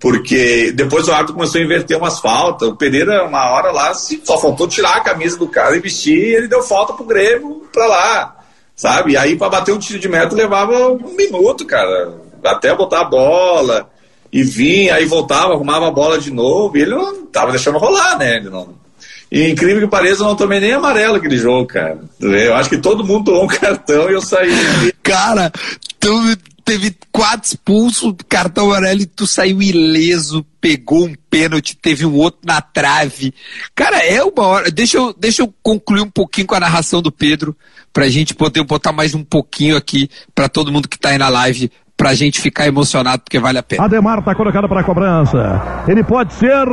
porque 0.00 0.72
depois 0.72 1.06
o 1.06 1.12
árbitro 1.12 1.34
começou 1.34 1.60
a 1.60 1.64
inverter 1.64 1.96
umas 1.96 2.18
faltas. 2.18 2.68
O 2.68 2.76
Pereira, 2.76 3.24
uma 3.24 3.50
hora 3.50 3.70
lá, 3.70 3.94
só 3.94 4.38
faltou 4.38 4.66
tirar 4.66 4.96
a 4.96 5.04
camisa 5.04 5.38
do 5.38 5.48
cara 5.48 5.76
e 5.76 5.80
vestir, 5.80 6.18
e 6.18 6.34
ele 6.34 6.48
deu 6.48 6.62
falta 6.62 6.92
pro 6.92 7.04
Grêmio 7.04 7.66
pra 7.72 7.86
lá, 7.86 8.36
sabe? 8.74 9.12
E 9.12 9.16
aí, 9.16 9.36
pra 9.36 9.48
bater 9.48 9.72
um 9.72 9.78
tiro 9.78 9.98
de 9.98 10.08
meta, 10.08 10.34
levava 10.34 10.88
um 10.88 11.14
minuto, 11.14 11.64
cara, 11.64 12.25
até 12.52 12.74
botar 12.74 13.02
a 13.02 13.08
bola 13.08 13.90
e 14.32 14.42
vinha, 14.42 14.94
aí 14.94 15.04
voltava, 15.04 15.54
arrumava 15.54 15.88
a 15.88 15.92
bola 15.92 16.18
de 16.18 16.32
novo, 16.32 16.76
e 16.76 16.82
ele 16.82 16.90
não 16.90 17.26
tava 17.26 17.52
deixando 17.52 17.78
rolar, 17.78 18.18
né? 18.18 18.36
Ele 18.36 18.50
não, 18.50 18.74
e 19.30 19.50
incrível 19.50 19.82
que 19.82 19.88
pareça, 19.88 20.22
eu 20.22 20.28
não 20.28 20.36
tomei 20.36 20.60
nem 20.60 20.72
amarelo 20.72 21.16
aquele 21.16 21.36
jogo, 21.36 21.66
cara. 21.66 22.00
Eu 22.20 22.54
acho 22.54 22.70
que 22.70 22.78
todo 22.78 23.04
mundo 23.04 23.24
tomou 23.24 23.44
um 23.44 23.48
cartão 23.48 24.08
e 24.08 24.14
eu 24.14 24.22
saí. 24.22 24.92
Cara, 25.02 25.50
tu 25.98 26.36
teve 26.64 26.96
quatro 27.12 27.46
expulsos, 27.46 28.14
cartão 28.28 28.66
amarelo 28.66 29.02
e 29.02 29.06
tu 29.06 29.26
saiu 29.26 29.60
ileso, 29.60 30.46
pegou 30.60 31.06
um 31.06 31.14
pênalti, 31.28 31.76
teve 31.76 32.06
um 32.06 32.14
outro 32.14 32.40
na 32.44 32.60
trave. 32.60 33.34
Cara, 33.74 33.98
é 33.98 34.22
uma 34.22 34.46
hora. 34.46 34.70
Deixa 34.70 34.96
eu, 34.96 35.12
deixa 35.12 35.42
eu 35.42 35.52
concluir 35.60 36.02
um 36.02 36.10
pouquinho 36.10 36.46
com 36.46 36.54
a 36.54 36.60
narração 36.60 37.02
do 37.02 37.10
Pedro, 37.10 37.56
pra 37.92 38.08
gente 38.08 38.32
poder 38.32 38.62
botar 38.62 38.92
mais 38.92 39.12
um 39.12 39.24
pouquinho 39.24 39.76
aqui 39.76 40.08
pra 40.34 40.48
todo 40.48 40.70
mundo 40.70 40.88
que 40.88 40.98
tá 40.98 41.10
aí 41.10 41.18
na 41.18 41.28
live 41.28 41.70
pra 41.96 42.14
gente 42.14 42.40
ficar 42.40 42.66
emocionado, 42.66 43.22
porque 43.22 43.38
vale 43.38 43.58
a 43.58 43.62
pena. 43.62 43.84
Ademar 43.84 44.22
tá 44.22 44.34
colocado 44.34 44.68
pra 44.68 44.82
cobrança. 44.84 45.84
Ele 45.88 46.04
pode 46.04 46.34
ser 46.34 46.66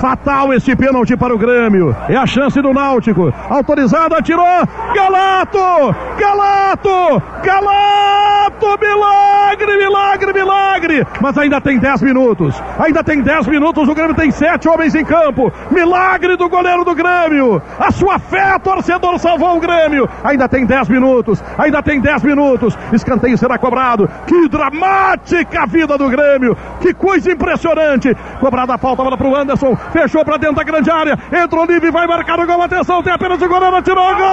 Fatal 0.00 0.54
esse 0.54 0.74
pênalti 0.74 1.14
para 1.14 1.34
o 1.34 1.38
Grêmio. 1.38 1.94
É 2.08 2.16
a 2.16 2.26
chance 2.26 2.60
do 2.62 2.72
Náutico. 2.72 3.32
Autorizado, 3.50 4.14
atirou. 4.14 4.46
Galato! 4.94 5.94
Galato! 6.18 7.22
Galato! 7.44 8.78
Milagre, 8.80 9.76
milagre, 9.76 10.32
milagre! 10.32 11.06
Mas 11.20 11.36
ainda 11.36 11.60
tem 11.60 11.78
10 11.78 12.00
minutos. 12.00 12.60
Ainda 12.78 13.04
tem 13.04 13.20
10 13.20 13.46
minutos. 13.46 13.88
O 13.88 13.94
Grêmio 13.94 14.14
tem 14.14 14.30
sete 14.30 14.68
homens 14.68 14.94
em 14.94 15.04
campo. 15.04 15.52
Milagre 15.70 16.34
do 16.36 16.48
goleiro 16.48 16.82
do 16.82 16.94
Grêmio. 16.94 17.60
A 17.78 17.90
sua 17.90 18.18
fé, 18.18 18.58
torcedor, 18.58 19.18
salvou 19.18 19.56
o 19.56 19.60
Grêmio. 19.60 20.08
Ainda 20.24 20.48
tem 20.48 20.64
10 20.64 20.88
minutos. 20.88 21.42
Ainda 21.58 21.82
tem 21.82 22.00
10 22.00 22.22
minutos. 22.22 22.76
Escanteio 22.92 23.36
será 23.36 23.58
cobrado. 23.58 24.08
Que 24.26 24.48
dramática 24.48 25.66
vida 25.66 25.98
do 25.98 26.08
Grêmio. 26.08 26.56
Que 26.80 26.94
coisa 26.94 27.30
impressionante. 27.30 28.16
Cobrada 28.40 28.74
a 28.74 28.78
falta, 28.78 29.02
bola 29.02 29.16
para 29.16 29.28
o 29.28 29.36
Anderson. 29.36 29.76
Fechou 29.92 30.24
para 30.24 30.36
dentro 30.36 30.56
da 30.56 30.62
grande 30.62 30.90
área. 30.90 31.18
Entrou 31.32 31.64
livre, 31.64 31.90
vai 31.90 32.06
marcar 32.06 32.38
o 32.38 32.46
gol. 32.46 32.62
Atenção, 32.62 33.02
tem 33.02 33.12
apenas 33.12 33.42
o 33.42 33.48
goleiro, 33.48 33.82
tirou 33.82 34.14
gol! 34.14 34.26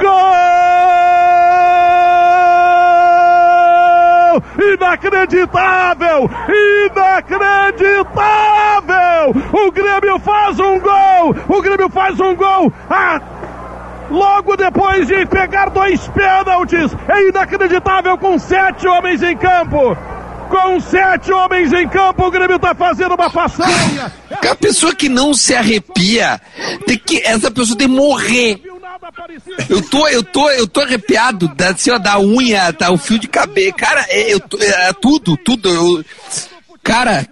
Gol! 0.00 0.42
Inacreditável! 4.74 6.30
Inacreditável! 6.86 8.12
O 9.52 9.70
Grêmio 9.70 10.18
faz 10.18 10.58
um 10.58 10.80
gol! 10.80 11.36
O 11.48 11.62
Grêmio 11.62 11.88
faz 11.88 12.18
um 12.18 12.34
gol! 12.34 12.72
Ah! 12.90 13.20
Logo 14.10 14.56
depois 14.56 15.06
de 15.06 15.24
pegar 15.26 15.70
dois 15.70 16.06
pênaltis, 16.08 16.94
é 17.08 17.28
inacreditável 17.28 18.18
com 18.18 18.38
sete 18.38 18.86
homens 18.86 19.22
em 19.22 19.34
campo 19.36 19.96
com 20.52 20.78
sete 20.80 21.32
homens 21.32 21.72
em 21.72 21.88
campo, 21.88 22.26
o 22.26 22.30
Grêmio 22.30 22.58
tá 22.58 22.74
fazendo 22.74 23.14
uma 23.14 23.30
façanha. 23.30 24.12
A 24.30 24.54
pessoa 24.54 24.94
que 24.94 25.08
não 25.08 25.32
se 25.32 25.54
arrepia, 25.54 26.38
tem 26.86 26.98
que, 26.98 27.22
essa 27.24 27.50
pessoa 27.50 27.76
tem 27.76 27.88
que 27.88 27.94
morrer. 27.94 28.60
Eu 29.70 29.80
tô, 29.80 30.06
eu 30.08 30.22
tô, 30.22 30.50
eu 30.50 30.68
tô 30.68 30.82
arrepiado 30.82 31.48
da, 31.48 31.70
assim, 31.70 31.90
ó, 31.90 31.98
da 31.98 32.20
unha, 32.20 32.70
tá, 32.74 32.90
o 32.92 32.98
fio 32.98 33.18
de 33.18 33.26
cabelo. 33.26 33.72
Cara, 33.72 34.04
é, 34.10 34.34
eu, 34.34 34.40
é, 34.60 34.92
tudo, 34.92 35.38
tudo. 35.38 35.70
Eu, 35.70 36.04
cara, 36.82 37.26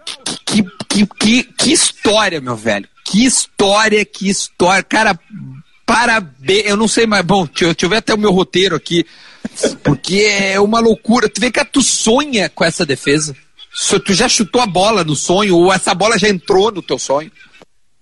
que, 0.46 0.64
que, 0.88 1.06
que, 1.06 1.42
que 1.42 1.72
história, 1.72 2.40
meu 2.40 2.56
velho. 2.56 2.88
Que 3.04 3.24
história, 3.24 4.02
que 4.04 4.30
história. 4.30 4.82
Cara, 4.82 5.18
parabéns. 5.84 6.64
Eu 6.64 6.76
não 6.76 6.88
sei 6.88 7.06
mais. 7.06 7.24
Bom, 7.24 7.46
deixa 7.46 7.76
eu 7.82 7.88
ver 7.90 7.98
até 7.98 8.14
o 8.14 8.18
meu 8.18 8.32
roteiro 8.32 8.74
aqui. 8.74 9.04
Porque 9.82 10.16
é 10.16 10.60
uma 10.60 10.80
loucura. 10.80 11.28
Tu 11.28 11.40
vê 11.40 11.50
que 11.50 11.64
tu 11.64 11.82
sonha 11.82 12.48
com 12.48 12.64
essa 12.64 12.84
defesa. 12.84 13.34
Tu 14.04 14.14
já 14.14 14.28
chutou 14.28 14.60
a 14.60 14.66
bola 14.66 15.04
no 15.04 15.14
sonho, 15.14 15.56
ou 15.56 15.72
essa 15.72 15.94
bola 15.94 16.18
já 16.18 16.28
entrou 16.28 16.72
no 16.72 16.82
teu 16.82 16.98
sonho. 16.98 17.30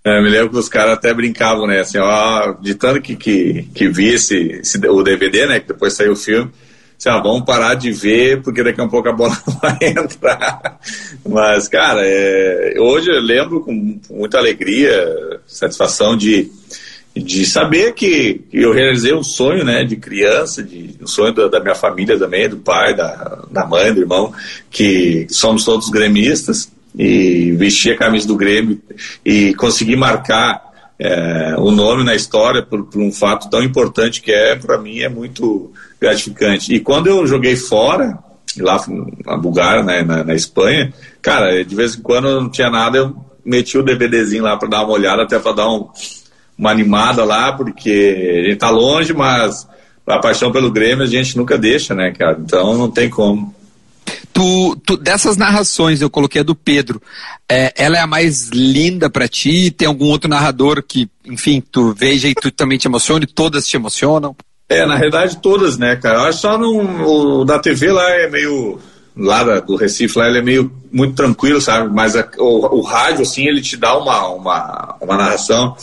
É, 0.04 0.22
me 0.22 0.30
lembro 0.30 0.50
que 0.50 0.56
os 0.56 0.68
caras 0.68 0.94
até 0.94 1.12
brincavam, 1.12 1.66
né? 1.66 1.80
Assim, 1.80 1.98
ó, 1.98 2.52
de 2.52 2.74
tanto 2.74 3.00
que, 3.02 3.14
que, 3.14 3.68
que 3.74 3.88
vi 3.88 4.14
esse, 4.14 4.60
esse, 4.62 4.78
o 4.88 5.02
DVD, 5.02 5.46
né? 5.46 5.60
Que 5.60 5.68
depois 5.68 5.92
saiu 5.92 6.12
o 6.12 6.16
filme. 6.16 6.50
Assim, 6.98 7.10
ó, 7.10 7.22
vamos 7.22 7.44
parar 7.44 7.74
de 7.74 7.92
ver, 7.92 8.40
porque 8.42 8.62
daqui 8.62 8.80
a 8.80 8.88
pouco 8.88 9.08
a 9.08 9.12
bola 9.12 9.36
vai 9.60 9.78
entrar. 9.82 10.80
Mas, 11.28 11.68
cara, 11.68 12.00
é, 12.04 12.74
hoje 12.78 13.10
eu 13.10 13.20
lembro 13.20 13.60
com 13.60 14.00
muita 14.10 14.38
alegria, 14.38 15.40
satisfação 15.46 16.16
de 16.16 16.50
de 17.18 17.44
saber 17.44 17.94
que, 17.94 18.42
eu 18.52 18.72
realizei 18.72 19.14
um 19.14 19.22
sonho, 19.22 19.64
né, 19.64 19.84
de 19.84 19.96
criança, 19.96 20.62
de, 20.62 20.94
um 21.00 21.06
sonho 21.06 21.32
da, 21.32 21.48
da, 21.48 21.60
minha 21.60 21.74
família 21.74 22.18
também, 22.18 22.48
do 22.48 22.58
pai, 22.58 22.94
da, 22.94 23.42
da 23.50 23.66
mãe, 23.66 23.92
do 23.92 24.00
irmão, 24.00 24.32
que 24.70 25.26
somos 25.30 25.64
todos 25.64 25.88
gremistas 25.88 26.70
e 26.96 27.52
vestir 27.52 27.92
a 27.92 27.98
camisa 27.98 28.26
do 28.26 28.36
Grêmio 28.36 28.80
e 29.24 29.54
conseguir 29.54 29.96
marcar 29.96 30.62
é, 30.98 31.54
o 31.58 31.70
nome 31.70 32.04
na 32.04 32.14
história 32.14 32.62
por, 32.62 32.84
por, 32.84 33.00
um 33.00 33.12
fato 33.12 33.48
tão 33.48 33.62
importante 33.62 34.20
que 34.20 34.32
é, 34.32 34.56
para 34.56 34.78
mim, 34.78 35.00
é 35.00 35.08
muito 35.08 35.72
gratificante. 36.00 36.74
E 36.74 36.80
quando 36.80 37.06
eu 37.06 37.26
joguei 37.26 37.56
fora, 37.56 38.18
lá 38.58 38.84
na 39.24 39.36
Bulgária, 39.36 39.82
né, 39.82 40.02
na, 40.02 40.24
na 40.24 40.34
Espanha, 40.34 40.92
cara, 41.22 41.64
de 41.64 41.74
vez 41.74 41.96
em 41.96 42.02
quando 42.02 42.40
não 42.40 42.50
tinha 42.50 42.70
nada, 42.70 42.98
eu 42.98 43.16
meti 43.44 43.78
o 43.78 43.82
DVDzinho 43.82 44.42
lá 44.42 44.56
para 44.56 44.68
dar 44.68 44.82
uma 44.82 44.92
olhada, 44.92 45.22
até 45.22 45.38
para 45.38 45.52
dar 45.52 45.68
um 45.68 45.88
uma 46.58 46.70
animada 46.70 47.24
lá, 47.24 47.52
porque 47.52 48.40
a 48.44 48.48
gente 48.48 48.58
tá 48.58 48.70
longe, 48.70 49.14
mas 49.14 49.68
a 50.06 50.18
paixão 50.18 50.50
pelo 50.50 50.72
Grêmio 50.72 51.04
a 51.04 51.08
gente 51.08 51.36
nunca 51.36 51.56
deixa, 51.56 51.94
né, 51.94 52.12
cara? 52.12 52.38
Então 52.40 52.76
não 52.76 52.90
tem 52.90 53.08
como. 53.08 53.54
Tu, 54.32 54.76
tu, 54.84 54.96
dessas 54.96 55.36
narrações, 55.36 56.00
eu 56.00 56.08
coloquei 56.08 56.40
a 56.40 56.44
do 56.44 56.54
Pedro, 56.54 57.00
é, 57.48 57.72
ela 57.76 57.98
é 57.98 58.00
a 58.00 58.06
mais 58.06 58.48
linda 58.48 59.10
para 59.10 59.28
ti? 59.28 59.70
Tem 59.70 59.86
algum 59.86 60.06
outro 60.06 60.28
narrador 60.28 60.82
que, 60.82 61.08
enfim, 61.24 61.60
tu 61.60 61.92
veja 61.92 62.28
e 62.28 62.34
tu 62.34 62.50
também 62.50 62.78
te 62.78 62.86
emocione? 62.86 63.26
Todas 63.26 63.66
te 63.66 63.76
emocionam? 63.76 64.36
É, 64.68 64.84
na 64.86 64.96
realidade 64.96 65.38
todas, 65.38 65.78
né, 65.78 65.96
cara? 65.96 66.18
Eu 66.18 66.24
acho 66.24 66.40
só 66.40 66.58
no, 66.58 67.40
o 67.40 67.44
da 67.44 67.58
TV 67.58 67.90
lá 67.90 68.10
é 68.10 68.28
meio 68.28 68.78
lá 69.18 69.42
da, 69.42 69.60
do 69.60 69.74
Recife, 69.74 70.18
lá 70.18 70.28
ele 70.28 70.38
é 70.38 70.42
meio 70.42 70.72
muito 70.92 71.14
tranquilo, 71.14 71.60
sabe? 71.60 71.92
Mas 71.92 72.14
a, 72.14 72.26
o, 72.38 72.78
o, 72.78 72.80
rádio, 72.82 73.22
assim, 73.22 73.46
ele 73.46 73.60
te 73.60 73.76
dá 73.76 73.98
uma, 73.98 74.28
uma, 74.28 74.96
uma 75.00 75.16
narração. 75.16 75.76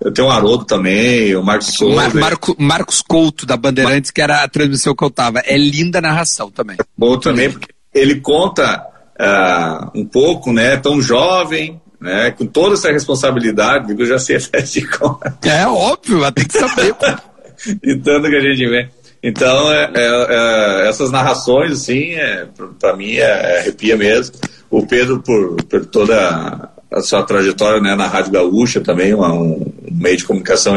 Eu 0.00 0.12
tenho 0.12 0.28
o 0.28 0.30
Haroldo 0.30 0.64
também, 0.64 1.36
o 1.36 1.42
Marcos 1.42 1.74
Souza. 1.74 1.96
Mar, 1.96 2.14
Marco, 2.14 2.56
Marcos 2.58 3.02
Couto, 3.02 3.44
da 3.44 3.56
Bandeirantes, 3.56 4.10
Mar... 4.10 4.14
que 4.14 4.22
era 4.22 4.42
a 4.42 4.48
transmissão 4.48 4.94
que 4.94 5.04
eu 5.04 5.10
tava. 5.10 5.40
É 5.44 5.56
linda 5.56 5.98
a 5.98 6.02
narração 6.02 6.50
também. 6.50 6.76
Bom 6.96 7.18
também, 7.18 7.50
porque 7.50 7.68
ele 7.94 8.20
conta 8.20 8.84
uh, 9.20 9.90
um 9.94 10.04
pouco, 10.04 10.52
né? 10.52 10.76
Tão 10.76 11.02
jovem, 11.02 11.80
né? 12.00 12.30
Com 12.30 12.46
toda 12.46 12.74
essa 12.74 12.90
responsabilidade, 12.90 13.94
eu 13.96 14.06
já 14.06 14.18
sei 14.18 14.36
até 14.36 14.62
de 14.62 14.86
conta. 14.86 15.36
É 15.42 15.66
óbvio, 15.66 16.32
tem 16.32 16.46
que 16.46 16.58
saber. 16.58 16.94
e 17.82 17.96
tanto 17.96 18.28
que 18.28 18.36
a 18.36 18.40
gente 18.40 18.68
vê. 18.68 18.88
Então, 19.22 19.72
é, 19.72 19.90
é, 19.94 20.26
é, 20.28 20.88
essas 20.88 21.10
narrações, 21.10 21.72
assim, 21.72 22.14
é, 22.14 22.46
para 22.78 22.96
mim 22.96 23.14
é, 23.14 23.20
é, 23.20 23.60
arrepia 23.60 23.96
mesmo. 23.96 24.36
O 24.70 24.86
Pedro, 24.86 25.20
por, 25.20 25.56
por 25.64 25.86
toda 25.86 26.70
a 26.90 27.02
sua 27.02 27.22
trajetória 27.22 27.80
né, 27.80 27.94
na 27.94 28.06
Rádio 28.06 28.32
Gaúcha 28.32 28.80
também, 28.80 29.14
um, 29.14 29.22
um 29.22 29.72
meio 29.90 30.16
de 30.16 30.24
comunicação 30.24 30.74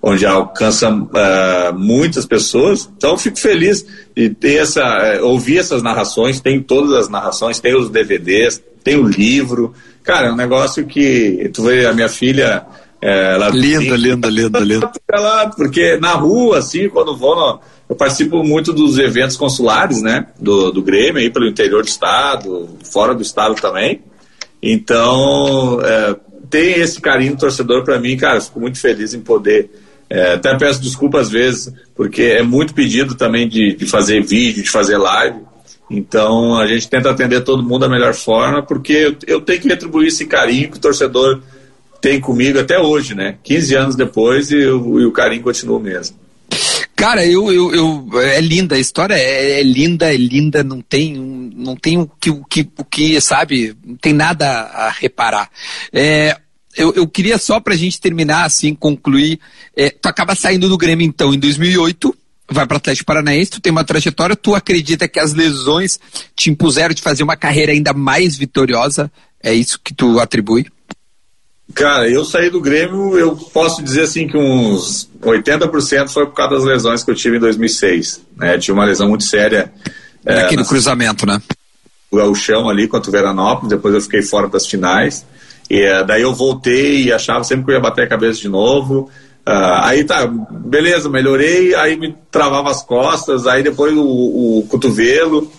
onde 0.00 0.24
alcança 0.24 0.90
uh, 0.90 1.78
muitas 1.78 2.24
pessoas. 2.24 2.88
Então, 2.96 3.18
fico 3.18 3.38
feliz 3.38 3.84
de 4.16 4.30
ter 4.30 4.56
essa, 4.56 5.18
ouvir 5.22 5.58
essas 5.58 5.82
narrações, 5.82 6.40
tem 6.40 6.62
todas 6.62 6.92
as 6.92 7.08
narrações, 7.08 7.60
tem 7.60 7.76
os 7.76 7.90
DVDs, 7.90 8.62
tem 8.82 8.96
o 8.96 9.06
livro. 9.06 9.74
Cara, 10.02 10.28
é 10.28 10.32
um 10.32 10.36
negócio 10.36 10.86
que 10.86 11.50
tu 11.52 11.64
vê 11.64 11.86
a 11.86 11.92
minha 11.92 12.08
filha. 12.08 12.64
É, 13.02 13.34
ela 13.34 13.48
linda, 13.48 13.96
linda, 13.96 14.28
linda, 14.28 14.60
linda. 14.60 14.92
Porque 15.56 15.96
na 15.96 16.12
rua, 16.12 16.58
assim, 16.58 16.88
quando 16.88 17.16
vou 17.16 17.34
no, 17.34 17.60
eu 17.88 17.96
participo 17.96 18.44
muito 18.44 18.72
dos 18.72 18.98
eventos 18.98 19.36
consulares, 19.36 20.02
né, 20.02 20.26
do, 20.38 20.70
do 20.70 20.82
Grêmio 20.82 21.20
aí 21.20 21.30
pelo 21.30 21.48
interior 21.48 21.82
do 21.82 21.88
estado, 21.88 22.68
fora 22.84 23.14
do 23.14 23.22
estado 23.22 23.54
também. 23.54 24.02
Então, 24.62 25.80
é, 25.82 26.16
tem 26.50 26.74
esse 26.74 27.00
carinho 27.00 27.36
torcedor 27.36 27.82
para 27.84 27.98
mim, 27.98 28.16
cara, 28.16 28.40
fico 28.40 28.60
muito 28.60 28.78
feliz 28.78 29.14
em 29.14 29.20
poder. 29.20 29.70
É, 30.10 30.34
até 30.34 30.56
peço 30.58 30.82
desculpa 30.82 31.20
às 31.20 31.30
vezes, 31.30 31.72
porque 31.94 32.22
é 32.22 32.42
muito 32.42 32.74
pedido 32.74 33.14
também 33.14 33.48
de, 33.48 33.74
de 33.74 33.86
fazer 33.86 34.22
vídeo, 34.22 34.62
de 34.62 34.70
fazer 34.70 34.98
live. 34.98 35.40
Então 35.90 36.56
a 36.58 36.66
gente 36.66 36.88
tenta 36.88 37.10
atender 37.10 37.42
todo 37.42 37.62
mundo 37.62 37.80
da 37.80 37.88
melhor 37.88 38.14
forma, 38.14 38.62
porque 38.62 38.92
eu, 38.92 39.16
eu 39.26 39.40
tenho 39.40 39.60
que 39.60 39.68
retribuir 39.68 40.08
esse 40.08 40.26
carinho 40.26 40.70
que 40.70 40.76
o 40.76 40.80
torcedor 40.80 41.40
tem 42.00 42.20
comigo 42.20 42.58
até 42.58 42.78
hoje, 42.78 43.14
né? 43.14 43.36
15 43.42 43.74
anos 43.74 43.96
depois 43.96 44.50
e, 44.50 44.56
e 44.56 44.68
o 44.68 45.12
carinho 45.12 45.42
continua 45.42 45.78
o 45.78 45.80
mesmo. 45.80 46.16
Cara, 47.00 47.24
eu, 47.24 47.50
eu, 47.50 47.74
eu, 47.74 48.20
é 48.20 48.40
linda, 48.42 48.74
a 48.74 48.78
história 48.78 49.14
é, 49.14 49.60
é, 49.60 49.62
linda, 49.62 50.12
é 50.12 50.16
linda, 50.18 50.62
não 50.62 50.82
tem, 50.82 51.14
não 51.56 51.74
tem 51.74 51.96
o 51.96 52.06
que, 52.20 52.28
o 52.28 52.44
que, 52.44 52.68
o 52.76 52.84
que, 52.84 53.18
sabe, 53.22 53.74
não 53.82 53.96
tem 53.96 54.12
nada 54.12 54.46
a 54.46 54.90
reparar. 54.90 55.48
É, 55.92 56.36
eu, 56.76 56.92
eu 56.94 57.08
queria 57.08 57.38
só 57.38 57.58
pra 57.58 57.74
gente 57.74 57.98
terminar, 57.98 58.44
assim, 58.44 58.74
concluir, 58.74 59.40
é, 59.74 59.88
tu 59.88 60.06
acaba 60.08 60.34
saindo 60.34 60.68
do 60.68 60.76
Grêmio, 60.76 61.06
então, 61.06 61.32
em 61.32 61.38
2008, 61.38 62.14
vai 62.50 62.66
para 62.66 62.76
Atlético 62.76 63.06
Paranaense, 63.06 63.52
tu 63.52 63.60
tem 63.60 63.70
uma 63.70 63.84
trajetória, 63.84 64.36
tu 64.36 64.54
acredita 64.54 65.08
que 65.08 65.18
as 65.18 65.32
lesões 65.32 65.98
te 66.36 66.50
impuseram 66.50 66.94
de 66.94 67.00
fazer 67.00 67.22
uma 67.22 67.36
carreira 67.36 67.72
ainda 67.72 67.94
mais 67.94 68.36
vitoriosa? 68.36 69.10
É 69.42 69.54
isso 69.54 69.80
que 69.82 69.94
tu 69.94 70.20
atribui? 70.20 70.66
Cara, 71.74 72.08
eu 72.08 72.24
saí 72.24 72.50
do 72.50 72.60
Grêmio, 72.60 73.16
eu 73.18 73.36
posso 73.36 73.82
dizer 73.82 74.02
assim 74.02 74.26
que 74.26 74.36
uns 74.36 75.08
80% 75.22 76.08
foi 76.08 76.26
por 76.26 76.34
causa 76.34 76.56
das 76.56 76.64
lesões 76.64 77.04
que 77.04 77.10
eu 77.10 77.14
tive 77.14 77.36
em 77.36 77.40
2006. 77.40 78.20
Né? 78.36 78.58
Tive 78.58 78.72
uma 78.72 78.84
lesão 78.84 79.08
muito 79.08 79.24
séria. 79.24 79.72
Naquele 80.24 80.62
é, 80.62 80.64
cruzamento, 80.64 81.26
né? 81.26 81.40
O 82.10 82.34
chão 82.34 82.68
ali 82.68 82.88
contra 82.88 83.08
o 83.08 83.12
Veranópolis, 83.12 83.70
depois 83.70 83.94
eu 83.94 84.00
fiquei 84.00 84.22
fora 84.22 84.48
das 84.48 84.66
finais. 84.66 85.24
E 85.70 85.80
é, 85.80 86.02
daí 86.02 86.22
eu 86.22 86.34
voltei 86.34 87.04
e 87.04 87.12
achava 87.12 87.44
sempre 87.44 87.66
que 87.66 87.70
eu 87.70 87.74
ia 87.76 87.80
bater 87.80 88.04
a 88.04 88.08
cabeça 88.08 88.40
de 88.40 88.48
novo. 88.48 89.08
Uh, 89.46 89.80
aí 89.82 90.04
tá, 90.04 90.26
beleza, 90.26 91.08
melhorei, 91.08 91.74
aí 91.74 91.96
me 91.96 92.14
travava 92.30 92.70
as 92.70 92.82
costas, 92.82 93.46
aí 93.46 93.62
depois 93.62 93.96
o, 93.96 94.02
o 94.02 94.66
cotovelo. 94.68 95.50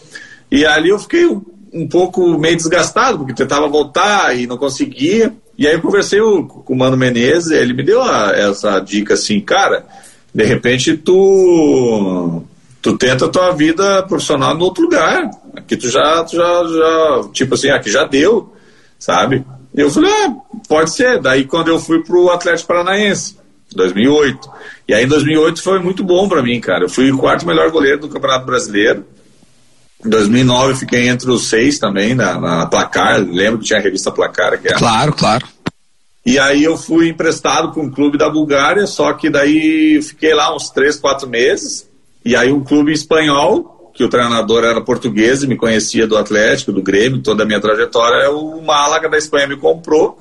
E 0.51 0.65
ali 0.65 0.89
eu 0.89 0.99
fiquei 0.99 1.25
um, 1.73 1.87
pouco 1.87 2.37
meio 2.37 2.55
desgastado, 2.55 3.19
porque 3.19 3.33
tentava 3.33 3.67
voltar 3.67 4.37
e 4.37 4.47
não 4.47 4.57
conseguia. 4.57 5.33
E 5.57 5.67
aí 5.67 5.73
eu 5.73 5.81
conversei 5.81 6.19
com 6.19 6.63
o 6.67 6.75
Mano 6.75 6.97
Menezes, 6.97 7.51
ele 7.51 7.73
me 7.73 7.83
deu 7.83 8.01
a, 8.01 8.31
essa 8.31 8.79
dica 8.79 9.13
assim, 9.13 9.39
cara, 9.39 9.85
de 10.33 10.43
repente 10.43 10.97
tu 10.97 12.43
tu 12.81 12.97
tenta 12.97 13.25
a 13.25 13.29
tua 13.29 13.51
vida 13.51 14.03
profissional 14.03 14.57
em 14.57 14.61
outro 14.61 14.83
lugar. 14.83 15.29
Aqui 15.55 15.77
tu 15.77 15.87
já, 15.87 16.23
tu 16.23 16.35
já, 16.35 16.63
já, 16.63 17.29
tipo 17.31 17.53
assim, 17.53 17.69
aqui 17.69 17.91
já 17.91 18.05
deu, 18.05 18.51
sabe? 18.97 19.45
Eu 19.73 19.89
falei, 19.89 20.11
ah, 20.11 20.35
pode 20.67 20.91
ser. 20.91 21.21
Daí 21.21 21.45
quando 21.45 21.67
eu 21.67 21.79
fui 21.79 22.03
pro 22.03 22.31
Atlético 22.31 22.67
Paranaense, 22.67 23.37
2008. 23.75 24.49
E 24.87 24.93
aí 24.93 25.03
em 25.03 25.07
2008 25.07 25.61
foi 25.61 25.79
muito 25.79 26.03
bom 26.03 26.27
para 26.27 26.41
mim, 26.41 26.59
cara. 26.59 26.85
Eu 26.85 26.89
fui 26.89 27.11
o 27.11 27.17
quarto 27.17 27.45
melhor 27.45 27.69
goleiro 27.71 28.01
do 28.01 28.09
Campeonato 28.09 28.45
Brasileiro. 28.45 29.05
Em 30.05 30.09
2009 30.09 30.71
eu 30.71 30.75
fiquei 30.75 31.07
entre 31.07 31.29
os 31.29 31.47
seis 31.47 31.79
também 31.79 32.15
na, 32.15 32.39
na 32.39 32.65
Placar. 32.65 33.19
Lembro 33.19 33.59
que 33.59 33.65
tinha 33.65 33.79
a 33.79 33.81
revista 33.81 34.11
Placar 34.11 34.53
aqui. 34.53 34.67
Claro, 34.73 35.13
claro. 35.13 35.45
E 36.25 36.37
aí 36.37 36.63
eu 36.63 36.77
fui 36.77 37.09
emprestado 37.09 37.71
para 37.71 37.81
um 37.81 37.89
clube 37.89 38.17
da 38.17 38.29
Bulgária, 38.29 38.85
só 38.85 39.13
que 39.13 39.29
daí 39.29 40.01
fiquei 40.01 40.33
lá 40.33 40.55
uns 40.55 40.69
três, 40.69 40.97
quatro 40.97 41.27
meses. 41.27 41.87
E 42.23 42.35
aí 42.35 42.51
um 42.51 42.63
clube 42.63 42.91
espanhol, 42.91 43.91
que 43.93 44.03
o 44.03 44.09
treinador 44.09 44.63
era 44.63 44.81
português 44.81 45.41
e 45.41 45.47
me 45.47 45.55
conhecia 45.55 46.05
do 46.05 46.17
Atlético, 46.17 46.71
do 46.71 46.83
Grêmio, 46.83 47.21
toda 47.21 47.43
a 47.43 47.45
minha 47.45 47.59
trajetória, 47.59 48.29
o 48.31 48.61
Málaga 48.61 49.09
da 49.09 49.17
Espanha 49.17 49.47
me 49.47 49.57
comprou 49.57 50.19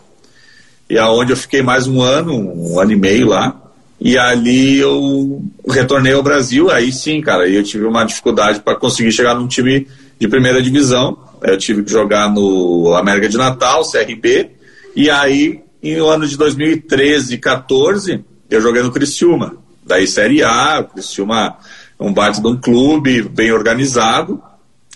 e 0.91 0.99
aonde 0.99 1.33
eu 1.33 1.37
fiquei 1.37 1.63
mais 1.63 1.87
um 1.87 2.03
ano, 2.03 2.35
um 2.35 2.81
ano 2.81 2.91
e 2.91 2.97
meio 2.97 3.29
lá. 3.29 3.57
E 4.01 4.17
ali 4.17 4.79
eu 4.79 5.43
retornei 5.69 6.15
ao 6.15 6.23
Brasil, 6.23 6.71
aí 6.71 6.91
sim, 6.91 7.21
cara, 7.21 7.49
eu 7.49 7.63
tive 7.63 7.85
uma 7.85 8.05
dificuldade 8.05 8.61
para 8.61 8.77
conseguir 8.77 9.13
chegar 9.13 9.35
num 9.35 9.47
time 9.47 9.87
de 10.19 10.27
primeira 10.27 10.63
divisão. 10.63 11.19
Eu 11.43 11.59
tive 11.59 11.83
que 11.83 11.91
jogar 11.91 12.31
no 12.31 12.95
América 12.95 13.29
de 13.29 13.37
Natal, 13.37 13.83
CRB, 13.85 14.51
e 14.97 15.11
aí 15.11 15.61
em 15.83 16.01
o 16.01 16.09
ano 16.09 16.27
de 16.27 16.37
2013 16.37 17.35
e 17.35 17.39
14 17.39 18.25
eu 18.51 18.61
joguei 18.61 18.83
no 18.83 18.91
Criciúma, 18.91 19.55
daí 19.85 20.07
Série 20.07 20.43
A, 20.43 20.81
o 20.81 20.85
Criciúma 20.85 21.57
um 22.01 22.13
baita 22.13 22.41
de 22.41 22.49
um 22.49 22.57
clube 22.57 23.23
bem 23.23 23.53
organizado. 23.53 24.43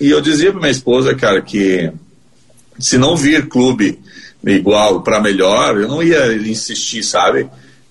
E 0.00 0.10
eu 0.10 0.20
dizia 0.20 0.50
para 0.50 0.60
minha 0.60 0.72
esposa, 0.72 1.14
cara, 1.14 1.42
que 1.42 1.92
se 2.78 2.96
não 2.96 3.14
vir 3.14 3.46
clube 3.46 4.00
igual 4.44 5.02
para 5.02 5.20
melhor, 5.20 5.76
eu 5.76 5.86
não 5.86 6.02
ia 6.02 6.34
insistir, 6.34 7.02
sabe? 7.02 7.48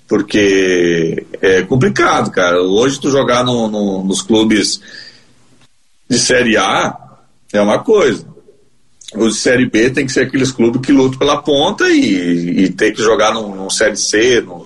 Porque 0.08 1.26
é 1.42 1.62
complicado, 1.64 2.30
cara. 2.32 2.62
Hoje 2.62 3.00
tu 3.00 3.10
jogar 3.10 3.44
no, 3.44 3.68
no, 3.68 4.04
nos 4.04 4.22
clubes 4.22 4.82
de 6.10 6.20
Série 6.20 6.58
A 6.58 6.98
é 7.52 7.62
uma 7.62 7.80
coisa. 7.80 8.26
Os 9.16 9.36
de 9.36 9.40
Série 9.40 9.70
B 9.70 9.90
tem 9.90 10.06
que 10.06 10.12
ser 10.12 10.22
aqueles 10.22 10.52
clubes 10.52 10.82
que 10.82 10.92
lutam 10.92 11.20
pela 11.20 11.42
ponta 11.42 11.88
e, 11.90 12.64
e 12.64 12.70
tem 12.70 12.94
que 12.94 13.02
jogar 13.02 13.34
num, 13.34 13.56
num 13.56 13.70
Série 13.70 13.98
C, 13.98 14.42
num 14.42 14.66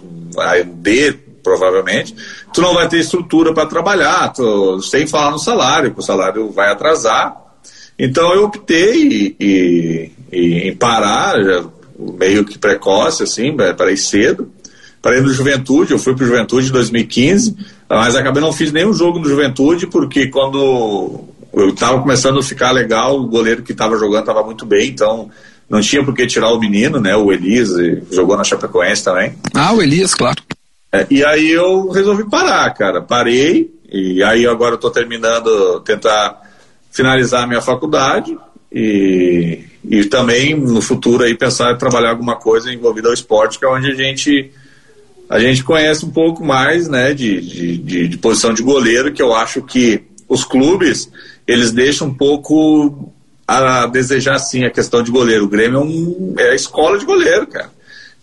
D, 0.75 1.13
provavelmente. 1.43 2.15
Tu 2.53 2.61
não 2.61 2.73
vai 2.73 2.87
ter 2.87 2.99
estrutura 2.99 3.53
para 3.53 3.67
trabalhar, 3.67 4.33
tu, 4.33 4.81
sem 4.81 5.07
falar 5.07 5.31
no 5.31 5.39
salário, 5.39 5.93
que 5.93 5.99
o 5.99 6.03
salário 6.03 6.49
vai 6.51 6.71
atrasar. 6.71 7.35
Então 7.97 8.33
eu 8.33 8.43
optei 8.43 9.35
e, 9.39 10.11
e, 10.31 10.69
em 10.69 10.75
parar, 10.75 11.35
meio 11.97 12.45
que 12.45 12.57
precoce, 12.57 13.23
assim, 13.23 13.55
parei 13.77 13.97
cedo. 13.97 14.51
Parei 15.01 15.21
no 15.21 15.29
Juventude, 15.29 15.91
eu 15.91 15.99
fui 15.99 16.15
pro 16.15 16.25
Juventude 16.25 16.69
em 16.69 16.71
2015, 16.71 17.55
mas 17.89 18.15
acabei 18.15 18.41
não 18.41 18.51
fiz 18.51 18.71
nenhum 18.71 18.93
jogo 18.93 19.19
no 19.19 19.29
Juventude, 19.29 19.87
porque 19.87 20.27
quando 20.27 21.25
eu 21.53 21.69
estava 21.69 21.99
começando 22.01 22.39
a 22.39 22.43
ficar 22.43 22.71
legal, 22.71 23.19
o 23.19 23.27
goleiro 23.27 23.63
que 23.63 23.71
estava 23.71 23.97
jogando 23.97 24.21
estava 24.21 24.43
muito 24.43 24.65
bem, 24.65 24.89
então 24.89 25.29
não 25.69 25.81
tinha 25.81 26.03
por 26.03 26.13
que 26.13 26.25
tirar 26.27 26.51
o 26.51 26.59
menino, 26.59 26.99
né? 26.99 27.15
O 27.15 27.31
Elias, 27.31 27.69
jogou 28.11 28.37
na 28.37 28.43
Chapecoense 28.43 29.03
também. 29.03 29.35
Ah, 29.53 29.73
o 29.73 29.81
Elias, 29.81 30.13
claro. 30.13 30.41
É, 30.91 31.05
e 31.09 31.23
aí 31.23 31.51
eu 31.51 31.89
resolvi 31.89 32.29
parar, 32.29 32.73
cara. 32.73 33.01
Parei, 33.01 33.69
e 33.91 34.23
aí 34.23 34.47
agora 34.47 34.75
eu 34.75 34.79
tô 34.79 34.89
terminando, 34.89 35.81
tentar 35.81 36.41
finalizar 36.91 37.43
a 37.43 37.47
minha 37.47 37.61
faculdade, 37.61 38.37
e 38.71 39.67
e 39.89 40.03
também 40.05 40.53
no 40.53 40.81
futuro 40.81 41.23
aí 41.23 41.33
pensar 41.35 41.71
em 41.71 41.77
trabalhar 41.77 42.09
alguma 42.09 42.35
coisa 42.35 42.71
envolvida 42.71 43.07
ao 43.07 43.13
esporte, 43.13 43.57
que 43.57 43.65
é 43.65 43.69
onde 43.69 43.89
a 43.89 43.95
gente 43.95 44.51
a 45.29 45.39
gente 45.39 45.63
conhece 45.63 46.05
um 46.05 46.11
pouco 46.11 46.43
mais, 46.43 46.87
né, 46.87 47.13
de, 47.13 47.41
de, 47.41 47.77
de, 47.77 48.07
de 48.07 48.17
posição 48.17 48.53
de 48.53 48.63
goleiro, 48.63 49.11
que 49.11 49.21
eu 49.21 49.33
acho 49.33 49.61
que 49.61 50.03
os 50.27 50.43
clubes 50.43 51.09
eles 51.47 51.71
deixam 51.71 52.07
um 52.07 52.13
pouco 52.13 53.13
a 53.47 53.87
desejar 53.87 54.37
sim 54.39 54.65
a 54.65 54.71
questão 54.71 55.01
de 55.01 55.09
goleiro. 55.09 55.45
O 55.45 55.49
Grêmio 55.49 55.79
é, 55.79 55.83
um, 55.83 56.35
é 56.37 56.49
a 56.51 56.55
escola 56.55 56.97
de 56.97 57.05
goleiro, 57.05 57.47
cara. 57.47 57.71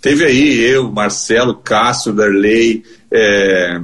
Teve 0.01 0.25
aí 0.25 0.61
eu, 0.61 0.91
Marcelo, 0.91 1.55
Cássio, 1.55 2.13
Darley, 2.13 2.85
é, 3.11 3.81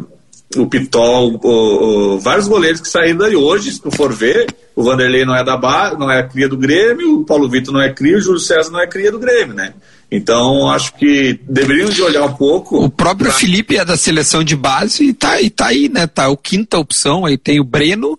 o 0.56 0.66
Pitol, 0.66 1.40
o, 1.42 2.14
o, 2.14 2.18
vários 2.18 2.46
goleiros 2.46 2.80
que 2.80 2.88
saíram 2.88 3.20
daí 3.20 3.34
hoje, 3.34 3.72
se 3.72 3.80
tu 3.80 3.90
for 3.90 4.12
ver, 4.12 4.54
o 4.76 4.82
Vanderlei 4.82 5.24
não 5.24 5.34
é 5.34 5.42
da 5.42 5.56
ba 5.56 5.96
não 5.98 6.10
é 6.10 6.22
cria 6.22 6.48
do 6.48 6.58
Grêmio, 6.58 7.20
o 7.20 7.24
Paulo 7.24 7.48
Vitor 7.48 7.72
não 7.72 7.80
é 7.80 7.90
cria, 7.90 8.18
o 8.18 8.20
Júlio 8.20 8.38
César 8.38 8.70
não 8.70 8.80
é 8.80 8.86
cria 8.86 9.10
do 9.10 9.18
Grêmio, 9.18 9.54
né? 9.54 9.72
Então, 10.10 10.68
acho 10.68 10.94
que 10.94 11.38
deveriam 11.48 11.88
de 11.88 12.02
olhar 12.02 12.24
um 12.24 12.32
pouco. 12.32 12.84
O 12.84 12.90
próprio 12.90 13.30
pra... 13.30 13.38
Felipe 13.38 13.76
é 13.76 13.84
da 13.84 13.96
seleção 13.96 14.42
de 14.42 14.56
base 14.56 15.04
e 15.04 15.12
tá, 15.14 15.40
e 15.40 15.48
tá 15.48 15.66
aí, 15.66 15.88
né? 15.88 16.06
Tá 16.06 16.28
o 16.28 16.36
quinta 16.36 16.78
opção, 16.78 17.24
aí 17.24 17.38
tem 17.38 17.60
o 17.60 17.64
Breno. 17.64 18.18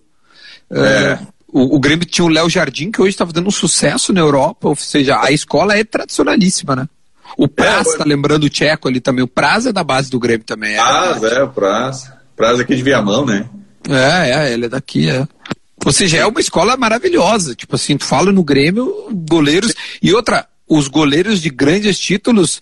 É. 0.70 1.18
Uh, 1.20 1.32
o, 1.52 1.76
o, 1.76 1.80
Grêmio 1.80 2.06
tinha 2.06 2.24
o 2.24 2.28
Léo 2.28 2.48
Jardim, 2.48 2.90
que 2.90 3.02
hoje 3.02 3.10
estava 3.10 3.30
dando 3.30 3.48
um 3.48 3.52
sucesso 3.52 4.10
na 4.10 4.20
Europa, 4.20 4.68
ou 4.68 4.74
seja, 4.74 5.20
a 5.20 5.30
escola 5.30 5.76
é 5.76 5.84
tradicionalíssima, 5.84 6.74
né? 6.74 6.88
O 7.36 7.46
Praz, 7.46 7.88
é, 7.88 7.98
tá 7.98 8.04
lembrando 8.04 8.44
o 8.44 8.50
Tcheco 8.50 8.88
ali 8.88 9.00
também. 9.00 9.22
O 9.22 9.28
Praz 9.28 9.66
é 9.66 9.72
da 9.72 9.84
base 9.84 10.10
do 10.10 10.18
Grêmio 10.18 10.44
também. 10.44 10.74
É, 10.74 10.76
Praz, 10.76 11.22
é, 11.22 11.42
o 11.42 11.48
Praz. 11.48 12.12
Praz 12.34 12.60
aqui 12.60 12.74
de 12.74 12.82
Viamão, 12.82 13.26
né? 13.26 13.46
É, 13.88 14.30
é, 14.30 14.52
ele 14.52 14.66
é 14.66 14.68
daqui, 14.68 15.10
é. 15.10 15.26
Ou 15.84 15.92
seja, 15.92 16.18
é 16.18 16.26
uma 16.26 16.40
escola 16.40 16.76
maravilhosa. 16.76 17.54
Tipo 17.54 17.76
assim, 17.76 17.96
tu 17.96 18.04
fala 18.04 18.32
no 18.32 18.44
Grêmio, 18.44 19.08
goleiros. 19.28 19.74
E 20.00 20.12
outra, 20.12 20.46
os 20.76 20.88
goleiros 20.88 21.40
de 21.40 21.50
grandes 21.50 21.98
títulos 21.98 22.60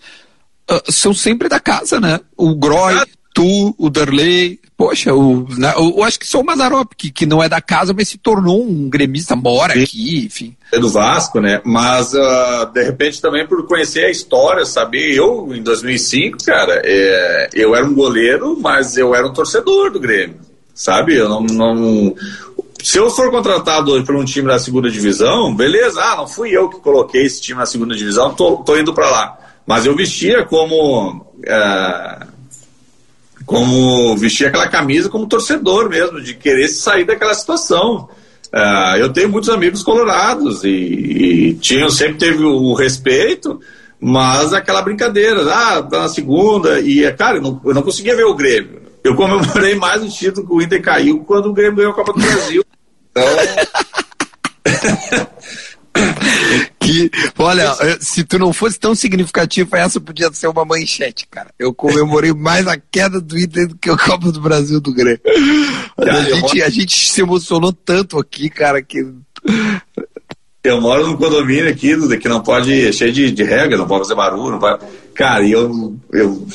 uh, 0.69 0.91
são 0.91 1.13
sempre 1.13 1.47
da 1.47 1.59
casa, 1.59 1.99
né? 1.99 2.19
O 2.35 2.55
Groy, 2.55 2.95
tu, 3.33 3.75
o 3.77 3.89
Darley. 3.89 4.59
Poxa, 4.75 5.13
o, 5.13 5.47
né, 5.57 5.73
eu, 5.77 5.93
eu 5.97 6.03
acho 6.03 6.19
que 6.19 6.25
só 6.25 6.41
o 6.41 6.43
Mazarop, 6.43 6.93
que, 6.97 7.11
que 7.11 7.27
não 7.27 7.41
é 7.41 7.47
da 7.47 7.61
casa, 7.61 7.93
mas 7.93 8.09
se 8.09 8.17
tornou 8.17 8.63
um 8.63 8.89
gremista, 8.89 9.35
mora 9.35 9.73
Sim. 9.73 9.83
aqui, 9.83 10.25
enfim. 10.25 10.55
É 10.73 10.79
do 10.79 10.89
Vasco, 10.89 11.39
né? 11.39 11.61
Mas, 11.63 12.13
uh, 12.13 12.65
de 12.73 12.83
repente, 12.83 13.21
também 13.21 13.45
por 13.45 13.67
conhecer 13.67 14.05
a 14.05 14.09
história, 14.09 14.65
saber, 14.65 15.13
eu, 15.15 15.53
em 15.53 15.61
2005, 15.61 16.39
cara, 16.43 16.81
é, 16.83 17.49
eu 17.53 17.75
era 17.75 17.85
um 17.85 17.93
goleiro, 17.93 18.57
mas 18.59 18.97
eu 18.97 19.13
era 19.13 19.27
um 19.27 19.33
torcedor 19.33 19.91
do 19.91 19.99
Grêmio, 19.99 20.39
sabe? 20.73 21.15
Eu 21.15 21.29
não, 21.29 21.41
não 21.43 22.15
se 22.83 22.97
eu 22.97 23.09
for 23.09 23.29
contratado 23.31 23.91
hoje 23.91 24.05
por 24.05 24.15
um 24.15 24.25
time 24.25 24.47
da 24.47 24.59
segunda 24.59 24.89
divisão, 24.89 25.53
beleza, 25.55 26.01
ah, 26.01 26.17
não 26.17 26.27
fui 26.27 26.51
eu 26.51 26.69
que 26.69 26.79
coloquei 26.79 27.25
esse 27.25 27.41
time 27.41 27.59
na 27.59 27.65
segunda 27.65 27.95
divisão, 27.95 28.33
tô, 28.33 28.57
tô 28.57 28.77
indo 28.77 28.93
para 28.93 29.09
lá. 29.09 29.37
Mas 29.65 29.85
eu 29.85 29.95
vestia 29.95 30.43
como. 30.45 31.25
É, 31.45 32.27
como 33.45 34.15
vestia 34.15 34.47
aquela 34.47 34.67
camisa 34.67 35.09
como 35.09 35.27
torcedor 35.27 35.89
mesmo, 35.89 36.21
de 36.21 36.35
querer 36.35 36.67
sair 36.67 37.05
daquela 37.05 37.33
situação. 37.33 38.07
Uh, 38.53 38.97
eu 38.97 39.11
tenho 39.11 39.29
muitos 39.29 39.49
amigos 39.49 39.81
colorados 39.81 40.63
e, 40.63 41.57
e 41.59 41.91
sempre 41.91 42.15
teve 42.15 42.43
o 42.43 42.73
respeito, 42.73 43.61
mas 43.99 44.53
aquela 44.53 44.81
brincadeira, 44.81 45.41
ah, 45.53 45.81
tá 45.81 46.01
na 46.01 46.09
segunda, 46.09 46.79
e 46.81 47.09
cara, 47.13 47.37
eu 47.37 47.41
não, 47.41 47.61
eu 47.63 47.73
não 47.73 47.81
conseguia 47.81 48.15
ver 48.15 48.25
o 48.25 48.35
Grêmio. 48.35 48.80
Eu 49.03 49.15
comemorei 49.15 49.75
mais 49.75 50.03
o 50.03 50.09
título 50.09 50.47
que 50.47 50.53
o 50.53 50.61
Inter 50.61 50.81
caiu 50.81 51.19
quando 51.23 51.47
o 51.47 51.53
Grêmio 51.53 51.75
ganhou 51.75 51.91
a 51.91 51.95
Copa 51.95 52.13
do 52.13 52.19
Brasil. 52.19 52.63
Então. 53.11 53.23
que, 56.79 57.11
olha, 57.37 57.75
se 57.99 58.23
tu 58.23 58.39
não 58.39 58.53
fosse 58.53 58.79
tão 58.79 58.93
significativo, 58.93 59.75
essa 59.75 59.99
podia 59.99 60.31
ser 60.31 60.47
uma 60.47 60.63
manchete, 60.63 61.27
cara. 61.29 61.49
Eu 61.57 61.73
comemorei 61.73 62.33
mais 62.33 62.67
a 62.67 62.77
queda 62.77 63.19
do 63.19 63.37
Inter 63.37 63.67
do 63.67 63.75
que 63.75 63.89
a 63.89 63.97
Copa 63.97 64.31
do 64.31 64.39
Brasil 64.41 64.79
do 64.79 64.93
Grêmio. 64.93 65.21
a, 65.97 66.21
gente, 66.21 66.61
a 66.61 66.69
gente 66.69 67.09
se 67.09 67.21
emocionou 67.21 67.73
tanto 67.73 68.19
aqui, 68.19 68.49
cara, 68.49 68.81
que. 68.81 69.05
Eu 70.63 70.79
moro 70.79 71.07
num 71.07 71.17
condomínio 71.17 71.69
aqui, 71.69 71.95
que 72.19 72.29
não 72.29 72.41
pode, 72.41 72.87
é 72.87 72.91
cheio 72.91 73.11
de, 73.11 73.31
de 73.31 73.43
regra, 73.43 73.77
não 73.77 73.87
pode 73.87 74.03
fazer 74.03 74.13
barulho, 74.13 74.51
não 74.51 74.59
pode. 74.59 74.85
Cara, 75.15 75.43
e 75.43 75.51
eu, 75.51 75.97
eu 76.13 76.47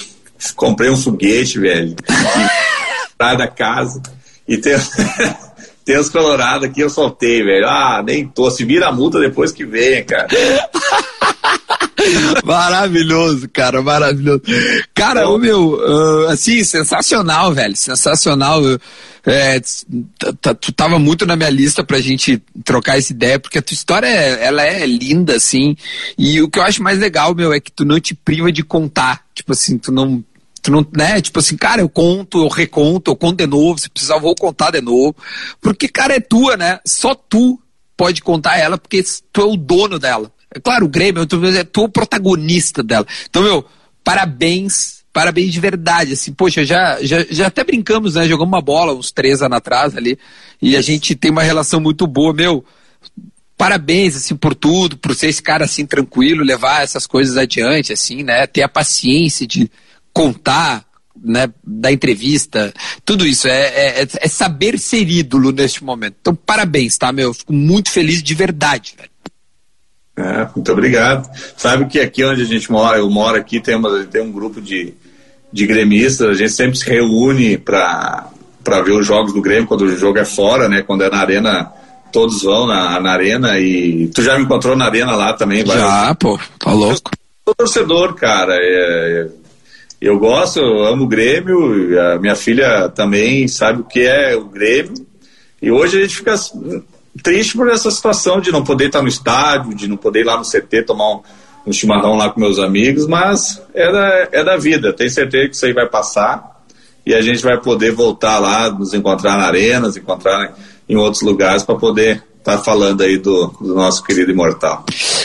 comprei 0.55 0.91
um 0.91 0.97
foguete, 0.97 1.59
velho, 1.59 1.97
e, 1.99 3.17
da 3.37 3.49
casa, 3.49 4.01
e 4.47 4.57
tem. 4.57 4.77
Tem 5.87 5.97
os 5.97 6.09
colorados 6.09 6.69
aqui, 6.69 6.81
eu 6.81 6.91
soltei, 6.91 7.45
velho. 7.45 7.65
Ah, 7.65 8.03
nem 8.05 8.27
tô. 8.27 8.51
Se 8.51 8.65
vira 8.65 8.89
a 8.89 8.93
multa 8.93 9.21
depois 9.21 9.53
que 9.53 9.65
vem, 9.65 10.05
cara. 10.05 10.27
maravilhoso, 12.45 13.49
cara, 13.49 13.81
maravilhoso. 13.81 14.43
Cara, 14.93 15.29
o 15.29 15.39
meu, 15.39 15.75
uh, 15.75 16.27
assim, 16.27 16.65
sensacional, 16.65 17.53
velho, 17.53 17.77
sensacional. 17.77 18.61
É, 19.27 19.61
tu 20.61 20.73
tava 20.73 21.01
muito 21.01 21.27
na 21.27 21.35
minha 21.35 21.51
lista 21.51 21.83
pra 21.83 22.01
gente 22.01 22.41
trocar 22.65 22.97
essa 22.97 23.13
ideia, 23.13 23.41
porque 23.41 23.59
a 23.59 23.63
tua 23.63 23.75
história, 23.75 24.07
ela 24.07 24.63
é 24.63 24.87
linda, 24.87 25.35
assim, 25.35 25.77
e 26.17 26.41
o 26.41 26.49
que 26.49 26.61
eu 26.61 26.63
acho 26.63 26.81
mais 26.81 27.01
legal, 27.01 27.35
meu, 27.35 27.53
é 27.53 27.59
que 27.59 27.73
tu 27.73 27.85
não 27.85 27.99
te 27.99 28.15
priva 28.15 28.53
de 28.53 28.63
contar, 28.63 29.25
tipo 29.35 29.53
assim, 29.53 29.79
tu 29.79 29.91
não, 29.91 30.25
Tu 30.63 30.73
não, 30.73 30.85
né? 30.97 31.21
Tipo 31.21 31.39
assim, 31.39 31.57
cara, 31.57 31.81
eu 31.81 31.89
conto, 31.89 32.43
eu 32.43 32.49
reconto, 32.49 33.13
eu 33.13 33.15
conto 33.15 33.37
de 33.37 33.47
novo, 33.47 33.79
se 33.79 33.89
precisar, 33.89 34.17
eu 34.17 34.21
vou 34.21 34.35
contar 34.35 34.73
de 34.73 34.81
novo. 34.81 35.15
Porque, 35.61 35.87
cara, 35.87 36.17
é 36.17 36.19
tua, 36.19 36.57
né? 36.57 36.81
Só 36.85 37.15
tu 37.15 37.61
pode 37.97 38.21
contar 38.21 38.59
ela, 38.59 38.77
porque 38.77 39.01
tu 39.33 39.41
é 39.41 39.45
o 39.45 39.57
dono 39.57 39.97
dela. 39.97 40.33
É 40.53 40.59
claro, 40.59 40.87
o 40.87 40.89
Grêmio, 40.89 41.25
tu 41.25 41.45
é 41.47 41.63
tu 41.63 41.85
o 41.85 41.89
protagonista 41.89 42.83
dela. 42.83 43.07
Então, 43.31 43.45
meu, 43.45 43.65
parabéns, 44.03 44.96
parabéns 45.17 45.51
de 45.51 45.59
verdade. 45.59 46.13
Assim, 46.13 46.31
poxa, 46.31 46.63
já, 46.63 46.99
já, 47.01 47.25
já 47.31 47.47
até 47.47 47.65
brincamos, 47.65 48.17
né? 48.17 48.29
Jogamos 48.29 48.53
uma 48.53 48.61
bola 48.61 48.93
uns 48.93 49.11
três 49.11 49.41
anos 49.41 49.57
atrás 49.57 49.97
ali, 49.97 50.19
e 50.61 50.77
a 50.77 50.83
gente 50.83 51.15
tem 51.15 51.31
uma 51.31 51.43
relação 51.43 51.81
muito 51.81 52.07
boa, 52.07 52.35
meu 52.35 52.63
parabéns 53.57 54.15
assim 54.15 54.37
por 54.37 54.55
tudo, 54.55 54.99
por 54.99 55.15
ser 55.15 55.29
esse 55.29 55.43
cara 55.43 55.65
assim 55.65 55.87
tranquilo, 55.87 56.45
levar 56.45 56.83
essas 56.83 57.07
coisas 57.07 57.39
adiante 57.39 57.95
assim, 57.95 58.23
né? 58.23 58.47
Ter 58.47 58.63
a 58.63 58.69
paciência 58.69 59.47
de 59.47 59.71
contar, 60.13 60.85
né, 61.25 61.51
da 61.65 61.91
entrevista, 61.91 62.75
tudo 63.03 63.27
isso, 63.27 63.49
é, 63.49 64.03
é, 64.03 64.09
é, 64.21 64.29
saber 64.29 64.79
ser 64.79 65.09
ídolo 65.09 65.51
neste 65.51 65.83
momento. 65.83 66.17
Então, 66.21 66.35
parabéns, 66.35 66.99
tá, 66.99 67.11
meu? 67.11 67.33
Fico 67.33 67.55
muito 67.55 67.91
feliz 67.91 68.23
de 68.23 68.35
verdade, 68.35 68.95
velho. 68.99 69.11
É, 70.19 70.47
muito 70.55 70.71
obrigado. 70.71 71.31
Sabe 71.57 71.87
que 71.87 72.01
aqui 72.01 72.23
onde 72.23 72.43
a 72.43 72.47
gente 72.47 72.71
mora, 72.71 72.99
eu 72.99 73.09
moro 73.09 73.39
aqui, 73.39 73.61
tem, 73.61 73.77
uma, 73.77 74.05
tem 74.05 74.21
um 74.21 74.33
grupo 74.33 74.61
de, 74.61 74.95
de 75.53 75.67
gremistas, 75.67 76.29
a 76.29 76.35
gente 76.35 76.53
sempre 76.53 76.77
se 76.77 76.89
reúne 76.89 77.57
para 77.57 78.31
ver 78.85 78.93
os 78.93 79.07
jogos 79.07 79.33
do 79.33 79.41
Grêmio, 79.41 79.67
quando 79.67 79.83
o 79.83 79.97
jogo 79.97 80.19
é 80.19 80.25
fora, 80.25 80.69
né? 80.69 80.83
Quando 80.83 81.03
é 81.03 81.11
na 81.11 81.19
arena, 81.19 81.73
todos 82.13 82.43
vão 82.43 82.67
na, 82.67 83.01
na 83.01 83.13
arena 83.13 83.59
e 83.59 84.09
tu 84.09 84.23
já 84.23 84.37
me 84.37 84.45
encontrou 84.45 84.77
na 84.77 84.87
arena 84.87 85.15
lá 85.15 85.33
também, 85.33 85.65
vai? 85.65 85.79
Já, 85.79 86.15
pô, 86.15 86.39
tá 86.59 86.73
louco. 86.73 87.11
Eu 87.13 87.45
sou 87.47 87.55
torcedor, 87.55 88.15
cara. 88.15 88.55
É, 88.59 89.29
eu 90.01 90.19
gosto, 90.19 90.59
eu 90.59 90.85
amo 90.85 91.05
o 91.05 91.09
Grêmio, 91.09 91.99
a 92.13 92.19
minha 92.19 92.37
filha 92.37 92.89
também 92.89 93.49
sabe 93.49 93.81
o 93.81 93.85
que 93.85 94.01
é 94.01 94.37
o 94.37 94.45
Grêmio. 94.45 94.95
E 95.63 95.71
hoje 95.71 95.99
a 95.99 96.03
gente 96.03 96.17
fica 96.17 96.35
triste 97.23 97.57
por 97.57 97.69
essa 97.69 97.91
situação 97.91 98.41
de 98.41 98.53
não 98.53 98.63
poder 98.63 98.87
estar 98.87 99.01
no 99.01 99.09
estádio, 99.09 99.75
de 99.75 99.89
não 99.89 99.97
poder 99.97 100.21
ir 100.21 100.25
lá 100.25 100.37
no 100.37 100.45
CT 100.45 100.83
tomar 100.83 101.15
um, 101.15 101.23
um 101.67 101.73
chimarrão 101.73 102.15
lá 102.15 102.31
com 102.31 102.41
meus 102.41 102.59
amigos, 102.59 103.07
mas 103.07 103.61
é 103.75 103.91
da, 103.91 104.29
é 104.33 104.45
da 104.45 104.57
vida. 104.57 104.93
Tenho 104.93 105.11
certeza 105.11 105.49
que 105.49 105.57
isso 105.57 105.67
aí 105.67 105.73
vai 105.73 105.89
passar 105.89 106.63
e 107.05 107.15
a 107.15 107.21
gente 107.21 107.43
vai 107.43 107.61
poder 107.61 107.93
voltar 107.93 108.39
lá, 108.39 108.71
nos 108.71 108.95
encontrar 108.95 109.37
na 109.37 109.45
arena, 109.45 109.87
nos 109.87 109.97
encontrar 109.97 110.55
em 110.89 110.97
outros 110.97 111.23
lugares 111.23 111.63
para 111.63 111.75
poder 111.75 112.23
estar 112.39 112.59
tá 112.59 112.59
falando 112.59 113.03
aí 113.03 113.19
do, 113.19 113.49
do 113.61 113.75
nosso 113.75 114.03
querido 114.05 114.31
imortal. 114.31 114.85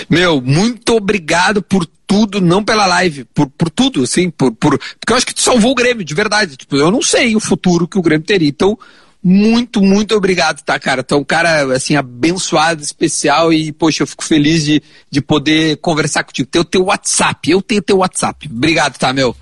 Meu, 0.09 0.41
muito 0.41 0.95
obrigado 0.95 1.61
por 1.61 1.85
tudo, 2.07 2.41
não 2.41 2.63
pela 2.63 2.85
live, 2.87 3.23
por, 3.33 3.47
por 3.47 3.69
tudo, 3.69 4.03
assim, 4.03 4.29
por, 4.29 4.51
por, 4.51 4.77
porque 4.77 5.13
eu 5.13 5.15
acho 5.15 5.25
que 5.25 5.33
tu 5.33 5.41
salvou 5.41 5.71
o 5.71 5.75
Grêmio, 5.75 6.03
de 6.03 6.13
verdade. 6.13 6.57
Tipo, 6.57 6.75
eu 6.75 6.91
não 6.91 7.01
sei 7.01 7.35
o 7.35 7.39
futuro 7.39 7.87
que 7.87 7.97
o 7.97 8.01
Grêmio 8.01 8.25
teria. 8.25 8.49
Então, 8.49 8.77
muito, 9.23 9.81
muito 9.81 10.15
obrigado, 10.15 10.61
tá, 10.63 10.79
cara? 10.79 11.03
Tu 11.03 11.13
é 11.13 11.17
um 11.17 11.23
cara, 11.23 11.75
assim, 11.75 11.95
abençoado, 11.95 12.81
especial 12.81 13.53
e, 13.53 13.71
poxa, 13.71 14.03
eu 14.03 14.07
fico 14.07 14.23
feliz 14.23 14.65
de, 14.65 14.81
de 15.09 15.21
poder 15.21 15.77
conversar 15.77 16.23
contigo. 16.23 16.49
Ter 16.49 16.59
o 16.59 16.65
teu 16.65 16.85
WhatsApp, 16.85 17.49
eu 17.49 17.61
tenho 17.61 17.81
teu 17.81 17.97
WhatsApp. 17.97 18.49
Obrigado, 18.51 18.97
tá, 18.97 19.13
meu? 19.13 19.35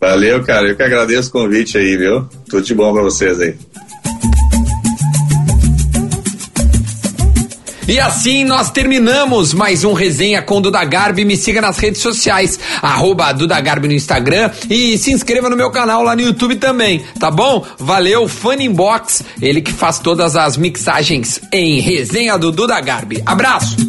Valeu, 0.00 0.44
cara. 0.44 0.68
Eu 0.68 0.76
que 0.76 0.82
agradeço 0.82 1.30
o 1.30 1.32
convite 1.32 1.76
aí, 1.76 1.96
viu? 1.96 2.28
Tudo 2.48 2.62
de 2.62 2.74
bom 2.74 2.92
pra 2.92 3.02
vocês 3.02 3.40
aí. 3.40 3.56
E 7.88 7.98
assim 7.98 8.44
nós 8.44 8.70
terminamos 8.70 9.54
mais 9.54 9.82
um 9.82 9.94
resenha 9.94 10.42
com 10.42 10.60
Duda 10.60 10.84
Garbi. 10.84 11.24
Me 11.24 11.38
siga 11.38 11.62
nas 11.62 11.78
redes 11.78 12.02
sociais, 12.02 12.60
arroba 12.82 13.32
Duda 13.32 13.58
Garbi 13.62 13.88
no 13.88 13.94
Instagram 13.94 14.50
e 14.68 14.98
se 14.98 15.10
inscreva 15.10 15.48
no 15.48 15.56
meu 15.56 15.70
canal 15.70 16.02
lá 16.02 16.14
no 16.14 16.20
YouTube 16.20 16.56
também, 16.56 17.02
tá 17.18 17.30
bom? 17.30 17.64
Valeu, 17.78 18.28
Funnybox, 18.28 19.22
ele 19.40 19.62
que 19.62 19.72
faz 19.72 19.98
todas 19.98 20.36
as 20.36 20.58
mixagens 20.58 21.40
em 21.50 21.80
resenha 21.80 22.36
do 22.36 22.52
Duda 22.52 22.78
Garbi. 22.78 23.22
Abraço! 23.24 23.87